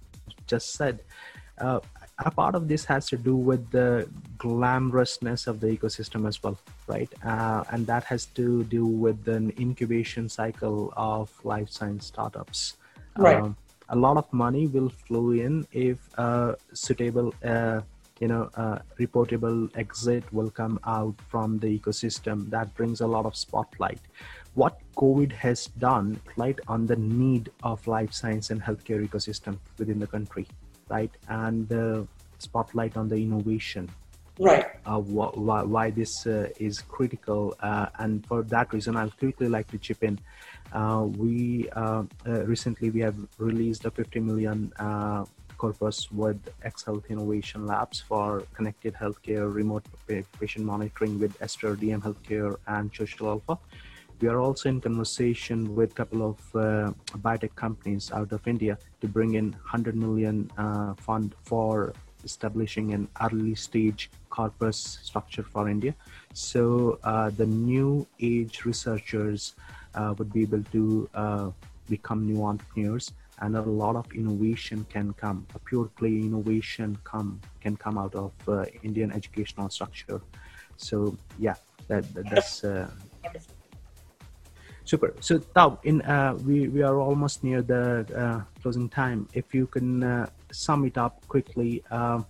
just 0.51 0.73
said. 0.73 0.99
A 2.23 2.31
part 2.31 2.55
of 2.55 2.67
this 2.67 2.85
has 2.85 3.07
to 3.09 3.17
do 3.17 3.35
with 3.35 3.69
the 3.71 4.07
glamorousness 4.37 5.47
of 5.47 5.59
the 5.59 5.67
ecosystem 5.67 6.27
as 6.27 6.41
well, 6.43 6.57
right? 6.87 7.09
Uh, 7.23 7.63
and 7.71 7.87
that 7.87 8.03
has 8.03 8.25
to 8.37 8.63
do 8.65 8.85
with 8.85 9.27
an 9.27 9.53
incubation 9.59 10.29
cycle 10.29 10.93
of 10.95 11.31
life 11.43 11.69
science 11.69 12.05
startups. 12.05 12.77
Right. 13.17 13.37
Um, 13.37 13.57
a 13.89 13.95
lot 13.95 14.17
of 14.17 14.31
money 14.31 14.67
will 14.67 14.89
flow 14.89 15.31
in 15.31 15.67
if 15.71 15.97
a 16.17 16.55
suitable, 16.73 17.33
uh, 17.43 17.81
you 18.19 18.27
know, 18.27 18.49
uh, 18.55 18.79
reportable 18.99 19.69
exit 19.75 20.23
will 20.31 20.49
come 20.49 20.79
out 20.85 21.15
from 21.27 21.59
the 21.59 21.77
ecosystem. 21.79 22.49
That 22.49 22.73
brings 22.75 23.01
a 23.01 23.07
lot 23.07 23.25
of 23.25 23.35
spotlight 23.35 23.99
what 24.53 24.79
COVID 24.97 25.31
has 25.31 25.67
done, 25.79 26.19
right, 26.35 26.59
on 26.67 26.85
the 26.85 26.95
need 26.95 27.49
of 27.63 27.85
life 27.87 28.13
science 28.13 28.49
and 28.49 28.61
healthcare 28.61 29.07
ecosystem 29.07 29.57
within 29.77 29.99
the 29.99 30.07
country, 30.07 30.45
right, 30.91 31.11
and 31.29 31.67
the 31.69 32.07
spotlight 32.39 32.97
on 32.97 33.07
the 33.07 33.15
innovation, 33.15 33.89
right, 34.39 34.65
uh, 34.85 34.99
wh- 34.99 35.33
wh- 35.47 35.65
why 35.75 35.89
this 35.89 36.27
uh, 36.27 36.49
is 36.59 36.81
critical, 36.81 37.55
uh, 37.61 37.87
and 37.99 38.25
for 38.25 38.43
that 38.43 38.73
reason, 38.73 38.95
I'll 38.97 39.15
quickly 39.23 39.47
like 39.47 39.67
to 39.71 39.77
chip 39.77 40.03
in. 40.03 40.19
Uh, 40.73 41.05
we 41.23 41.69
uh, 41.75 42.03
uh, 42.27 42.45
recently 42.45 42.89
we 42.89 43.01
have 43.01 43.17
released 43.37 43.85
a 43.85 43.91
50 43.91 44.19
million 44.19 44.59
corpus 45.57 46.11
with 46.11 46.39
X 46.63 46.83
Health 46.85 47.05
Innovation 47.09 47.67
Labs 47.67 48.01
for 48.01 48.43
connected 48.57 48.93
healthcare, 48.95 49.45
remote 49.53 49.85
patient 50.39 50.65
monitoring 50.65 51.19
with 51.19 51.33
Aster 51.41 51.75
DM 51.75 52.01
Healthcare 52.01 52.55
and 52.65 52.89
Social 52.97 53.27
Alpha 53.33 53.55
we 54.21 54.27
are 54.27 54.39
also 54.39 54.69
in 54.69 54.79
conversation 54.79 55.75
with 55.75 55.91
a 55.91 55.95
couple 55.95 56.21
of 56.21 56.37
uh, 56.55 56.93
biotech 57.17 57.55
companies 57.55 58.11
out 58.11 58.31
of 58.31 58.47
India 58.47 58.77
to 59.01 59.07
bring 59.07 59.33
in 59.33 59.51
100 59.51 59.95
million 59.95 60.49
uh, 60.57 60.93
fund 60.93 61.33
for 61.43 61.93
establishing 62.23 62.93
an 62.93 63.07
early 63.23 63.55
stage 63.55 64.11
corpus 64.29 64.99
structure 65.01 65.41
for 65.41 65.67
India. 65.67 65.95
So 66.33 66.99
uh, 67.03 67.31
the 67.31 67.47
new 67.47 68.05
age 68.19 68.63
researchers 68.63 69.55
uh, 69.95 70.13
would 70.17 70.31
be 70.31 70.43
able 70.43 70.63
to 70.71 71.09
uh, 71.15 71.49
become 71.89 72.27
new 72.27 72.43
entrepreneurs 72.43 73.11
and 73.39 73.57
a 73.57 73.61
lot 73.61 73.95
of 73.95 74.05
innovation 74.13 74.85
can 74.87 75.13
come. 75.13 75.47
A 75.55 75.59
pure 75.59 75.85
play 75.97 76.09
innovation 76.09 76.95
come 77.03 77.41
can 77.59 77.75
come 77.75 77.97
out 77.97 78.13
of 78.13 78.31
uh, 78.47 78.65
indian 78.83 79.11
educational 79.11 79.69
structure. 79.69 80.21
So 80.77 81.17
yeah 81.39 81.55
that, 81.87 82.03
that 82.13 82.29
that's 82.29 82.63
Super. 84.83 85.13
So, 85.19 85.37
Tav, 85.37 85.77
in 85.83 86.01
uh, 86.01 86.33
we 86.45 86.67
we 86.67 86.81
are 86.81 86.97
almost 86.99 87.43
near 87.43 87.61
the 87.61 88.05
uh, 88.17 88.41
closing 88.61 88.89
time. 88.89 89.27
If 89.33 89.53
you 89.53 89.67
can 89.67 90.03
uh, 90.03 90.29
sum 90.51 90.85
it 90.85 90.97
up 90.97 91.25
quickly, 91.27 91.83
uh, 91.91 92.23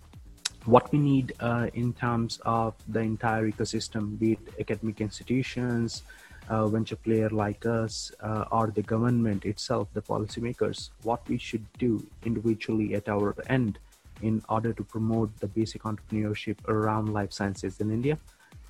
what 0.65 0.91
we 0.91 0.99
need 0.99 1.33
uh, 1.39 1.67
in 1.73 1.93
terms 1.93 2.39
of 2.45 2.75
the 2.87 2.99
entire 2.99 3.49
ecosystem, 3.49 4.19
be 4.19 4.33
it 4.33 4.39
academic 4.59 5.01
institutions, 5.01 6.03
uh, 6.49 6.67
venture 6.67 6.97
player 6.97 7.29
like 7.29 7.65
us, 7.65 8.11
or 8.51 8.67
the 8.67 8.83
government 8.83 9.45
itself, 9.45 9.87
the 9.93 10.01
policymakers, 10.01 10.89
what 11.03 11.27
we 11.27 11.37
should 11.37 11.65
do 11.79 12.05
individually 12.25 12.93
at 12.93 13.07
our 13.09 13.33
end 13.47 13.79
in 14.21 14.43
order 14.49 14.71
to 14.73 14.83
promote 14.83 15.35
the 15.39 15.47
basic 15.47 15.81
entrepreneurship 15.83 16.57
around 16.67 17.11
life 17.11 17.33
sciences 17.33 17.79
in 17.79 17.89
India, 17.89 18.19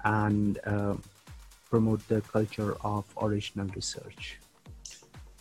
and 0.06 0.60
promote 1.72 2.08
the 2.08 2.22
culture 2.36 2.76
of 2.84 3.06
original 3.22 3.68
research? 3.80 4.38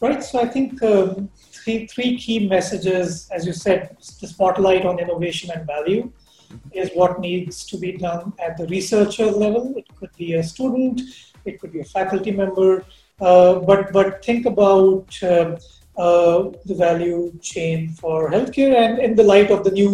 Right. 0.01 0.23
So 0.25 0.41
I 0.41 0.47
think 0.47 0.83
um, 0.83 1.29
three 1.59 1.87
three 1.87 2.17
key 2.17 2.39
messages, 2.49 3.29
as 3.37 3.47
you 3.49 3.53
said, 3.53 3.97
the 4.21 4.27
spotlight 4.35 4.87
on 4.87 4.99
innovation 5.07 5.51
and 5.55 5.67
value. 5.77 6.03
is 6.83 6.89
what 7.01 7.13
needs 7.25 7.57
to 7.71 7.77
be 7.83 7.91
done 8.05 8.23
at 8.47 8.57
the 8.61 8.67
researcher 8.77 9.27
level. 9.43 9.65
It 9.81 9.89
could 9.99 10.15
be 10.23 10.29
a 10.39 10.43
student, 10.53 11.01
it 11.51 11.61
could 11.61 11.73
be 11.77 11.81
a 11.81 11.89
faculty 11.97 12.33
member, 12.41 12.71
uh, 13.21 13.53
but 13.69 13.93
but 13.93 14.25
think 14.25 14.47
about 14.47 15.07
uh, 15.23 15.57
uh, 16.07 16.51
the 16.71 16.77
value 16.87 17.23
chain 17.51 17.79
for 18.01 18.17
healthcare 18.35 18.75
and 18.85 18.99
in 19.07 19.15
the 19.21 19.27
light 19.33 19.51
of 19.57 19.63
the 19.67 19.71
new 19.81 19.93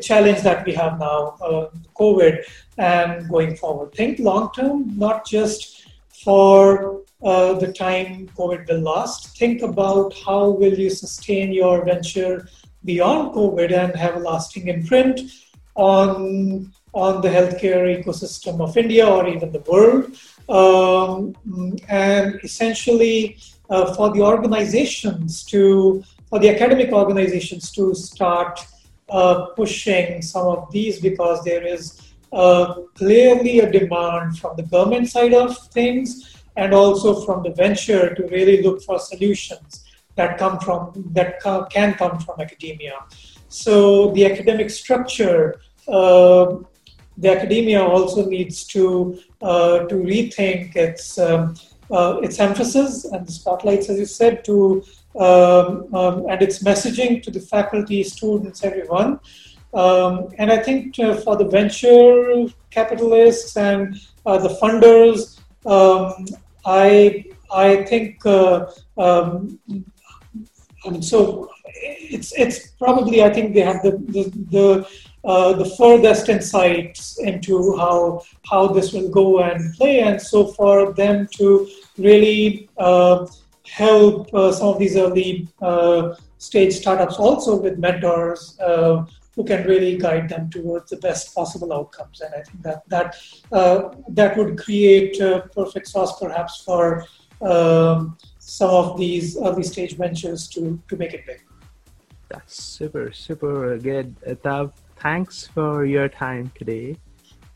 challenge 0.00 0.42
that 0.42 0.64
we 0.66 0.72
have 0.74 0.98
now, 0.98 1.36
uh, 1.42 1.68
COVID, 1.98 2.44
and 2.78 3.28
going 3.28 3.56
forward. 3.56 3.94
Think 3.94 4.18
long 4.18 4.50
term, 4.52 4.96
not 4.96 5.26
just 5.26 5.88
for 6.24 7.02
uh, 7.22 7.54
the 7.54 7.72
time 7.72 8.28
COVID 8.36 8.68
will 8.68 8.80
last. 8.80 9.36
Think 9.38 9.62
about 9.62 10.14
how 10.24 10.50
will 10.50 10.74
you 10.74 10.90
sustain 10.90 11.52
your 11.52 11.84
venture 11.84 12.48
beyond 12.84 13.34
COVID 13.34 13.72
and 13.72 13.94
have 13.96 14.16
a 14.16 14.20
lasting 14.20 14.68
imprint 14.68 15.20
on 15.74 16.72
on 16.94 17.20
the 17.20 17.28
healthcare 17.28 17.84
ecosystem 17.96 18.60
of 18.60 18.76
India 18.76 19.06
or 19.06 19.28
even 19.28 19.52
the 19.52 19.60
world. 19.60 20.16
Um, 20.48 21.34
and 21.88 22.40
essentially, 22.42 23.38
uh, 23.70 23.94
for 23.94 24.12
the 24.12 24.22
organizations 24.22 25.44
to, 25.44 26.02
for 26.28 26.38
the 26.38 26.48
academic 26.48 26.90
organizations 26.92 27.70
to 27.72 27.94
start 27.94 28.60
uh, 29.10 29.46
pushing 29.56 30.22
some 30.22 30.46
of 30.46 30.70
these 30.70 31.00
because 31.00 31.42
there 31.44 31.66
is 31.66 32.14
uh, 32.32 32.74
clearly 32.94 33.60
a 33.60 33.70
demand 33.70 34.38
from 34.38 34.56
the 34.56 34.62
government 34.64 35.08
side 35.08 35.34
of 35.34 35.56
things 35.68 36.36
and 36.56 36.74
also 36.74 37.24
from 37.24 37.42
the 37.42 37.50
venture 37.50 38.14
to 38.14 38.26
really 38.28 38.62
look 38.62 38.82
for 38.82 38.98
solutions 38.98 39.84
that 40.16 40.36
come 40.36 40.58
from 40.58 40.80
that 41.12 41.40
can 41.70 41.94
come 41.94 42.18
from 42.18 42.40
academia. 42.40 42.96
So 43.48 44.10
the 44.12 44.26
academic 44.26 44.68
structure, 44.68 45.60
uh, 45.86 46.56
the 47.16 47.30
academia 47.36 47.82
also 47.82 48.26
needs 48.26 48.64
to 48.74 49.18
uh, 49.40 49.78
to 49.90 49.94
rethink 49.94 50.76
its 50.76 51.18
um, 51.18 51.54
uh, 51.90 52.18
its 52.22 52.38
emphasis 52.38 53.04
and 53.04 53.26
the 53.26 53.32
spotlights, 53.32 53.88
as 53.88 53.98
you 53.98 54.04
said, 54.04 54.44
to 54.44 54.84
um, 55.16 55.94
um, 55.94 56.26
and 56.28 56.42
its 56.42 56.62
messaging 56.62 57.22
to 57.22 57.30
the 57.30 57.40
faculty, 57.40 58.02
students, 58.02 58.64
everyone. 58.64 59.20
Um, 59.74 60.28
and 60.38 60.50
I 60.50 60.58
think 60.58 60.98
uh, 60.98 61.16
for 61.16 61.36
the 61.36 61.44
venture 61.44 62.46
capitalists 62.70 63.56
and 63.56 63.96
uh, 64.24 64.38
the 64.38 64.50
funders, 64.60 65.40
um, 65.66 66.26
I 66.64 67.24
I 67.52 67.84
think 67.84 68.24
uh, 68.24 68.66
um, 68.96 69.58
so 71.00 71.50
it's 71.74 72.32
it's 72.32 72.68
probably 72.72 73.22
I 73.22 73.30
think 73.30 73.54
they 73.54 73.60
have 73.60 73.82
the 73.82 73.92
the, 74.08 74.24
the 74.50 74.88
uh, 75.24 75.52
the 75.52 75.64
furthest 75.76 76.28
insights 76.28 77.18
into 77.18 77.76
how 77.76 78.22
how 78.50 78.68
this 78.68 78.92
will 78.92 79.10
go 79.10 79.40
and 79.40 79.74
play, 79.74 80.00
and 80.00 80.20
so 80.20 80.46
for 80.46 80.92
them 80.94 81.28
to 81.36 81.68
really 81.98 82.68
uh, 82.78 83.26
help 83.70 84.32
uh, 84.34 84.52
some 84.52 84.68
of 84.68 84.78
these 84.78 84.96
early 84.96 85.48
uh, 85.60 86.14
stage 86.38 86.74
startups 86.74 87.16
also 87.16 87.56
with 87.56 87.78
mentors 87.78 88.58
uh, 88.60 89.04
who 89.34 89.44
can 89.44 89.66
really 89.66 89.96
guide 89.96 90.28
them 90.28 90.50
towards 90.50 90.90
the 90.90 90.96
best 90.96 91.34
possible 91.34 91.72
outcomes. 91.72 92.20
And 92.20 92.34
I 92.34 92.42
think 92.42 92.62
that 92.62 92.88
that 92.88 93.16
uh, 93.52 93.94
that 94.08 94.36
would 94.36 94.58
create 94.58 95.18
perfect 95.54 95.86
sauce, 95.86 96.18
perhaps, 96.18 96.62
for 96.62 97.04
um, 97.40 98.16
some 98.38 98.70
of 98.70 98.98
these 98.98 99.36
early 99.38 99.62
stage 99.62 99.96
ventures 99.96 100.48
to 100.48 100.80
to 100.88 100.96
make 100.96 101.14
it 101.14 101.24
big. 101.26 101.42
That's 102.28 102.62
super 102.62 103.12
super 103.12 103.78
good, 103.78 104.16
thanks 104.96 105.46
for 105.46 105.84
your 105.84 106.08
time 106.08 106.50
today. 106.58 106.96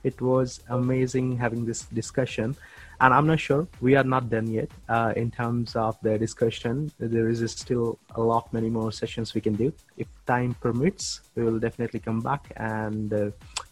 It 0.05 0.21
was 0.21 0.61
amazing 0.69 1.37
having 1.39 1.65
this 1.65 1.83
discussion. 1.87 2.57
And 3.03 3.13
I'm 3.13 3.27
not 3.27 3.41
sure, 3.41 3.67
we 3.81 3.97
are 3.97 4.05
not 4.05 4.31
done 4.31 4.47
yet 4.47 4.71
uh, 4.89 5.13
in 5.17 5.33
terms 5.33 5.75
of 5.75 5.99
the 6.03 6.17
discussion. 6.17 6.93
There 7.01 7.29
is 7.29 7.51
still 7.51 7.99
a 8.15 8.21
lot 8.23 8.53
many 8.53 8.71
more 8.71 8.93
sessions 8.93 9.35
we 9.35 9.41
can 9.41 9.57
do. 9.57 9.73
If 9.97 10.07
time 10.25 10.55
permits, 10.61 11.21
we 11.35 11.43
will 11.43 11.59
definitely 11.59 11.99
come 11.99 12.21
back 12.21 12.53
and 12.57 13.13
uh, 13.13 13.31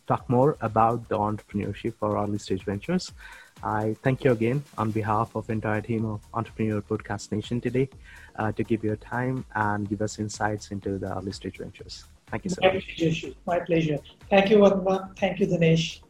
talk 0.09 0.29
more 0.29 0.57
about 0.63 1.09
the 1.09 1.17
entrepreneurship 1.17 1.95
for 2.01 2.19
early 2.19 2.39
stage 2.39 2.65
ventures. 2.65 3.13
I 3.63 3.95
thank 4.03 4.25
you 4.25 4.33
again 4.33 4.65
on 4.77 4.91
behalf 4.91 5.37
of 5.37 5.49
entire 5.49 5.81
team 5.81 6.07
of 6.07 6.21
Entrepreneur 6.35 6.83
Podcast 6.83 7.31
Nation 7.31 7.61
today 7.61 7.89
uh, 8.35 8.51
to 8.51 8.65
give 8.65 8.83
your 8.83 8.97
time 8.97 9.45
and 9.55 9.89
give 9.89 10.03
us 10.03 10.19
insights 10.19 10.73
into 10.73 10.99
the 10.99 11.17
early 11.17 11.31
stage 11.31 11.59
ventures. 11.59 12.05
Thank 12.33 12.47
you 12.47 12.51
so 12.51 12.63
My 12.63 12.73
much. 12.73 12.97
Pleasure, 12.99 13.33
My 13.47 13.61
pleasure. 13.61 13.99
Thank 14.29 14.51
you, 14.51 14.57
Vandana. 14.57 15.17
Thank 15.17 15.39
you, 15.39 15.47
Dinesh. 15.47 16.01